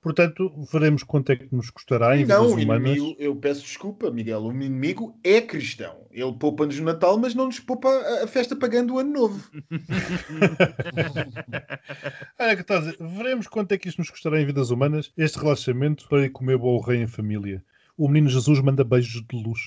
Portanto, 0.00 0.52
veremos 0.72 1.02
quanto 1.02 1.32
é 1.32 1.36
que 1.36 1.52
nos 1.54 1.70
custará 1.70 2.16
em 2.16 2.24
Não, 2.24 2.46
vidas 2.46 2.54
o 2.54 2.60
inimigo, 2.60 3.16
eu 3.18 3.34
peço 3.34 3.62
desculpa, 3.62 4.10
Miguel, 4.12 4.42
o 4.44 4.52
inimigo 4.52 5.18
é 5.24 5.40
cristão. 5.40 6.06
Ele 6.12 6.32
poupa-nos 6.34 6.78
no 6.78 6.84
Natal, 6.86 7.18
mas 7.18 7.34
não 7.34 7.46
nos 7.46 7.58
poupa 7.58 7.88
a- 8.22 8.26
festa 8.28 8.54
pagando 8.54 8.94
o 8.94 8.98
Ano 9.00 9.12
Novo. 9.12 9.50
Olha 12.38 12.54
que 12.54 12.62
está 12.62 12.76
a 12.76 12.80
dizer, 12.80 12.96
veremos 13.00 13.48
quanto 13.48 13.72
é 13.72 13.78
que 13.78 13.88
isto 13.88 13.98
nos 13.98 14.10
custará 14.10 14.40
em 14.40 14.46
vidas 14.46 14.70
humanas, 14.70 15.10
este 15.16 15.38
relaxamento 15.38 16.08
para 16.08 16.26
ir 16.26 16.30
comer 16.30 16.58
bom 16.58 16.78
rei 16.80 17.02
em 17.02 17.08
família. 17.08 17.62
O 17.98 18.08
menino 18.08 18.30
Jesus 18.30 18.60
manda 18.60 18.84
beijos 18.84 19.22
de 19.28 19.36
luz. 19.36 19.60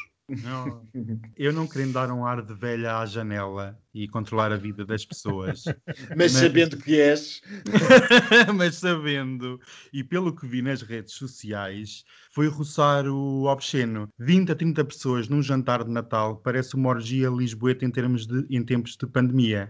Não, 0.44 0.88
eu 1.36 1.52
não 1.52 1.68
querendo 1.68 1.92
dar 1.92 2.10
um 2.10 2.26
ar 2.26 2.42
de 2.42 2.54
velha 2.54 3.00
à 3.00 3.06
janela 3.06 3.78
e 3.94 4.08
controlar 4.08 4.50
a 4.54 4.56
vida 4.56 4.86
das 4.86 5.06
pessoas, 5.06 5.66
Mas 5.66 5.76
Mas- 6.16 6.32
sabendo 6.32 6.78
que 6.78 6.98
és, 7.02 7.42
mas 8.56 8.76
sabendo, 8.76 9.60
e 9.92 10.06
pelo 10.06 10.34
que 10.34 10.48
vi 10.48 10.62
nas 10.62 10.82
redes 10.82 11.16
sociais, 11.16 12.06
foi 12.34 12.48
roçar 12.48 13.06
o 13.08 13.44
obsceno. 13.44 14.08
20 14.18 14.54
a 14.54 14.56
30 14.56 14.86
pessoas 14.86 15.28
num 15.28 15.42
jantar 15.42 15.84
de 15.84 15.92
Natal 15.92 16.38
parece 16.38 16.76
uma 16.76 16.88
orgia 16.88 17.28
lisboeta 17.28 17.84
em, 17.84 17.92
termos 17.92 18.26
de, 18.26 18.46
em 18.50 18.64
tempos 18.64 18.96
de 18.96 19.06
pandemia. 19.06 19.70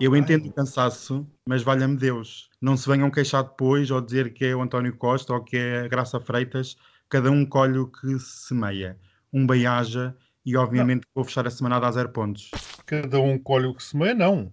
Eu 0.00 0.16
entendo 0.16 0.48
o 0.48 0.52
cansaço, 0.52 1.24
mas 1.46 1.62
valha-me 1.62 1.96
Deus. 1.96 2.50
Não 2.60 2.76
se 2.76 2.88
venham 2.88 3.12
queixar 3.12 3.44
depois 3.44 3.92
ou 3.92 4.00
dizer 4.00 4.32
que 4.32 4.44
é 4.44 4.56
o 4.56 4.60
António 4.60 4.96
Costa 4.96 5.32
ou 5.32 5.44
que 5.44 5.56
é 5.56 5.82
a 5.82 5.88
Graça 5.88 6.18
Freitas. 6.18 6.76
Cada 7.14 7.30
um 7.30 7.46
colhe 7.46 7.78
o 7.78 7.86
que 7.86 8.18
semeia. 8.18 8.98
Um 9.32 9.46
bem-aja 9.46 10.16
e, 10.44 10.56
obviamente, 10.56 11.06
vou 11.14 11.22
fechar 11.22 11.46
a 11.46 11.50
semanada 11.50 11.86
a 11.86 11.92
zero 11.92 12.08
pontos. 12.08 12.50
Cada 12.84 13.20
um 13.20 13.38
colhe 13.38 13.66
o 13.66 13.74
que 13.74 13.84
semeia, 13.84 14.16
não. 14.16 14.52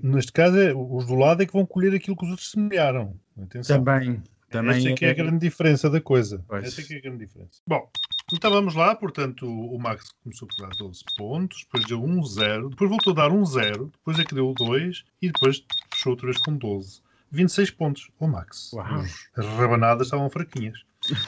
Neste 0.00 0.30
caso, 0.30 0.60
é, 0.60 0.72
os 0.72 1.06
do 1.06 1.16
lado 1.16 1.42
é 1.42 1.46
que 1.46 1.52
vão 1.52 1.66
colher 1.66 1.92
aquilo 1.92 2.16
que 2.16 2.24
os 2.24 2.30
outros 2.30 2.52
semearam. 2.52 3.18
Atenção. 3.36 3.82
Também. 3.82 4.22
Também 4.48 4.76
Essa 4.76 4.90
é 4.90 4.94
que 4.94 5.04
é 5.04 5.10
a 5.10 5.14
grande 5.14 5.40
diferença 5.40 5.90
da 5.90 6.00
coisa. 6.00 6.44
Pois. 6.46 6.66
Essa 6.66 6.82
é 6.82 6.84
que 6.84 6.94
é 6.94 6.98
a 6.98 7.00
grande 7.00 7.26
diferença. 7.26 7.60
Bom, 7.66 7.90
então 8.32 8.52
vamos 8.52 8.76
lá. 8.76 8.94
Portanto, 8.94 9.44
o 9.44 9.76
Max 9.76 10.12
começou 10.22 10.46
por 10.46 10.64
dar 10.64 10.70
12 10.76 11.02
pontos, 11.18 11.64
depois 11.64 11.84
deu 11.84 12.00
1, 12.00 12.24
0, 12.26 12.70
depois 12.70 12.90
voltou 12.90 13.12
a 13.12 13.16
dar 13.16 13.32
1, 13.32 13.44
0, 13.44 13.90
depois 13.92 14.20
é 14.20 14.24
que 14.24 14.36
deu 14.36 14.54
2 14.54 15.04
e 15.20 15.32
depois 15.32 15.64
fechou 15.92 16.12
outra 16.12 16.26
vez 16.26 16.38
com 16.38 16.56
12. 16.56 17.02
26 17.32 17.70
pontos. 17.72 18.08
O 18.20 18.28
Max. 18.28 18.72
Uau. 18.72 19.02
As 19.36 19.46
rabanadas 19.46 20.06
estavam 20.06 20.30
fraquinhas. 20.30 20.84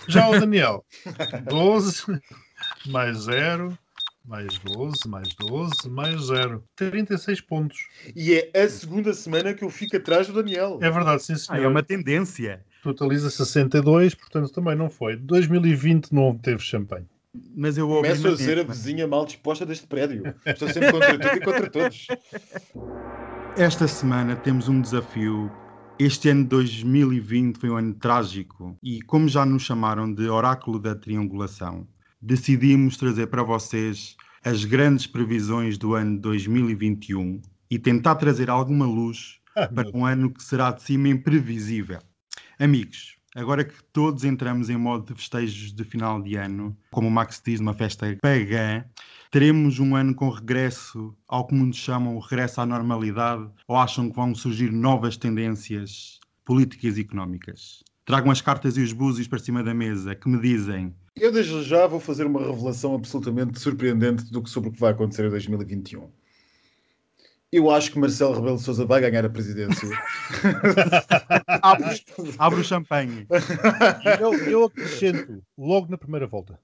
Já 0.09 0.29
o 0.29 0.39
Daniel, 0.39 0.85
12, 1.49 2.05
mais 2.87 3.19
0, 3.25 3.77
mais 4.25 4.59
12, 4.59 5.09
mais 5.09 5.29
12, 5.35 5.89
mais 5.91 6.27
0. 6.27 6.65
36 6.77 7.41
pontos. 7.41 7.79
e 8.15 8.35
é 8.35 8.63
a 8.63 8.69
segunda 8.69 9.13
semana 9.13 9.53
que 9.55 9.65
eu 9.65 9.71
fico 9.71 9.97
atrás 9.97 10.27
do 10.29 10.33
Daniel. 10.33 10.79
É 10.81 10.91
verdade, 10.91 11.23
sim 11.23 11.33
Ah, 11.35 11.39
senhor. 11.39 11.65
é 11.65 11.69
uma 11.69 11.83
tendência. 11.83 12.65
Totaliza 12.83 13.31
62, 13.31 14.15
portanto 14.15 14.51
também 14.53 14.77
não 14.77 14.91
foi. 14.91 15.17
2020 15.17 16.13
não 16.13 16.37
teve 16.37 16.61
champanhe. 16.61 17.07
Mas 17.57 17.77
eu 17.77 17.89
ouvi 17.89 18.09
Começo 18.11 18.29
a 18.29 18.37
ser 18.37 18.59
a 18.61 18.63
vizinha 18.63 19.09
mal 19.09 19.25
disposta 19.25 19.67
deste 19.67 19.87
prédio. 19.89 20.35
Estou 20.47 20.69
sempre 20.69 20.93
contra 20.93 21.19
tudo 21.19 21.37
e 21.37 21.41
contra 21.41 21.69
todos. 21.71 22.07
Esta 23.57 23.89
semana 23.89 24.37
temos 24.37 24.69
um 24.69 24.81
desafio. 24.81 25.51
Este 25.97 26.29
ano 26.29 26.43
de 26.43 26.49
2020 26.49 27.57
foi 27.57 27.71
um 27.71 27.77
ano 27.77 27.95
trágico 27.95 28.77
e, 28.83 29.01
como 29.03 29.29
já 29.29 29.47
nos 29.47 29.63
chamaram 29.63 30.13
de 30.13 30.29
Oráculo 30.29 30.81
da 30.81 30.93
Triangulação, 30.93 31.87
decidimos 32.21 32.97
trazer 32.97 33.29
para 33.29 33.45
vocês 33.45 34.17
as 34.45 34.65
grandes 34.65 35.07
previsões 35.07 35.79
do 35.79 35.95
ano 35.95 36.17
de 36.17 36.23
2021 36.23 37.41
e 37.71 37.79
tentar 37.79 38.17
trazer 38.17 38.51
alguma 38.51 38.85
luz 38.85 39.39
para 39.55 39.89
um 39.95 40.05
ano 40.05 40.35
que 40.35 40.43
será 40.43 40.73
de 40.73 40.83
cima 40.83 41.09
imprevisível. 41.09 42.01
Amigos, 42.59 43.17
agora 43.37 43.65
que 43.65 43.81
todos 43.93 44.25
entramos 44.25 44.69
em 44.69 44.77
modo 44.77 45.07
de 45.07 45.15
festejos 45.15 45.73
de 45.73 45.85
final 45.85 46.21
de 46.21 46.35
ano, 46.35 46.77
como 46.91 47.07
o 47.07 47.11
Max 47.11 47.41
diz, 47.45 47.61
uma 47.61 47.73
festa 47.73 48.19
pagã, 48.21 48.85
teremos 49.35 49.81
um 49.81 49.97
ano 49.97 50.15
com 50.15 50.29
regresso 50.29 51.13
ao 51.27 51.45
que 51.45 51.57
muitos 51.57 51.81
chamam 51.81 52.15
o 52.15 52.21
regresso 52.21 52.61
à 52.61 52.67
normalidade 52.67 53.51
ou 53.67 53.77
acham 53.77 54.09
que 54.09 54.15
vão 54.15 54.33
surgir 54.33 54.71
novas 54.71 55.17
tendências 55.17 56.21
políticas 56.45 56.97
e 56.97 57.01
económicas? 57.01 57.83
Tragam 58.05 58.31
as 58.31 58.41
cartas 58.41 58.77
e 58.77 58.81
os 58.81 58.93
búzios 58.93 59.27
para 59.27 59.41
cima 59.41 59.61
da 59.65 59.75
mesa 59.75 60.15
que 60.15 60.29
me 60.29 60.41
dizem 60.41 60.95
Eu 61.17 61.33
desde 61.33 61.65
já 61.65 61.85
vou 61.89 61.99
fazer 61.99 62.27
uma 62.27 62.47
revelação 62.47 62.95
absolutamente 62.95 63.59
surpreendente 63.59 64.31
do 64.31 64.41
que 64.41 64.49
sobre 64.49 64.71
o 64.71 64.73
que 64.73 64.79
vai 64.79 64.93
acontecer 64.93 65.27
em 65.27 65.31
2021. 65.31 66.09
Eu 67.51 67.69
acho 67.73 67.91
que 67.91 67.99
Marcelo 67.99 68.35
Rebelo 68.35 68.57
de 68.57 68.63
Sousa 68.63 68.87
vai 68.87 69.01
ganhar 69.01 69.25
a 69.25 69.29
presidência. 69.29 69.89
abre, 71.61 72.01
abre 72.39 72.61
o 72.61 72.65
champanhe. 72.65 73.27
Eu, 74.21 74.33
eu 74.49 74.65
acrescento 74.67 75.43
logo 75.59 75.91
na 75.91 75.99
primeira 75.99 76.29
volta. 76.29 76.57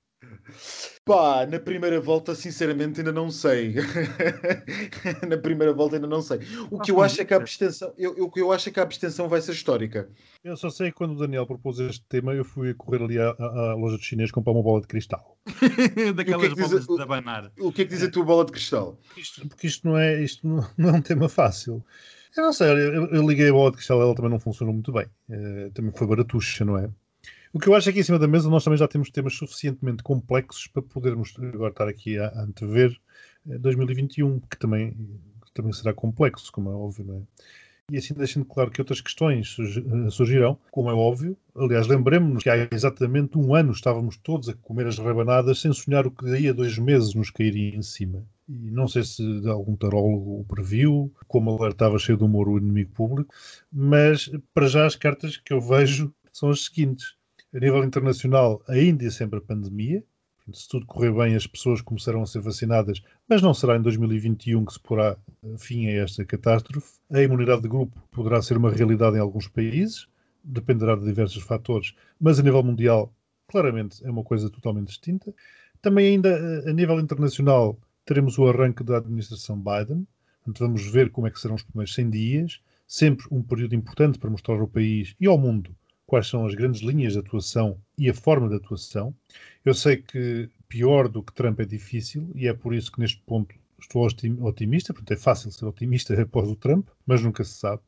Pá, 1.05 1.47
na 1.47 1.59
primeira 1.59 2.01
volta, 2.01 2.35
sinceramente, 2.35 3.01
ainda 3.01 3.13
não 3.13 3.31
sei. 3.31 3.75
na 5.29 5.37
primeira 5.39 5.73
volta, 5.73 5.97
ainda 5.97 6.07
não 6.07 6.21
sei. 6.23 6.39
O 6.71 6.79
que 6.81 6.91
eu 6.91 7.01
acho 7.03 7.21
é 7.21 7.25
que 7.25 7.35
a 7.35 7.37
abstenção, 7.39 7.93
eu, 7.97 8.17
eu, 8.17 8.25
o 8.25 8.31
que 8.31 8.41
eu 8.41 8.53
acho 8.53 8.69
é 8.69 8.73
que 8.73 8.81
a 8.81 8.83
abstenção 8.83 9.29
vai 9.29 9.41
ser 9.41 9.53
histórica. 9.53 10.09
Eu 10.45 10.57
só 10.57 10.71
sei 10.71 10.91
que 10.91 10.97
quando 10.97 11.13
o 11.13 11.19
Daniel 11.19 11.47
propôs 11.47 11.79
este 11.81 12.05
tema, 12.09 12.35
eu 12.35 12.45
fui 12.45 12.75
correr 12.75 13.03
ali 13.03 13.19
à, 13.19 13.31
à 13.31 13.75
loja 13.75 13.97
de 13.97 14.05
chinês 14.05 14.31
comprar 14.31 14.53
uma 14.53 14.63
bola 14.63 14.81
de 14.81 14.87
cristal. 14.87 15.39
Daquelas 16.15 16.47
que 16.49 16.53
é 16.53 16.55
que 16.55 16.61
bolas 16.63 16.87
diz- 16.87 16.97
de 16.97 17.03
abanar. 17.03 17.53
O 17.59 17.73
que 17.73 17.83
é 17.83 17.85
que 17.85 17.91
diz 17.95 18.03
a 18.03 18.11
tua 18.11 18.25
bola 18.25 18.45
de 18.45 18.53
cristal? 18.53 18.99
Isto- 19.17 19.49
porque 19.49 19.67
isto 19.67 19.87
não 19.89 19.97
é, 19.99 20.23
isto 20.23 20.47
não, 20.47 20.67
não 20.77 20.89
é 20.91 20.93
um 20.93 21.03
tema 21.03 21.29
fácil. 21.29 21.85
Eu 22.37 22.45
não 22.45 22.53
sei, 22.53 22.69
eu, 22.71 23.07
eu 23.07 23.29
liguei 23.29 23.49
a 23.49 23.53
bola 23.53 23.71
de 23.71 23.79
cristal, 23.79 24.01
ela 24.01 24.15
também 24.15 24.31
não 24.31 24.39
funcionou 24.39 24.73
muito 24.73 24.93
bem. 24.93 25.07
Eh, 25.29 25.71
também 25.75 25.93
foi 25.93 26.07
baratuxa, 26.07 26.65
não 26.65 26.79
é? 26.79 26.89
O 27.53 27.59
que 27.59 27.69
eu 27.69 27.75
acho 27.75 27.89
é 27.91 27.93
que 27.93 27.99
em 27.99 28.03
cima 28.03 28.19
da 28.19 28.29
mesa 28.29 28.49
nós 28.49 28.63
também 28.63 28.79
já 28.79 28.87
temos 28.87 29.11
temas 29.11 29.35
suficientemente 29.35 30.05
complexos 30.05 30.69
para 30.69 30.83
podermos 30.83 31.35
agora 31.37 31.73
estar 31.73 31.89
aqui 31.89 32.17
a, 32.17 32.29
antever 32.43 32.97
eh, 33.49 33.59
2021, 33.59 34.39
que 34.41 34.57
também, 34.57 34.93
que 35.45 35.53
também 35.53 35.73
será 35.73 35.93
complexo, 35.93 36.53
como 36.53 36.71
é 36.71 36.75
óbvio, 36.75 37.05
não 37.05 37.17
é? 37.17 37.23
E 37.91 37.97
assim 37.99 38.15
deixando 38.15 38.47
claro 38.47 38.71
que 38.71 38.81
outras 38.81 39.01
questões 39.01 39.57
eh, 39.59 40.11
surgirão, 40.11 40.57
como 40.71 40.91
é 40.91 40.95
óbvio. 40.95 41.37
Aliás, 41.57 41.89
lembremos-nos 41.89 42.45
que 42.45 42.51
há 42.51 42.69
exatamente 42.71 43.37
um 43.37 43.53
ano 43.53 43.73
estávamos 43.73 44.17
todos 44.17 44.49
a 44.49 44.55
comer 44.55 44.87
as 44.87 44.99
rabanadas 44.99 45.61
sem 45.61 45.73
sonhar 45.73 46.07
o 46.07 46.13
que 46.13 46.25
daí 46.27 46.49
a 46.49 46.53
dois 46.53 46.79
meses 46.79 47.15
nos 47.15 47.31
cairia 47.31 47.75
em 47.75 47.83
cima. 47.83 48.25
E 48.49 48.71
não 48.71 48.87
sei 48.87 49.03
se 49.03 49.23
algum 49.49 49.75
tarólogo 49.75 50.41
o 50.41 50.45
previu, 50.45 51.13
como 51.27 51.51
alertava 51.51 51.99
cheio 51.99 52.17
de 52.17 52.23
humor 52.23 52.49
o 52.49 52.59
inimigo 52.59 52.93
público, 52.93 53.35
mas 53.73 54.31
para 54.55 54.69
já 54.69 54.87
as 54.87 54.95
cartas 54.95 55.37
que 55.37 55.53
eu 55.53 55.61
vejo 55.61 56.15
são 56.33 56.51
as 56.51 56.65
seguintes. 56.67 57.19
A 57.53 57.59
nível 57.59 57.83
internacional, 57.83 58.63
ainda 58.69 59.05
é 59.05 59.11
sempre 59.11 59.41
a 59.41 59.43
pandemia. 59.43 60.05
Se 60.53 60.69
tudo 60.69 60.87
correr 60.87 61.13
bem, 61.13 61.35
as 61.35 61.49
pessoas 61.49 61.81
começarão 61.81 62.23
a 62.23 62.27
ser 62.27 62.41
vacinadas, 62.41 63.03
mas 63.29 63.43
não 63.43 63.53
será 63.53 63.77
em 63.77 63.83
2021 63.83 64.65
que 64.65 64.73
se 64.73 64.79
porá 64.79 65.17
eh, 65.43 65.57
fim 65.59 65.89
a 65.89 65.91
esta 66.05 66.25
catástrofe. 66.25 67.01
A 67.11 67.21
imunidade 67.21 67.63
de 67.63 67.69
grupo 67.69 68.01
poderá 68.13 68.41
ser 68.41 68.57
uma 68.57 68.71
realidade 68.71 69.17
em 69.17 69.19
alguns 69.19 69.49
países, 69.49 70.07
dependerá 70.45 70.95
de 70.95 71.05
diversos 71.05 71.43
fatores, 71.43 71.93
mas 72.21 72.39
a 72.39 72.43
nível 72.45 72.63
mundial, 72.63 73.13
claramente, 73.49 74.05
é 74.07 74.11
uma 74.11 74.23
coisa 74.23 74.49
totalmente 74.49 74.87
distinta. 74.87 75.35
Também, 75.83 76.07
ainda 76.07 76.29
eh, 76.29 76.71
a 76.71 76.73
nível 76.73 77.01
internacional, 77.01 77.77
teremos 78.05 78.39
o 78.39 78.47
arranque 78.49 78.85
da 78.85 78.99
administração 78.99 79.57
Biden. 79.57 80.07
Portanto, 80.45 80.61
vamos 80.61 80.87
ver 80.87 81.11
como 81.11 81.27
é 81.27 81.33
que 81.33 81.41
serão 81.41 81.57
os 81.57 81.65
primeiros 81.65 81.95
100 81.95 82.11
dias. 82.11 82.61
Sempre 82.87 83.27
um 83.29 83.43
período 83.43 83.75
importante 83.75 84.21
para 84.21 84.31
mostrar 84.31 84.61
ao 84.61 84.69
país 84.69 85.17
e 85.19 85.27
ao 85.27 85.37
mundo 85.37 85.75
quais 86.11 86.27
são 86.27 86.45
as 86.45 86.57
grandes 86.57 86.81
linhas 86.81 87.13
de 87.13 87.21
atuação 87.21 87.81
e 87.97 88.11
a 88.11 88.15
forma 88.15 88.49
de 88.49 88.57
atuação. 88.57 89.15
Eu 89.65 89.73
sei 89.73 89.99
que 89.99 90.49
pior 90.69 91.07
do 91.09 91.23
que 91.23 91.33
Trump 91.33 91.61
é 91.61 91.65
difícil 91.65 92.29
e 92.35 92.49
é 92.49 92.53
por 92.53 92.75
isso 92.75 92.91
que 92.91 92.99
neste 92.99 93.23
ponto 93.23 93.55
estou 93.79 94.05
otim- 94.05 94.37
otimista, 94.41 94.93
portanto 94.93 95.13
é 95.13 95.17
fácil 95.17 95.53
ser 95.53 95.67
otimista 95.67 96.13
após 96.21 96.49
o 96.49 96.57
Trump, 96.57 96.89
mas 97.07 97.23
nunca 97.23 97.45
se 97.45 97.55
sabe, 97.55 97.81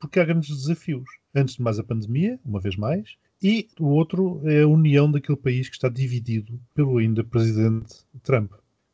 porque 0.00 0.18
há 0.18 0.24
grandes 0.24 0.48
desafios. 0.48 1.04
Antes 1.34 1.56
de 1.56 1.62
mais 1.62 1.78
a 1.78 1.84
pandemia, 1.84 2.40
uma 2.46 2.60
vez 2.60 2.76
mais, 2.76 3.18
e 3.42 3.68
o 3.78 3.88
outro 3.88 4.40
é 4.48 4.62
a 4.62 4.66
união 4.66 5.12
daquele 5.12 5.36
país 5.36 5.68
que 5.68 5.76
está 5.76 5.90
dividido 5.90 6.58
pelo 6.74 6.96
ainda 6.96 7.22
presidente 7.22 7.94
Trump. 8.22 8.52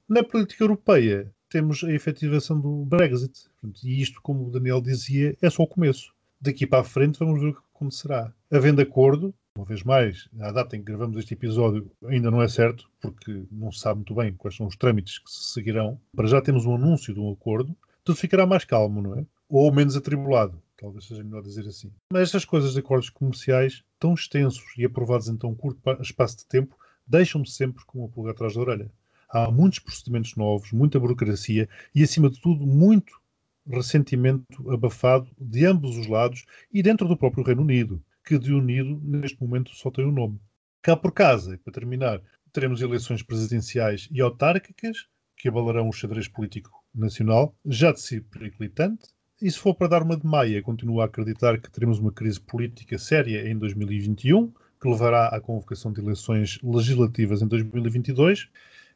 Na 0.08 0.24
política 0.24 0.64
europeia, 0.64 1.32
temos 1.48 1.84
a 1.84 1.92
efetivação 1.92 2.60
do 2.60 2.84
Brexit. 2.84 3.44
E 3.84 4.02
isto, 4.02 4.20
como 4.20 4.48
o 4.48 4.50
Daniel 4.50 4.80
dizia, 4.80 5.36
é 5.40 5.48
só 5.48 5.62
o 5.62 5.68
começo. 5.68 6.12
Daqui 6.40 6.66
para 6.66 6.80
a 6.80 6.84
frente 6.84 7.20
vamos 7.20 7.40
ver 7.40 7.50
o 7.50 7.54
que 7.54 7.60
acontecerá. 7.72 8.34
Havendo 8.52 8.82
acordo, 8.82 9.34
uma 9.56 9.64
vez 9.64 9.82
mais, 9.82 10.28
a 10.38 10.52
data 10.52 10.76
em 10.76 10.80
que 10.80 10.84
gravamos 10.84 11.16
este 11.16 11.32
episódio 11.32 11.90
ainda 12.04 12.30
não 12.30 12.42
é 12.42 12.48
certo, 12.48 12.86
porque 13.00 13.44
não 13.50 13.72
se 13.72 13.80
sabe 13.80 13.96
muito 14.00 14.14
bem 14.14 14.34
quais 14.34 14.54
são 14.56 14.66
os 14.66 14.76
trâmites 14.76 15.18
que 15.18 15.30
se 15.30 15.52
seguirão. 15.54 15.98
Para 16.14 16.28
já 16.28 16.40
temos 16.42 16.66
um 16.66 16.74
anúncio 16.74 17.14
de 17.14 17.20
um 17.20 17.32
acordo, 17.32 17.74
tudo 18.04 18.16
ficará 18.18 18.44
mais 18.46 18.64
calmo, 18.64 19.00
não 19.00 19.18
é? 19.18 19.24
Ou 19.48 19.72
menos 19.72 19.96
atribulado, 19.96 20.60
talvez 20.76 21.06
seja 21.06 21.24
melhor 21.24 21.42
dizer 21.42 21.66
assim. 21.66 21.90
Mas 22.12 22.22
estas 22.24 22.44
coisas 22.44 22.74
de 22.74 22.80
acordos 22.80 23.08
comerciais, 23.08 23.82
tão 23.98 24.12
extensos 24.12 24.64
e 24.76 24.84
aprovados 24.84 25.28
em 25.28 25.36
tão 25.36 25.54
curto 25.54 25.80
pa- 25.80 25.96
espaço 26.00 26.36
de 26.38 26.46
tempo, 26.46 26.76
deixam-me 27.06 27.48
sempre 27.48 27.82
com 27.86 28.00
uma 28.00 28.08
pulga 28.08 28.32
atrás 28.32 28.54
da 28.54 28.60
orelha. 28.60 28.90
Há 29.30 29.50
muitos 29.50 29.78
procedimentos 29.78 30.36
novos, 30.36 30.72
muita 30.72 31.00
burocracia 31.00 31.68
e, 31.94 32.02
acima 32.02 32.28
de 32.28 32.38
tudo, 32.38 32.66
muito 32.66 33.18
ressentimento 33.66 34.70
abafado 34.70 35.28
de 35.40 35.64
ambos 35.64 35.96
os 35.96 36.06
lados 36.06 36.44
e 36.70 36.82
dentro 36.82 37.08
do 37.08 37.16
próprio 37.16 37.44
Reino 37.44 37.62
Unido, 37.62 38.02
que 38.24 38.38
de 38.38 38.52
unido, 38.52 39.00
neste 39.02 39.40
momento, 39.40 39.74
só 39.74 39.90
tem 39.90 40.04
o 40.04 40.08
um 40.08 40.12
nome. 40.12 40.40
Cá 40.80 40.96
por 40.96 41.12
casa, 41.12 41.54
e 41.54 41.58
para 41.58 41.72
terminar, 41.72 42.20
teremos 42.52 42.82
eleições 42.82 43.22
presidenciais 43.22 44.08
e 44.10 44.20
autárquicas 44.20 45.06
que 45.36 45.48
abalarão 45.48 45.88
o 45.88 45.92
xadrez 45.92 46.28
político 46.28 46.70
nacional, 46.94 47.54
já 47.64 47.92
de 47.92 48.00
si 48.00 48.20
periclitante. 48.20 49.08
E 49.40 49.50
se 49.50 49.58
for 49.58 49.74
para 49.74 49.88
dar 49.88 50.02
uma 50.02 50.16
de 50.16 50.24
maia, 50.24 50.62
continuo 50.62 51.00
a 51.00 51.06
acreditar 51.06 51.60
que 51.60 51.70
teremos 51.70 51.98
uma 51.98 52.12
crise 52.12 52.40
política 52.40 52.96
séria 52.96 53.48
em 53.48 53.58
2021, 53.58 54.52
que 54.80 54.88
levará 54.88 55.28
à 55.28 55.40
convocação 55.40 55.92
de 55.92 56.00
eleições 56.00 56.60
legislativas 56.62 57.42
em 57.42 57.48
2022. 57.48 58.48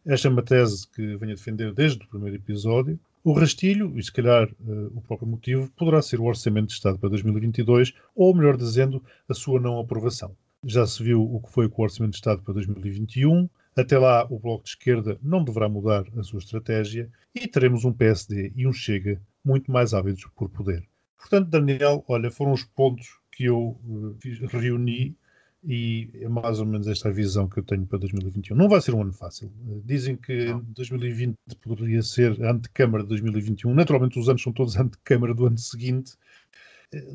Esta 0.05 0.29
é 0.29 0.31
uma 0.31 0.43
tese 0.43 0.87
que 0.89 1.17
venho 1.17 1.33
a 1.33 1.35
defender 1.35 1.73
desde 1.73 2.05
o 2.05 2.09
primeiro 2.09 2.37
episódio. 2.37 2.99
O 3.27 3.33
rastilho, 3.33 3.99
e 3.99 4.03
se 4.05 4.13
calhar 4.13 4.49
uh, 4.49 4.87
o 4.95 5.03
próprio 5.03 5.27
motivo, 5.29 5.69
poderá 5.73 6.01
ser 6.01 6.21
o 6.21 6.27
Orçamento 6.27 6.69
de 6.69 6.75
Estado 6.75 6.97
para 6.97 7.09
2022, 7.09 7.93
ou 8.15 8.33
melhor 8.33 8.57
dizendo, 8.57 9.03
a 9.29 9.35
sua 9.35 9.61
não 9.61 9.81
aprovação. 9.81 10.37
Já 10.65 10.87
se 10.87 11.03
viu 11.03 11.21
o 11.21 11.41
que 11.41 11.51
foi 11.51 11.69
com 11.69 11.83
o 11.83 11.85
Orçamento 11.85 12.13
de 12.13 12.19
Estado 12.19 12.41
para 12.43 12.55
2021. 12.55 13.51
Até 13.75 13.99
lá, 13.99 14.25
o 14.31 14.39
Bloco 14.39 14.63
de 14.63 14.71
Esquerda 14.71 15.19
não 15.21 15.43
deverá 15.43 15.69
mudar 15.69 16.05
a 16.17 16.23
sua 16.23 16.39
estratégia 16.39 17.11
e 17.35 17.49
teremos 17.49 17.85
um 17.85 17.93
PSD 17.93 18.53
e 18.55 18.65
um 18.65 18.73
Chega 18.73 19.21
muito 19.45 19.73
mais 19.73 19.93
ávidos 19.93 20.25
por 20.37 20.49
poder. 20.49 20.89
Portanto, 21.19 21.49
Daniel, 21.49 22.05
olha, 22.07 22.31
foram 22.31 22.53
os 22.53 22.63
pontos 22.63 23.09
que 23.33 23.47
eu 23.47 23.77
uh, 23.85 24.17
reuni 24.53 25.17
e 25.65 26.11
é 26.15 26.29
mais 26.29 26.61
ou 26.61 26.67
menos 26.67 26.87
esta 26.87 27.09
a 27.09 27.13
visão 27.13 27.49
que 27.49 27.59
eu 27.59 27.63
tenho 27.63 27.87
para 27.87 27.99
2021. 27.99 28.57
Não 28.57 28.69
vai 28.69 28.81
ser 28.81 28.95
um 28.95 29.03
ano 29.03 29.13
fácil. 29.13 29.51
Dizem 29.85 30.17
que 30.17 30.53
2020 30.69 31.37
poderia 31.63 32.03
ser 32.03 32.41
a 32.45 32.53
antecâmara 32.53 33.03
de 33.03 33.09
2021. 33.11 33.75
Naturalmente, 33.75 34.19
os 34.19 34.29
anos 34.29 34.43
são 34.43 34.53
todos 34.53 34.77
a 34.77 34.83
antecâmara 34.83 35.35
do 35.35 35.47
ano 35.47 35.59
seguinte. 35.59 36.13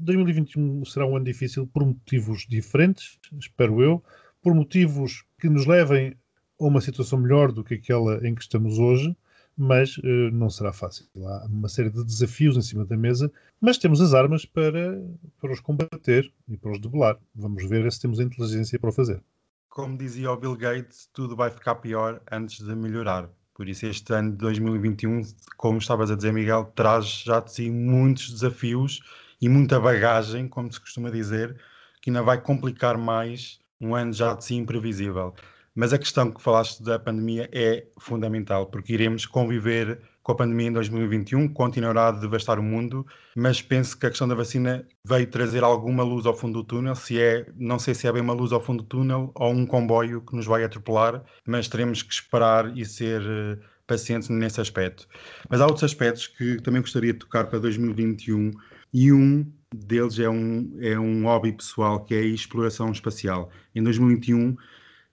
2021 0.02 0.84
será 0.86 1.06
um 1.06 1.16
ano 1.16 1.26
difícil 1.26 1.66
por 1.68 1.86
motivos 1.86 2.46
diferentes, 2.48 3.18
espero 3.40 3.82
eu, 3.82 4.04
por 4.42 4.54
motivos 4.54 5.24
que 5.40 5.50
nos 5.50 5.66
levem 5.66 6.14
a 6.60 6.66
uma 6.66 6.82
situação 6.82 7.20
melhor 7.20 7.52
do 7.52 7.64
que 7.64 7.76
aquela 7.76 8.26
em 8.28 8.36
que 8.36 8.42
estamos 8.42 8.78
hoje, 8.78 9.16
mas 9.58 9.98
uh, 9.98 10.32
não 10.32 10.50
será 10.50 10.72
fácil. 10.74 11.06
Há 11.18 11.46
uma 11.46 11.70
série 11.70 11.90
de 11.90 12.04
desafios 12.04 12.58
em 12.58 12.62
cima 12.62 12.86
da 12.86 12.98
mesa, 12.98 13.32
mas 13.60 13.78
temos 13.78 14.02
as 14.02 14.14
armas 14.14 14.46
para, 14.46 15.02
para 15.40 15.52
os 15.52 15.60
combater 15.60 16.32
e 16.48 16.58
para 16.58 16.72
os 16.72 16.80
debelar. 16.80 17.18
Vamos 17.36 17.68
ver 17.68 17.92
se 17.92 18.02
temos 18.02 18.20
a 18.20 18.24
inteligência 18.24 18.80
para 18.80 18.90
o 18.90 18.94
fazer. 18.94 19.22
Como 19.70 19.98
dizia 19.98 20.32
o 20.32 20.38
Bill 20.38 20.56
Gates, 20.56 21.10
tudo 21.14 21.36
vai 21.36 21.50
ficar 21.50 21.76
pior 21.76 22.22
antes 22.32 22.60
de 22.66 22.76
melhorar. 22.76 23.30
Por 23.54 23.68
isso, 23.70 23.86
este 23.86 24.14
ano 24.14 24.32
de 24.32 24.38
2021, 24.38 25.22
como 25.58 25.78
estavas 25.78 26.10
a 26.10 26.16
dizer, 26.16 26.34
Miguel, 26.34 26.66
traz 26.76 27.06
já 27.24 27.40
de 27.40 27.54
si 27.54 27.70
muitos 27.70 28.32
desafios 28.32 29.02
e 29.40 29.48
muita 29.48 29.80
bagagem, 29.80 30.48
como 30.48 30.72
se 30.72 30.80
costuma 30.80 31.10
dizer, 31.10 31.56
que 32.02 32.10
ainda 32.10 32.24
vai 32.24 32.42
complicar 32.42 32.98
mais 32.98 33.60
um 33.80 33.96
ano 33.96 34.14
já 34.14 34.34
de 34.34 34.46
si 34.46 34.56
imprevisível. 34.56 35.34
Mas 35.74 35.94
a 35.94 35.98
questão 35.98 36.32
que 36.32 36.42
falaste 36.42 36.84
da 36.84 37.00
pandemia 37.00 37.50
é 37.52 37.86
fundamental, 37.98 38.66
porque 38.66 38.94
iremos 38.94 39.26
conviver 39.26 40.00
com 40.22 40.34
a 40.34 40.36
pandemia 40.36 40.68
em 40.68 40.74
2021, 40.74 41.48
continuará 41.48 42.10
a 42.10 42.12
devastar 42.12 42.60
o 42.60 42.64
mundo, 42.64 43.06
mas 43.36 43.62
penso 43.62 43.98
que 43.98 44.06
a 44.06 44.10
questão 44.10 44.28
da 44.28 44.36
vacina 44.36 44.86
veio 45.04 45.26
trazer 45.28 45.64
alguma 45.64 46.04
luz 46.04 46.26
ao 46.26 46.36
fundo 46.36 46.62
do 46.62 46.64
túnel, 46.64 46.96
se 46.96 47.20
é, 47.20 47.48
não 47.56 47.80
sei 47.80 47.96
se 47.96 48.06
é 48.06 48.12
bem 48.12 48.22
uma 48.22 48.34
luz 48.34 48.52
ao 48.52 48.62
fundo 48.62 48.84
do 48.84 48.90
túnel 48.90 49.32
ou 49.34 49.52
um 49.52 49.66
comboio 49.66 50.22
que 50.22 50.36
nos 50.36 50.46
vai 50.46 50.64
atropelar, 50.64 51.24
mas 51.46 51.68
teremos 51.68 52.04
que 52.04 52.14
esperar 52.14 52.78
e 52.78 52.86
ser 52.86 53.22
uh, 53.22 53.58
pacientes 53.88 54.30
nesse 54.30 54.62
aspecto. 54.62 55.08
Mas 55.50 55.60
há 55.60 55.66
outros 55.66 55.84
aspectos 55.84 56.28
que 56.28 56.62
também 56.62 56.82
gostaria 56.82 57.14
de 57.14 57.20
tocar 57.20 57.46
para 57.48 57.60
2021 57.60 58.52
e 58.94 59.12
um 59.12 59.50
deles 59.74 60.20
é 60.20 60.30
um, 60.30 60.78
é 60.82 61.00
um 61.00 61.24
hobby 61.24 61.54
pessoal 61.54 62.04
que 62.04 62.14
é 62.14 62.20
a 62.20 62.26
exploração 62.26 62.92
espacial. 62.92 63.50
Em 63.74 63.82
2021 63.82 64.56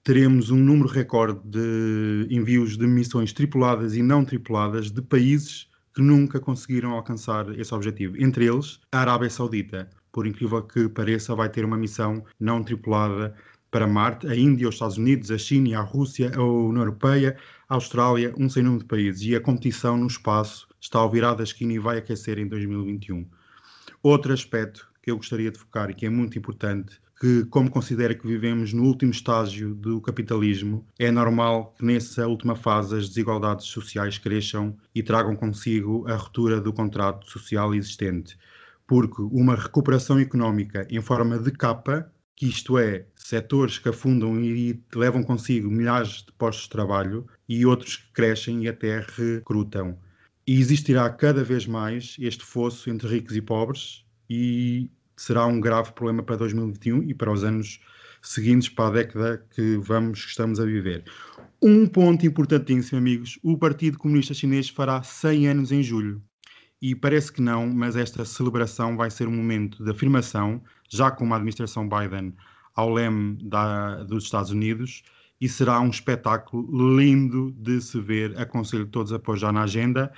teremos 0.09 0.48
um 0.48 0.56
número 0.56 0.88
recorde 0.88 1.38
de 1.44 2.26
envios 2.30 2.78
de 2.78 2.86
missões 2.86 3.30
tripuladas 3.30 3.94
e 3.94 4.02
não 4.02 4.24
tripuladas 4.24 4.90
de 4.90 5.02
países 5.02 5.68
que 5.94 6.00
nunca 6.00 6.40
conseguiram 6.40 6.92
alcançar 6.92 7.46
esse 7.61 7.74
objetivo. 7.74 8.16
Entre 8.18 8.46
eles, 8.46 8.80
a 8.90 9.00
Arábia 9.00 9.28
Saudita, 9.28 9.90
por 10.11 10.26
incrível 10.26 10.62
que 10.62 10.88
pareça, 10.88 11.34
vai 11.34 11.50
ter 11.50 11.62
uma 11.62 11.76
missão 11.76 12.24
não 12.40 12.64
tripulada 12.64 13.34
para 13.70 13.86
Marte, 13.86 14.26
a 14.28 14.34
Índia, 14.34 14.70
os 14.70 14.76
Estados 14.76 14.96
Unidos, 14.96 15.30
a 15.30 15.36
China, 15.36 15.78
a 15.78 15.82
Rússia, 15.82 16.32
a 16.34 16.42
União 16.42 16.84
Europeia, 16.84 17.36
a 17.68 17.74
Austrália, 17.74 18.32
um 18.38 18.48
sem 18.48 18.62
número 18.62 18.84
de 18.84 18.88
países. 18.88 19.20
E 19.26 19.36
a 19.36 19.40
competição 19.42 19.98
no 19.98 20.06
espaço 20.06 20.66
está 20.80 21.00
ao 21.00 21.11
virar 21.11 21.34
da 21.34 21.44
esquina 21.44 21.74
e 21.74 21.78
vai 21.78 21.98
aquecer 21.98 22.38
em 22.38 22.48
2021. 22.48 23.28
Outro 24.02 24.32
aspecto 24.32 24.88
que 25.02 25.11
eu 25.11 25.18
gostaria 25.18 25.50
de 25.50 25.59
focar 25.59 25.90
e 25.90 25.94
que 25.94 26.06
é 26.06 26.09
muito 26.09 26.38
importante, 26.38 26.98
que, 27.21 27.45
como 27.47 27.71
considera 27.71 28.14
que 28.14 28.27
vivemos 28.27 28.73
no 28.73 28.85
último 28.85 29.11
estágio 29.11 29.75
do 29.75 30.01
capitalismo, 30.01 30.87
é 30.99 31.11
normal 31.11 31.75
que 31.77 31.85
nessa 31.85 32.27
última 32.29 32.55
fase 32.55 32.97
as 32.97 33.09
desigualdades 33.09 33.66
sociais 33.66 34.19
cresçam 34.19 34.77
e 34.95 35.03
tragam 35.03 35.35
consigo 35.35 36.07
a 36.09 36.14
ruptura 36.14 36.61
do 36.61 36.73
contrato 36.73 37.29
social 37.29 37.75
existente. 37.75 38.39
Porque 38.87 39.21
uma 39.21 39.57
recuperação 39.57 40.19
económica 40.19 40.87
em 40.89 41.01
forma 41.01 41.39
de 41.39 41.51
capa, 41.51 42.11
que 42.37 42.47
isto 42.47 42.79
é, 42.79 43.05
setores 43.16 43.79
que 43.79 43.89
afundam 43.89 44.41
e 44.41 44.81
levam 44.95 45.25
consigo 45.25 45.69
milhares 45.69 46.23
de 46.25 46.33
postos 46.39 46.64
de 46.64 46.71
trabalho, 46.71 47.27
e 47.49 47.66
outros 47.66 47.97
que 47.97 48.12
crescem 48.12 48.62
e 48.62 48.69
até 48.69 49.01
recrutam. 49.01 49.99
E 50.47 50.59
existirá 50.61 51.11
cada 51.11 51.43
vez 51.43 51.66
mais 51.66 52.16
este 52.19 52.45
fosso 52.45 52.89
entre 52.89 53.09
ricos 53.09 53.35
e 53.35 53.43
pobres, 53.43 54.05
e 54.31 54.91
será 55.19 55.47
um 55.47 55.61
grave 55.61 55.93
problema 55.93 56.23
para 56.23 56.37
2021 56.37 57.03
e 57.03 57.14
para 57.14 57.33
os 57.33 57.45
anos 57.45 57.81
seguintes, 58.23 58.69
para 58.69 58.89
a 58.89 58.91
década 58.91 59.47
que 59.51 59.77
vamos, 59.79 60.25
que 60.25 60.31
estamos 60.31 60.61
a 60.61 60.64
viver. 60.64 61.05
Um 61.61 61.87
ponto 61.87 62.25
importantíssimo, 62.25 62.99
amigos: 62.99 63.39
o 63.43 63.59
Partido 63.59 63.99
Comunista 63.99 64.33
Chinês 64.33 64.69
fará 64.69 65.03
100 65.03 65.49
anos 65.49 65.73
em 65.73 65.83
julho. 65.83 66.23
E 66.81 66.95
parece 66.95 67.33
que 67.33 67.43
não, 67.43 67.66
mas 67.66 67.97
esta 67.97 68.25
celebração 68.25 68.97
vai 68.97 69.11
ser 69.11 69.27
um 69.27 69.33
momento 69.33 69.83
de 69.83 69.91
afirmação, 69.91 70.62
já 70.89 71.11
com 71.11 71.33
a 71.33 71.37
administração 71.37 71.89
Biden 71.89 72.33
ao 72.77 72.93
leme 72.93 73.37
da, 73.43 74.05
dos 74.05 74.25
Estados 74.25 74.53
Unidos, 74.53 75.03
e 75.41 75.49
será 75.49 75.81
um 75.81 75.91
espetáculo 75.91 76.97
lindo 76.97 77.53
de 77.59 77.81
se 77.81 78.01
ver. 78.01 78.39
Aconselho 78.39 78.87
todos 78.87 79.12
a 79.12 79.16
apoiar 79.16 79.51
na 79.51 79.64
agenda, 79.64 80.12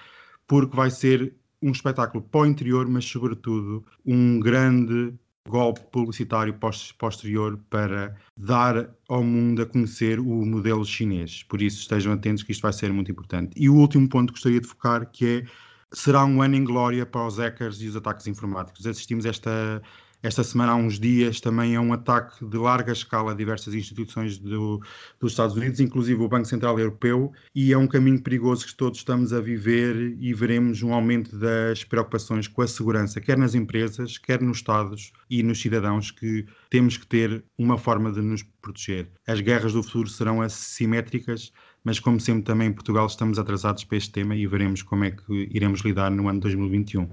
porque 0.46 0.76
vai 0.76 0.90
ser 0.90 1.34
um 1.62 1.70
espetáculo 1.70 2.22
para 2.22 2.40
o 2.40 2.46
interior, 2.46 2.86
mas 2.88 3.04
sobretudo 3.04 3.84
um 4.04 4.40
grande 4.40 5.14
golpe 5.48 5.80
publicitário 5.90 6.54
posterior 6.98 7.58
para 7.68 8.16
dar 8.36 8.90
ao 9.08 9.22
mundo 9.22 9.62
a 9.62 9.66
conhecer 9.66 10.20
o 10.20 10.46
modelo 10.46 10.84
chinês. 10.84 11.42
Por 11.42 11.60
isso 11.60 11.80
estejam 11.80 12.12
atentos 12.12 12.42
que 12.42 12.52
isto 12.52 12.62
vai 12.62 12.72
ser 12.72 12.92
muito 12.92 13.10
importante. 13.10 13.52
E 13.56 13.68
o 13.68 13.74
último 13.74 14.08
ponto 14.08 14.32
que 14.32 14.38
gostaria 14.38 14.60
de 14.60 14.66
focar 14.66 15.10
que 15.10 15.26
é 15.26 15.44
será 15.92 16.24
um 16.24 16.40
ano 16.40 16.54
em 16.54 16.64
glória 16.64 17.04
para 17.04 17.26
os 17.26 17.38
hackers 17.38 17.80
e 17.82 17.88
os 17.88 17.96
ataques 17.96 18.26
informáticos. 18.26 18.86
Assistimos 18.86 19.24
esta 19.24 19.82
esta 20.22 20.44
semana, 20.44 20.72
há 20.72 20.74
uns 20.76 21.00
dias, 21.00 21.40
também 21.40 21.74
é 21.74 21.80
um 21.80 21.94
ataque 21.94 22.44
de 22.44 22.58
larga 22.58 22.92
escala 22.92 23.32
a 23.32 23.34
diversas 23.34 23.72
instituições 23.72 24.36
do, 24.36 24.78
dos 25.18 25.32
Estados 25.32 25.56
Unidos, 25.56 25.80
inclusive 25.80 26.22
o 26.22 26.28
Banco 26.28 26.46
Central 26.46 26.78
Europeu, 26.78 27.32
e 27.54 27.72
é 27.72 27.78
um 27.78 27.86
caminho 27.86 28.20
perigoso 28.22 28.66
que 28.66 28.74
todos 28.74 28.98
estamos 28.98 29.32
a 29.32 29.40
viver 29.40 30.16
e 30.18 30.34
veremos 30.34 30.82
um 30.82 30.92
aumento 30.92 31.38
das 31.38 31.84
preocupações 31.84 32.46
com 32.46 32.60
a 32.60 32.68
segurança, 32.68 33.20
quer 33.20 33.38
nas 33.38 33.54
empresas, 33.54 34.18
quer 34.18 34.42
nos 34.42 34.58
Estados 34.58 35.10
e 35.30 35.42
nos 35.42 35.60
cidadãos, 35.60 36.10
que 36.10 36.44
temos 36.68 36.98
que 36.98 37.06
ter 37.06 37.42
uma 37.56 37.78
forma 37.78 38.12
de 38.12 38.20
nos 38.20 38.42
proteger. 38.60 39.10
As 39.26 39.40
guerras 39.40 39.72
do 39.72 39.82
futuro 39.82 40.08
serão 40.08 40.42
assimétricas, 40.42 41.50
mas 41.82 41.98
como 41.98 42.20
sempre 42.20 42.42
também 42.42 42.68
em 42.68 42.72
Portugal 42.74 43.06
estamos 43.06 43.38
atrasados 43.38 43.84
para 43.84 43.96
este 43.96 44.12
tema 44.12 44.36
e 44.36 44.46
veremos 44.46 44.82
como 44.82 45.04
é 45.04 45.12
que 45.12 45.48
iremos 45.50 45.80
lidar 45.80 46.10
no 46.10 46.28
ano 46.28 46.40
2021. 46.40 47.08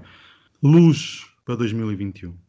Luz 0.62 1.24
para 1.46 1.56
2021. 1.56 2.47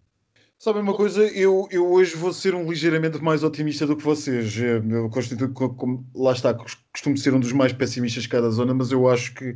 Sabem 0.62 0.82
uma 0.82 0.94
coisa, 0.94 1.26
eu, 1.26 1.70
eu 1.72 1.90
hoje 1.90 2.18
vou 2.18 2.34
ser 2.34 2.54
um 2.54 2.70
ligeiramente 2.70 3.18
mais 3.24 3.44
otimista 3.46 3.88
do 3.88 3.96
que 3.96 4.04
vocês. 4.04 4.58
Eu 4.58 5.10
constituo, 5.10 5.54
como, 5.54 6.06
lá 6.14 6.34
está, 6.34 6.54
costumo 6.54 7.18
ser 7.18 7.34
um 7.34 7.40
dos 7.40 7.54
mais 7.54 7.72
pessimistas 7.72 8.24
de 8.24 8.30
cada 8.30 8.50
zona, 8.50 8.74
mas 8.74 8.92
eu 8.92 9.08
acho 9.08 9.34
que 9.34 9.56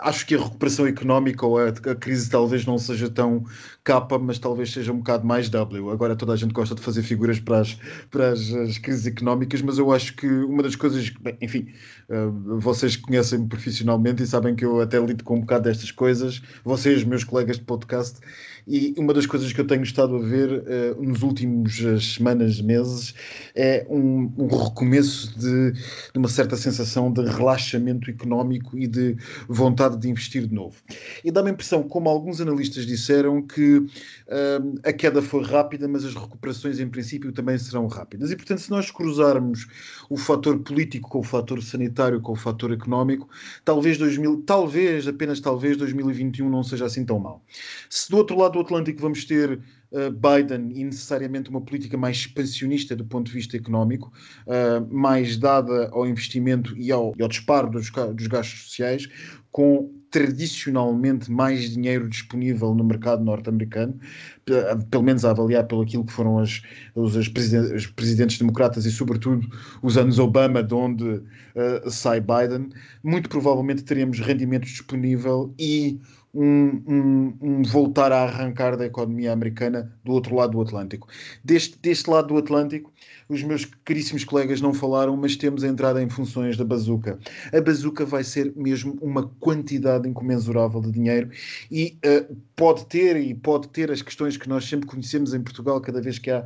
acho 0.00 0.26
que 0.26 0.34
a 0.34 0.38
recuperação 0.38 0.86
económica 0.86 1.46
ou 1.46 1.58
a, 1.58 1.68
a, 1.68 1.94
crise 1.94 2.28
talvez 2.30 2.64
não 2.66 2.78
seja 2.78 3.08
tão 3.08 3.44
capa, 3.82 4.18
mas 4.18 4.38
talvez 4.38 4.72
seja 4.72 4.92
um 4.92 4.98
bocado 4.98 5.26
mais 5.26 5.48
W. 5.48 5.90
Agora 5.90 6.16
toda 6.16 6.32
a 6.32 6.36
gente 6.36 6.52
gosta 6.52 6.74
de 6.74 6.80
fazer 6.80 7.02
figuras 7.02 7.38
para 7.38 7.60
as, 7.60 7.76
para 8.10 8.30
as, 8.30 8.52
as 8.52 8.78
crises 8.78 9.06
económicas, 9.06 9.62
mas 9.62 9.78
eu 9.78 9.92
acho 9.92 10.14
que 10.14 10.26
uma 10.26 10.62
das 10.62 10.76
coisas, 10.76 11.10
bem, 11.10 11.36
enfim, 11.40 11.68
uh, 12.08 12.60
vocês 12.60 12.96
conhecem-me 12.96 13.46
profissionalmente 13.46 14.22
e 14.22 14.26
sabem 14.26 14.54
que 14.54 14.64
eu 14.64 14.80
até 14.80 14.98
lido 14.98 15.22
com 15.24 15.36
um 15.36 15.40
bocado 15.40 15.64
destas 15.64 15.90
coisas, 15.90 16.42
vocês, 16.64 17.04
meus 17.04 17.24
colegas 17.24 17.58
de 17.58 17.64
podcast, 17.64 18.20
e 18.66 18.94
uma 18.96 19.12
das 19.12 19.26
coisas 19.26 19.52
que 19.52 19.60
eu 19.60 19.66
tenho 19.66 19.82
estado 19.82 20.16
a 20.16 20.20
ver 20.20 20.50
uh, 20.50 21.02
nos 21.02 21.22
últimos 21.22 21.78
uh, 21.80 22.00
semanas, 22.00 22.60
meses, 22.62 23.14
é 23.54 23.86
um, 23.90 24.32
um 24.38 24.46
recomeço 24.46 25.38
de, 25.38 25.72
de, 25.72 26.18
uma 26.18 26.28
certa 26.28 26.56
sensação 26.56 27.12
de 27.12 27.22
relaxamento 27.22 28.10
económico 28.10 28.76
e 28.78 28.86
de 28.86 29.16
vontade 29.48 29.83
de 29.90 30.08
investir 30.08 30.46
de 30.46 30.54
novo. 30.54 30.76
E 31.24 31.30
dá-me 31.30 31.50
a 31.50 31.52
impressão, 31.52 31.82
como 31.82 32.08
alguns 32.08 32.40
analistas 32.40 32.86
disseram, 32.86 33.42
que 33.42 33.78
uh, 33.78 34.80
a 34.82 34.92
queda 34.92 35.22
foi 35.22 35.42
rápida, 35.44 35.86
mas 35.86 36.04
as 36.04 36.14
recuperações 36.14 36.80
em 36.80 36.88
princípio 36.88 37.32
também 37.32 37.58
serão 37.58 37.86
rápidas. 37.86 38.30
E 38.30 38.36
portanto, 38.36 38.60
se 38.60 38.70
nós 38.70 38.90
cruzarmos 38.90 39.66
o 40.08 40.16
fator 40.16 40.58
político 40.58 41.08
com 41.08 41.20
o 41.20 41.22
fator 41.22 41.62
sanitário, 41.62 42.20
com 42.20 42.32
o 42.32 42.36
fator 42.36 42.72
económico, 42.72 43.28
talvez 43.64 43.98
2000, 43.98 44.42
talvez, 44.46 45.06
apenas 45.06 45.40
talvez 45.40 45.76
2021 45.76 46.48
não 46.48 46.62
seja 46.62 46.86
assim 46.86 47.04
tão 47.04 47.18
mal. 47.18 47.42
Se 47.88 48.10
do 48.10 48.16
outro 48.16 48.36
lado 48.36 48.52
do 48.54 48.60
Atlântico 48.60 49.00
vamos 49.00 49.24
ter 49.24 49.60
uh, 49.90 50.10
Biden 50.10 50.70
e 50.74 50.84
necessariamente 50.84 51.50
uma 51.50 51.60
política 51.60 51.96
mais 51.96 52.18
expansionista 52.18 52.96
do 52.96 53.04
ponto 53.04 53.26
de 53.26 53.32
vista 53.32 53.56
económico, 53.56 54.12
uh, 54.46 54.94
mais 54.94 55.36
dada 55.36 55.88
ao 55.92 56.06
investimento 56.06 56.76
e 56.76 56.90
ao, 56.90 57.14
e 57.16 57.22
ao 57.22 57.28
disparo 57.28 57.70
dos, 57.70 57.90
dos 57.90 58.26
gastos 58.26 58.64
sociais, 58.64 59.08
com 59.54 59.88
tradicionalmente 60.10 61.30
mais 61.30 61.70
dinheiro 61.70 62.08
disponível 62.08 62.74
no 62.74 62.82
mercado 62.82 63.22
norte-americano, 63.22 63.96
pelo 64.90 65.04
menos 65.04 65.24
a 65.24 65.30
avaliar 65.30 65.64
pelo 65.64 65.82
aquilo 65.82 66.04
que 66.04 66.12
foram 66.12 66.40
as, 66.40 66.60
os, 66.92 67.16
as 67.16 67.28
presidentes, 67.28 67.86
presidentes 67.86 68.38
democratas 68.38 68.84
e, 68.84 68.90
sobretudo, 68.90 69.46
os 69.80 69.96
anos 69.96 70.18
Obama, 70.18 70.60
de 70.60 70.74
onde 70.74 71.04
uh, 71.04 71.88
sai 71.88 72.20
Biden, 72.20 72.70
muito 73.00 73.28
provavelmente 73.28 73.84
teremos 73.84 74.18
rendimento 74.18 74.64
disponível 74.64 75.54
e 75.56 76.00
um, 76.34 76.82
um, 76.86 77.38
um, 77.40 77.62
voltar 77.62 78.10
a 78.10 78.24
arrancar 78.24 78.76
da 78.76 78.86
economia 78.86 79.32
americana 79.32 79.92
do 80.04 80.12
outro 80.12 80.34
lado 80.34 80.52
do 80.52 80.60
Atlântico. 80.60 81.06
Deste, 81.44 81.78
deste 81.78 82.10
lado 82.10 82.28
do 82.28 82.36
Atlântico, 82.36 82.92
os 83.28 83.42
meus 83.42 83.64
caríssimos 83.84 84.24
colegas 84.24 84.60
não 84.60 84.74
falaram, 84.74 85.16
mas 85.16 85.36
temos 85.36 85.64
a 85.64 85.68
entrada 85.68 86.02
em 86.02 86.08
funções 86.08 86.56
da 86.56 86.64
bazuca. 86.64 87.18
A 87.52 87.60
bazuca 87.60 88.04
vai 88.04 88.24
ser 88.24 88.52
mesmo 88.56 88.96
uma 89.00 89.28
quantidade 89.40 90.08
incomensurável 90.08 90.80
de 90.80 90.92
dinheiro 90.92 91.30
e 91.70 91.98
uh, 92.04 92.36
pode 92.56 92.86
ter 92.86 93.16
e 93.16 93.34
pode 93.34 93.68
ter 93.68 93.90
as 93.90 94.02
questões 94.02 94.36
que 94.36 94.48
nós 94.48 94.64
sempre 94.64 94.86
conhecemos 94.86 95.34
em 95.34 95.42
Portugal 95.42 95.80
cada 95.80 96.00
vez 96.00 96.18
que 96.18 96.30
há 96.30 96.44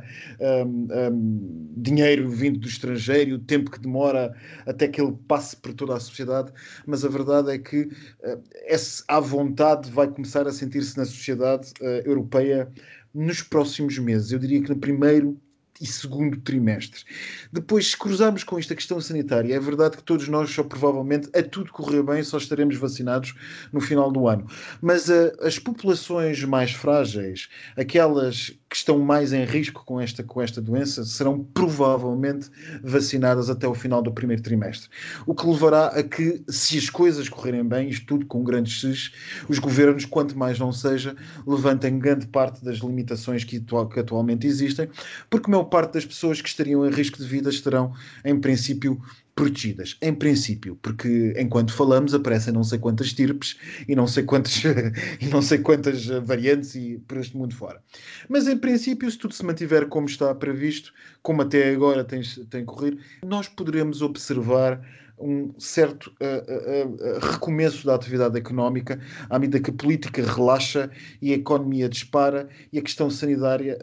um, 0.65 0.87
um, 0.91 1.69
dinheiro 1.77 2.29
vindo 2.29 2.59
do 2.59 2.67
estrangeiro, 2.67 3.35
o 3.35 3.39
tempo 3.39 3.71
que 3.71 3.79
demora 3.79 4.35
até 4.65 4.87
que 4.87 5.01
ele 5.01 5.15
passe 5.27 5.55
por 5.55 5.73
toda 5.73 5.95
a 5.95 5.99
sociedade, 5.99 6.51
mas 6.85 7.03
a 7.03 7.09
verdade 7.09 7.51
é 7.51 7.57
que 7.57 7.81
uh, 7.81 8.41
esse, 8.65 9.03
à 9.07 9.19
vontade 9.19 9.91
vai 9.91 10.07
começar 10.07 10.47
a 10.47 10.51
sentir-se 10.51 10.97
na 10.97 11.05
sociedade 11.05 11.71
uh, 11.81 11.85
europeia 12.05 12.69
nos 13.13 13.41
próximos 13.41 13.97
meses. 13.97 14.31
Eu 14.31 14.39
diria 14.39 14.61
que 14.61 14.69
no 14.69 14.77
primeiro 14.77 15.39
e 15.79 15.85
segundo 15.85 16.37
trimestre. 16.37 17.03
Depois, 17.51 17.91
se 17.91 17.97
cruzarmos 17.97 18.43
com 18.43 18.57
esta 18.57 18.75
questão 18.75 18.99
sanitária, 18.99 19.53
é 19.55 19.59
verdade 19.59 19.97
que 19.97 20.03
todos 20.03 20.27
nós, 20.27 20.49
só 20.49 20.63
provavelmente, 20.63 21.29
a 21.37 21.41
tudo 21.41 21.71
correr 21.71 22.03
bem, 22.03 22.23
só 22.23 22.37
estaremos 22.37 22.75
vacinados 22.75 23.33
no 23.71 23.79
final 23.79 24.11
do 24.11 24.27
ano. 24.27 24.45
Mas 24.81 25.07
uh, 25.09 25.31
as 25.41 25.57
populações 25.57 26.43
mais 26.43 26.71
frágeis, 26.71 27.49
aquelas 27.77 28.51
que 28.69 28.75
estão 28.75 28.99
mais 28.99 29.33
em 29.33 29.43
risco 29.45 29.83
com 29.83 29.99
esta, 29.99 30.23
com 30.23 30.41
esta 30.41 30.61
doença, 30.61 31.03
serão 31.03 31.43
provavelmente 31.43 32.49
vacinadas 32.83 33.49
até 33.49 33.67
o 33.67 33.73
final 33.73 34.01
do 34.01 34.11
primeiro 34.11 34.43
trimestre. 34.43 34.89
O 35.25 35.33
que 35.33 35.47
levará 35.47 35.87
a 35.87 36.03
que, 36.03 36.43
se 36.47 36.77
as 36.77 36.89
coisas 36.89 37.27
correrem 37.27 37.63
bem, 37.63 37.89
isto 37.89 38.05
tudo 38.05 38.25
com 38.27 38.43
grandes 38.43 38.79
Cs, 38.79 39.11
os 39.47 39.57
governos, 39.57 40.05
quanto 40.05 40.37
mais 40.37 40.59
não 40.59 40.71
seja, 40.71 41.15
levantem 41.47 41.97
grande 41.97 42.27
parte 42.27 42.63
das 42.63 42.77
limitações 42.77 43.43
que, 43.43 43.59
que 43.59 43.99
atualmente 43.99 44.45
existem, 44.45 44.87
porque 45.29 45.49
meu 45.49 45.65
parte 45.69 45.93
das 45.93 46.05
pessoas 46.05 46.41
que 46.41 46.49
estariam 46.49 46.85
em 46.85 46.91
risco 46.91 47.17
de 47.17 47.25
vida 47.25 47.49
estarão, 47.49 47.93
em 48.25 48.39
princípio, 48.39 48.99
protegidas. 49.39 49.95
Em 50.01 50.13
princípio, 50.13 50.77
porque 50.81 51.33
enquanto 51.37 51.71
falamos 51.71 52.13
aparecem 52.13 52.53
não 52.53 52.63
sei 52.63 52.77
quantas 52.77 53.13
tirpes 53.13 53.57
e 53.87 53.95
não 53.95 54.05
sei 54.05 54.23
quantas, 54.23 54.61
e 55.21 55.27
não 55.27 55.41
sei 55.41 55.59
quantas 55.59 56.05
variantes 56.05 56.75
e 56.75 57.01
por 57.07 57.17
este 57.17 57.37
mundo 57.37 57.55
fora. 57.55 57.81
Mas 58.27 58.47
em 58.47 58.57
princípio, 58.57 59.09
se 59.09 59.17
tudo 59.17 59.33
se 59.33 59.45
mantiver 59.45 59.87
como 59.87 60.07
está 60.07 60.35
previsto, 60.35 60.93
como 61.21 61.41
até 61.41 61.73
agora 61.73 62.03
tem, 62.03 62.21
tem 62.49 62.65
corrido, 62.65 62.97
nós 63.23 63.47
poderemos 63.47 64.01
observar 64.01 64.81
um 65.19 65.53
certo 65.57 66.11
uh, 66.21 67.17
uh, 67.17 67.31
recomeço 67.31 67.85
da 67.85 67.95
atividade 67.95 68.37
económica 68.37 68.99
à 69.29 69.37
medida 69.37 69.59
que 69.59 69.69
a 69.69 69.73
política 69.73 70.23
relaxa 70.23 70.89
e 71.21 71.31
a 71.31 71.35
economia 71.35 71.89
dispara 71.89 72.47
e 72.71 72.79
a 72.79 72.81
questão 72.81 73.09
sanitária, 73.09 73.77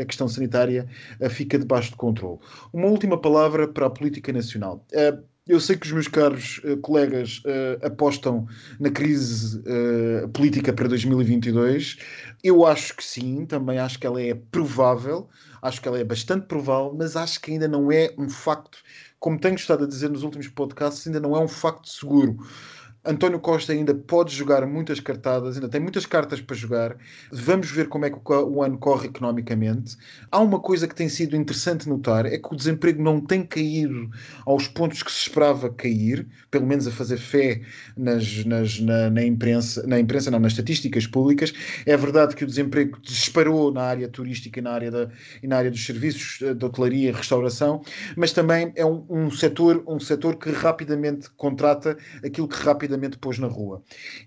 a 0.00 0.04
questão 0.04 0.28
sanitária 0.28 0.86
fica 1.30 1.58
debaixo 1.58 1.90
de 1.90 1.96
controle. 1.96 2.38
Uma 2.72 2.86
última 2.88 3.20
palavra 3.20 3.68
para 3.68 3.86
a 3.86 3.90
política 3.90 4.32
nacional. 4.32 4.84
Eu 5.48 5.58
sei 5.58 5.76
que 5.76 5.86
os 5.86 5.92
meus 5.92 6.06
caros 6.06 6.60
uh, 6.62 6.76
colegas 6.76 7.38
uh, 7.38 7.86
apostam 7.86 8.46
na 8.78 8.90
crise 8.90 9.58
uh, 9.60 10.28
política 10.28 10.74
para 10.74 10.86
2022. 10.88 11.96
Eu 12.44 12.66
acho 12.66 12.94
que 12.94 13.02
sim, 13.02 13.46
também 13.46 13.78
acho 13.78 13.98
que 13.98 14.06
ela 14.06 14.20
é 14.20 14.34
provável, 14.34 15.26
acho 15.62 15.80
que 15.80 15.88
ela 15.88 15.98
é 15.98 16.04
bastante 16.04 16.46
provável, 16.46 16.94
mas 16.94 17.16
acho 17.16 17.40
que 17.40 17.52
ainda 17.52 17.66
não 17.66 17.90
é 17.90 18.12
um 18.18 18.28
facto, 18.28 18.78
como 19.18 19.38
tenho 19.38 19.56
estado 19.56 19.84
a 19.84 19.88
dizer 19.88 20.10
nos 20.10 20.22
últimos 20.22 20.48
podcasts, 20.48 21.06
ainda 21.06 21.20
não 21.20 21.36
é 21.36 21.40
um 21.40 21.48
facto 21.48 21.88
seguro. 21.88 22.36
António 23.08 23.40
Costa 23.40 23.72
ainda 23.72 23.94
pode 23.94 24.36
jogar 24.36 24.66
muitas 24.66 25.00
cartadas, 25.00 25.56
ainda 25.56 25.68
tem 25.68 25.80
muitas 25.80 26.04
cartas 26.04 26.42
para 26.42 26.54
jogar. 26.54 26.94
Vamos 27.32 27.70
ver 27.70 27.88
como 27.88 28.04
é 28.04 28.10
que 28.10 28.18
o 28.30 28.62
ano 28.62 28.76
corre 28.76 29.06
economicamente. 29.06 29.96
Há 30.30 30.38
uma 30.40 30.60
coisa 30.60 30.86
que 30.86 30.94
tem 30.94 31.08
sido 31.08 31.34
interessante 31.34 31.88
notar: 31.88 32.26
é 32.26 32.36
que 32.36 32.52
o 32.52 32.56
desemprego 32.56 33.02
não 33.02 33.18
tem 33.18 33.42
caído 33.42 34.10
aos 34.44 34.68
pontos 34.68 35.02
que 35.02 35.10
se 35.10 35.20
esperava 35.20 35.70
cair, 35.70 36.26
pelo 36.50 36.66
menos 36.66 36.86
a 36.86 36.90
fazer 36.90 37.16
fé 37.16 37.62
nas, 37.96 38.44
nas, 38.44 38.78
na, 38.78 39.08
na, 39.08 39.24
imprensa, 39.24 39.86
na 39.86 39.98
imprensa, 39.98 40.30
não, 40.30 40.38
nas 40.38 40.52
estatísticas 40.52 41.06
públicas. 41.06 41.54
É 41.86 41.96
verdade 41.96 42.36
que 42.36 42.44
o 42.44 42.46
desemprego 42.46 42.98
disparou 43.00 43.72
na 43.72 43.84
área 43.84 44.06
turística 44.06 44.60
e 44.60 44.62
na 44.62 44.72
área, 44.72 44.90
da, 44.90 45.08
e 45.42 45.46
na 45.46 45.56
área 45.56 45.70
dos 45.70 45.82
serviços 45.82 46.42
eh, 46.42 46.52
de 46.52 46.62
hotelaria 46.62 47.08
e 47.08 47.12
restauração, 47.12 47.80
mas 48.14 48.32
também 48.32 48.70
é 48.76 48.84
um, 48.84 49.06
um, 49.08 49.30
setor, 49.30 49.82
um 49.86 49.98
setor 49.98 50.36
que 50.36 50.50
rapidamente 50.50 51.30
contrata 51.30 51.96
aquilo 52.22 52.46
que 52.46 52.56
rapidamente 52.56 52.97
rapidamente 52.98 53.18
pôs 53.18 53.38
na 53.38 53.46
rua. 53.46 53.82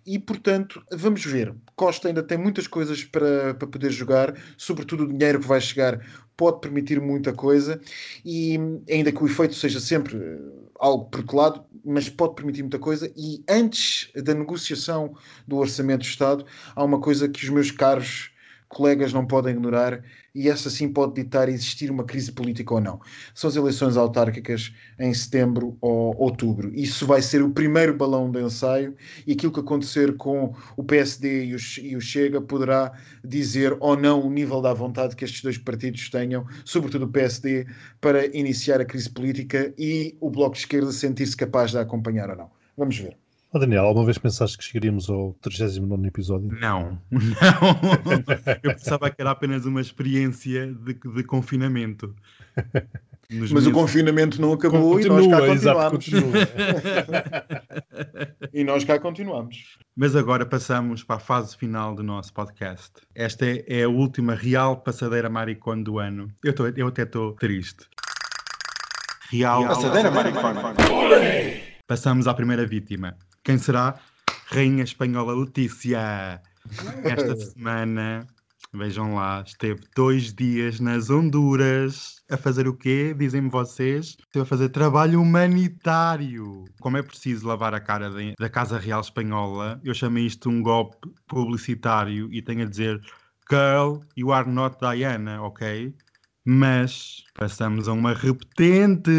E, 0.05 0.17
portanto, 0.17 0.83
vamos 0.91 1.23
ver. 1.25 1.53
Costa 1.75 2.07
ainda 2.07 2.23
tem 2.23 2.37
muitas 2.37 2.67
coisas 2.67 3.03
para, 3.03 3.53
para 3.53 3.67
poder 3.67 3.91
jogar, 3.91 4.35
sobretudo 4.57 5.03
o 5.03 5.07
dinheiro 5.07 5.39
que 5.39 5.47
vai 5.47 5.59
chegar 5.61 6.01
pode 6.37 6.61
permitir 6.61 6.99
muita 6.99 7.33
coisa 7.33 7.79
e 8.25 8.57
ainda 8.89 9.11
que 9.11 9.23
o 9.23 9.27
efeito 9.27 9.53
seja 9.53 9.79
sempre 9.79 10.17
eh, 10.17 10.39
algo 10.79 11.05
percolado, 11.05 11.63
mas 11.85 12.09
pode 12.09 12.33
permitir 12.33 12.63
muita 12.63 12.79
coisa 12.79 13.11
e 13.15 13.43
antes 13.47 14.09
da 14.15 14.33
negociação 14.33 15.13
do 15.47 15.57
Orçamento 15.57 15.99
do 15.99 16.05
Estado 16.05 16.45
há 16.75 16.83
uma 16.83 16.99
coisa 16.99 17.29
que 17.29 17.43
os 17.43 17.49
meus 17.49 17.69
caros 17.69 18.31
colegas 18.71 19.13
não 19.13 19.25
podem 19.25 19.53
ignorar 19.53 20.01
e 20.33 20.49
essa 20.49 20.69
sim 20.69 20.87
pode 20.89 21.21
ditar 21.21 21.49
existir 21.49 21.91
uma 21.91 22.05
crise 22.05 22.31
política 22.31 22.73
ou 22.73 22.81
não. 22.81 22.99
São 23.35 23.49
as 23.49 23.55
eleições 23.55 23.97
autárquicas 23.97 24.73
em 24.97 25.13
setembro 25.13 25.77
ou 25.81 26.15
outubro. 26.17 26.71
Isso 26.73 27.05
vai 27.05 27.21
ser 27.21 27.43
o 27.43 27.51
primeiro 27.51 27.93
balão 27.95 28.31
de 28.31 28.41
ensaio 28.41 28.95
e 29.27 29.33
aquilo 29.33 29.51
que 29.51 29.59
acontecer 29.59 30.15
com 30.15 30.55
o 30.77 30.83
PSD 30.83 31.45
e 31.45 31.55
o, 31.55 31.57
e 31.81 31.95
o 31.95 32.01
Chega 32.01 32.41
poderá 32.41 32.93
dizer 33.23 33.75
ou 33.79 33.97
não 33.97 34.25
o 34.25 34.31
nível 34.31 34.61
da 34.61 34.73
vontade 34.73 35.15
que 35.15 35.25
estes 35.25 35.41
dois 35.41 35.57
partidos 35.57 36.09
tenham, 36.09 36.45
sobretudo 36.63 37.05
o 37.05 37.09
PSD, 37.09 37.67
para 37.99 38.25
iniciar 38.35 38.79
a 38.79 38.85
crise 38.85 39.09
política 39.09 39.73
e 39.77 40.15
o 40.19 40.29
Bloco 40.29 40.53
de 40.53 40.61
Esquerda 40.61 40.91
sentir-se 40.91 41.35
capaz 41.35 41.71
de 41.71 41.77
acompanhar 41.77 42.29
ou 42.29 42.37
não. 42.37 42.49
Vamos 42.77 42.97
ver. 42.97 43.17
Oh 43.53 43.59
Daniel, 43.59 43.83
alguma 43.83 44.05
vez 44.05 44.17
pensaste 44.17 44.57
que 44.57 44.63
chegaríamos 44.63 45.09
ao 45.09 45.33
39 45.41 46.07
episódio? 46.07 46.49
Não, 46.57 46.97
não. 47.11 47.21
Eu 48.63 48.75
pensava 48.75 49.09
que 49.09 49.21
era 49.21 49.31
apenas 49.31 49.65
uma 49.65 49.81
experiência 49.81 50.67
de, 50.67 50.93
de 50.93 51.23
confinamento. 51.23 52.15
Nos 53.29 53.51
Mas 53.51 53.61
meses... 53.63 53.67
o 53.67 53.71
confinamento 53.73 54.41
não 54.41 54.53
acabou 54.53 54.93
continua, 54.93 55.21
e 55.21 55.27
nós 55.27 55.63
cá 55.63 55.89
continuamos. 55.89 56.39
e 58.53 58.63
nós 58.63 58.85
cá 58.85 58.99
continuamos. 58.99 59.77
Mas 59.97 60.15
agora 60.15 60.45
passamos 60.45 61.03
para 61.03 61.17
a 61.17 61.19
fase 61.19 61.57
final 61.57 61.93
do 61.93 62.03
nosso 62.03 62.33
podcast. 62.33 62.91
Esta 63.13 63.45
é, 63.45 63.65
é 63.67 63.83
a 63.83 63.89
última 63.89 64.33
real 64.33 64.77
passadeira 64.77 65.29
maricone 65.29 65.83
do 65.83 65.99
ano. 65.99 66.29
Eu, 66.41 66.53
tô, 66.53 66.67
eu 66.67 66.87
até 66.87 67.03
estou 67.03 67.33
triste. 67.33 67.85
Real 69.29 69.67
passadeira 69.67 70.09
maricone. 70.09 70.59
Passamos 71.85 72.27
à 72.27 72.33
primeira 72.33 72.65
vítima. 72.65 73.17
Quem 73.43 73.57
será? 73.57 73.99
Rainha 74.45 74.83
Espanhola 74.83 75.33
Letícia. 75.33 76.41
Esta 77.03 77.35
semana, 77.35 78.27
vejam 78.71 79.15
lá, 79.15 79.43
esteve 79.45 79.81
dois 79.95 80.31
dias 80.31 80.79
nas 80.79 81.09
Honduras 81.09 82.21
a 82.29 82.37
fazer 82.37 82.67
o 82.67 82.73
quê? 82.75 83.15
Dizem-me 83.17 83.49
vocês. 83.49 84.17
Esteve 84.19 84.43
a 84.43 84.45
fazer 84.45 84.69
trabalho 84.69 85.19
humanitário. 85.19 86.65
Como 86.79 86.97
é 86.97 87.01
preciso 87.01 87.47
lavar 87.47 87.73
a 87.73 87.79
cara 87.79 88.11
de, 88.11 88.35
da 88.37 88.47
Casa 88.47 88.77
Real 88.77 89.01
Espanhola, 89.01 89.81
eu 89.83 89.93
chamei 89.95 90.27
isto 90.27 90.47
um 90.47 90.61
golpe 90.61 91.09
publicitário 91.27 92.31
e 92.31 92.43
tenho 92.43 92.61
a 92.61 92.69
dizer: 92.69 93.01
Girl, 93.49 94.01
you 94.15 94.31
are 94.31 94.47
not 94.47 94.77
Diana, 94.79 95.41
ok? 95.41 95.95
Mas 96.45 97.23
passamos 97.33 97.87
a 97.87 97.93
uma 97.93 98.13
repetente. 98.13 99.11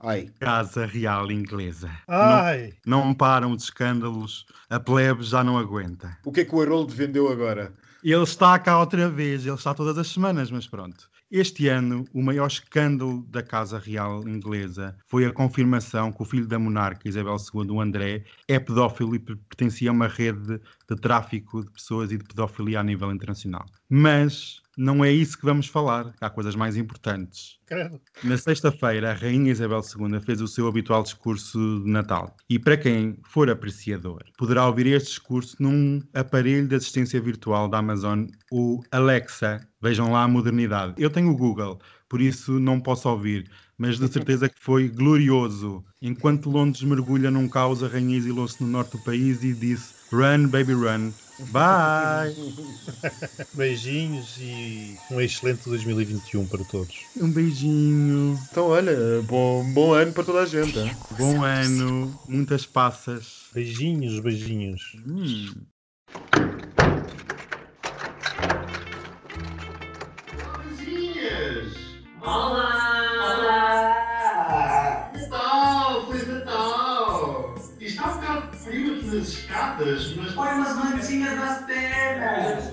Ai. 0.00 0.30
Casa 0.40 0.86
Real 0.86 1.30
Inglesa. 1.30 1.90
Ai. 2.08 2.72
Não, 2.86 3.04
não 3.04 3.14
param 3.14 3.52
os 3.52 3.64
escândalos, 3.64 4.46
a 4.68 4.80
plebe 4.80 5.22
já 5.22 5.44
não 5.44 5.58
aguenta. 5.58 6.16
O 6.24 6.32
que 6.32 6.40
é 6.40 6.44
que 6.44 6.54
o 6.54 6.60
Harold 6.60 6.94
vendeu 6.94 7.30
agora? 7.30 7.72
Ele 8.02 8.22
está 8.22 8.58
cá 8.58 8.78
outra 8.78 9.10
vez, 9.10 9.44
ele 9.44 9.54
está 9.54 9.74
todas 9.74 9.98
as 9.98 10.08
semanas, 10.08 10.50
mas 10.50 10.66
pronto. 10.66 11.10
Este 11.30 11.68
ano, 11.68 12.04
o 12.12 12.22
maior 12.22 12.48
escândalo 12.48 13.24
da 13.28 13.40
Casa 13.40 13.78
Real 13.78 14.26
Inglesa 14.26 14.96
foi 15.06 15.24
a 15.24 15.32
confirmação 15.32 16.10
que 16.10 16.22
o 16.22 16.24
filho 16.24 16.48
da 16.48 16.58
monarca 16.58 17.08
Isabel 17.08 17.36
II, 17.54 17.70
o 17.70 17.80
André, 17.80 18.24
é 18.48 18.58
pedófilo 18.58 19.14
e 19.14 19.18
pertencia 19.20 19.90
a 19.90 19.92
uma 19.92 20.08
rede 20.08 20.40
de, 20.40 20.60
de 20.88 20.96
tráfico 20.96 21.62
de 21.62 21.70
pessoas 21.70 22.10
e 22.10 22.18
de 22.18 22.24
pedofilia 22.24 22.80
a 22.80 22.82
nível 22.82 23.12
internacional. 23.12 23.64
Mas 23.88 24.60
não 24.76 25.04
é 25.04 25.10
isso 25.10 25.38
que 25.38 25.44
vamos 25.44 25.66
falar. 25.66 26.14
Há 26.20 26.30
coisas 26.30 26.54
mais 26.54 26.76
importantes. 26.76 27.58
Credo. 27.66 28.00
Na 28.24 28.36
sexta-feira, 28.36 29.10
a 29.10 29.14
Rainha 29.14 29.52
Isabel 29.52 29.80
II 29.80 30.20
fez 30.20 30.40
o 30.40 30.48
seu 30.48 30.66
habitual 30.66 31.02
discurso 31.02 31.58
de 31.84 31.90
Natal. 31.90 32.36
E 32.48 32.58
para 32.58 32.76
quem 32.76 33.18
for 33.24 33.50
apreciador, 33.50 34.24
poderá 34.38 34.66
ouvir 34.66 34.86
este 34.86 35.08
discurso 35.08 35.56
num 35.60 36.00
aparelho 36.14 36.66
de 36.66 36.76
assistência 36.76 37.20
virtual 37.20 37.68
da 37.68 37.78
Amazon, 37.78 38.26
o 38.50 38.82
Alexa. 38.90 39.60
Vejam 39.82 40.12
lá 40.12 40.24
a 40.24 40.28
modernidade. 40.28 40.94
Eu 40.98 41.10
tenho 41.10 41.30
o 41.30 41.36
Google, 41.36 41.80
por 42.08 42.20
isso 42.20 42.58
não 42.58 42.80
posso 42.80 43.08
ouvir, 43.08 43.50
mas 43.78 43.98
de 43.98 44.08
certeza 44.08 44.48
que 44.48 44.60
foi 44.60 44.88
glorioso. 44.88 45.82
Enquanto 46.02 46.50
Londres 46.50 46.82
mergulha 46.82 47.30
num 47.30 47.48
caos, 47.48 47.82
a 47.82 47.88
Rainha 47.88 48.16
exilou-se 48.16 48.62
no 48.62 48.68
norte 48.68 48.92
do 48.92 49.04
país 49.04 49.42
e 49.42 49.54
disse: 49.54 49.94
Run, 50.12 50.48
baby, 50.48 50.74
run. 50.74 51.12
Bye! 51.48 52.34
Beijinhos 53.54 54.36
e 54.38 54.96
um 55.10 55.20
excelente 55.20 55.68
2021 55.68 56.46
para 56.46 56.64
todos. 56.64 56.96
Um 57.16 57.30
beijinho. 57.30 58.38
Então, 58.50 58.68
olha, 58.68 59.22
bom, 59.22 59.64
bom 59.72 59.92
ano 59.92 60.12
para 60.12 60.24
toda 60.24 60.40
a 60.40 60.46
gente. 60.46 60.78
Hein? 60.78 60.96
Bom 61.18 61.42
ano, 61.42 62.18
muitas 62.28 62.66
passas. 62.66 63.44
Beijinhos, 63.54 64.20
beijinhos. 64.20 64.96
Hum. 65.06 65.50
Escadas, 79.12 80.14
mas. 80.16 80.32
Põe 80.32 80.48
umas 80.48 80.76
mantinhas 80.76 81.36
nas 81.36 81.64
pernas, 81.64 82.70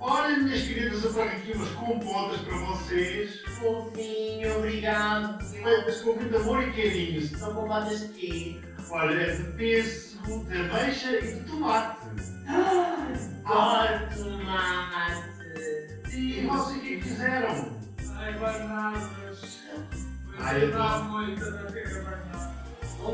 Olha, 0.00 0.38
minhas 0.38 0.62
queridas, 0.62 1.04
eu 1.04 1.12
trago 1.12 1.30
aqui 1.30 1.52
umas 1.52 1.68
compotas 1.70 2.40
para 2.40 2.56
vocês. 2.58 3.40
Fofinho, 3.58 4.58
obrigado. 4.58 5.42
Feitas 5.50 6.00
com 6.02 6.12
muito 6.14 6.36
amor 6.36 6.62
e 6.62 6.72
carinho. 6.72 7.38
São 7.38 7.54
compotas 7.54 8.00
de 8.00 8.08
quê? 8.08 8.60
Olha, 8.90 9.14
é 9.14 9.34
de 9.34 9.42
pêssego, 9.52 10.44
de 10.44 10.56
ameixa 10.58 11.10
e 11.16 11.34
de 11.34 11.40
tomate. 11.50 12.06
Ah, 13.46 14.08
tomate. 14.14 15.34
E 16.12 16.46
vocês 16.46 16.76
o 16.76 16.80
que 16.80 17.00
fizeram? 17.00 17.72
Ai, 18.16 18.38
bananas. 18.38 19.10
Ai, 20.38 20.64
eu 20.64 20.70
dá 20.72 20.98
muito 20.98 21.44
na 21.44 21.62
banana. 21.62 22.54
Com 22.62 22.63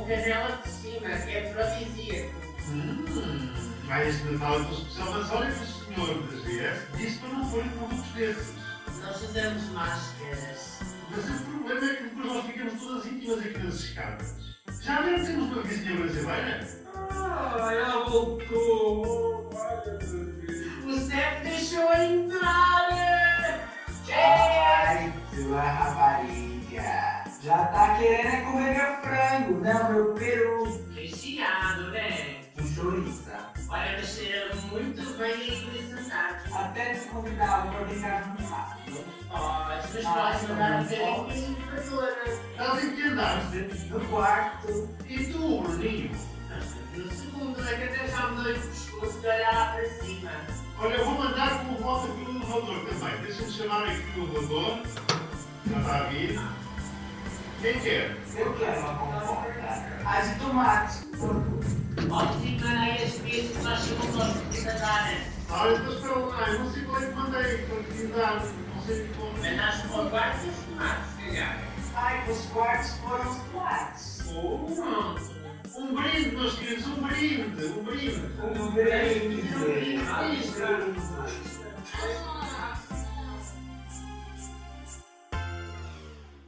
canela 0.07 0.61
de 0.62 0.68
cima, 0.68 1.09
que 1.09 1.31
é 1.31 1.51
afrodisíaco. 1.51 2.35
Hum, 2.68 3.53
mas 3.87 4.09
este 4.09 4.24
Natal 4.33 4.61
é 4.61 4.64
tão 4.64 4.72
especial, 4.72 5.12
mas 5.12 5.31
olha 5.31 5.53
que 5.53 5.62
o 5.62 5.66
senhor 5.66 6.22
das 6.22 6.41
GS 6.45 6.97
disse 6.97 7.18
para 7.18 7.28
não 7.31 7.51
forem 7.51 7.70
produtos 7.70 8.11
desses. 8.12 8.55
Nós 9.03 9.22
usamos 9.22 9.64
máscaras. 9.70 10.81
Mas 11.11 11.41
o 11.41 11.45
problema 11.45 11.91
é 11.91 11.95
que 11.97 12.03
depois 12.05 12.26
nós 12.26 12.47
ficamos 12.47 12.81
todas 12.83 13.07
íntimas 13.07 13.39
aqui 13.39 13.59
nas 13.59 13.74
escadas. 13.74 14.35
Já 14.83 15.03
nem 15.03 15.24
temos 15.24 15.53
uma 15.53 15.62
vizinha 15.62 15.97
brasileira? 15.97 16.68
Ah, 16.95 17.70
ela 17.72 18.09
voltou. 18.09 19.51
O 20.87 20.99
Zé 20.99 21.41
deixou 21.43 21.93
entrar. 21.95 22.91
Ai, 24.12 25.12
tua 25.35 25.62
rapariga. 25.62 27.30
Já 27.43 27.57
tá 27.68 27.97
querendo 27.97 28.45
comer 28.53 28.74
meu 28.74 28.97
frango, 29.01 29.64
não 29.64 29.93
meu 29.93 30.14
peru. 30.14 30.84
Recheado, 30.95 31.91
né? 31.91 32.43
Com 32.55 32.66
chouriça. 32.66 33.51
Olha, 33.70 33.93
mas 33.97 34.09
cheira 34.09 34.55
muito 34.70 35.18
bem 35.18 35.95
andar. 35.99 36.43
Até 36.53 36.95
te 36.95 37.07
convidava 37.09 37.70
para 37.70 37.84
brincar 37.86 38.36
no 38.38 38.47
rápido. 38.47 39.05
Oh, 39.30 39.64
mas 39.68 39.86
podes 39.86 40.49
mandar 40.51 40.80
um 40.80 40.84
bocadinho 40.84 41.55
de 41.55 41.62
elevadora. 41.62 42.24
Estás 42.51 42.84
em 42.84 42.97
que 42.97 43.03
andaste? 43.05 43.57
No 43.88 44.01
quarto. 44.09 44.88
E 45.09 45.24
tu, 45.24 45.62
Bruninho? 45.62 46.11
No 46.95 47.11
segundo, 47.11 47.68
é 47.68 47.74
que 47.74 47.84
até 47.84 48.07
já 48.07 48.28
me 48.28 48.45
dei 48.45 48.53
o 48.53 48.61
pescoço 48.61 49.18
de 49.18 49.26
olhar 49.26 49.55
lá 49.55 49.72
para 49.72 49.88
cima. 49.88 50.30
Olha, 50.78 50.95
eu 50.95 51.05
vou 51.07 51.14
mandar 51.14 51.64
com 51.64 51.72
o 51.72 51.78
voto 51.78 52.12
aqui 52.12 52.20
no 52.20 52.36
elevador 52.36 52.86
também. 52.86 53.22
Deixa-me 53.22 53.51
chamar 53.51 53.84
aqui 53.84 54.20
o 54.20 54.24
elevador. 54.24 54.82
Já 55.70 55.78
está 55.78 55.97
a 55.97 56.03
vir. 56.05 56.59
Compota. 57.61 59.36
As 60.06 60.28
de 60.30 60.34
tomate. 60.40 60.98
Ótimo, 62.11 62.66
aí 62.66 63.04
as 63.04 63.12
que 63.12 63.52
nós 63.62 63.80
chegamos 63.84 64.18
aos 64.18 64.50
de 64.50 64.61
andar. 64.66 65.12
Ah, 65.50 65.68
então 65.68 65.92
eu 65.92 66.58
não 66.58 66.72
sei 66.72 66.84
qual 66.84 67.02
é 67.02 67.06
que 67.06 67.14
mandei 67.14 67.58
para 67.58 67.82
te 67.82 68.06
dar. 68.06 68.42
Não 68.42 68.82
sei 68.82 69.11
como. 69.14 69.36
Mandaste 69.38 69.88
para 69.88 70.00
o 70.00 70.11
quarto 70.11 70.46
os 70.48 70.56
tomates, 70.56 71.06
se 71.11 71.22
calhar. 71.22 71.58
Ai, 71.94 72.30
os 72.30 72.46
quartos 72.46 72.90
foram 72.94 73.30
os 73.30 73.36
tomates. 73.36 74.20
Oh, 74.32 74.70
um 75.78 75.94
brinde, 75.94 76.36
meus 76.36 76.54
queridos, 76.54 76.86
um 76.86 77.02
brinde, 77.02 77.42
um 77.42 77.84
brinde. 77.84 78.22
Um 78.42 78.70
brinde. 78.70 79.54
Um 79.54 79.61
brinde. 79.61 80.00
Um 80.00 80.14
brinde. 80.14 81.00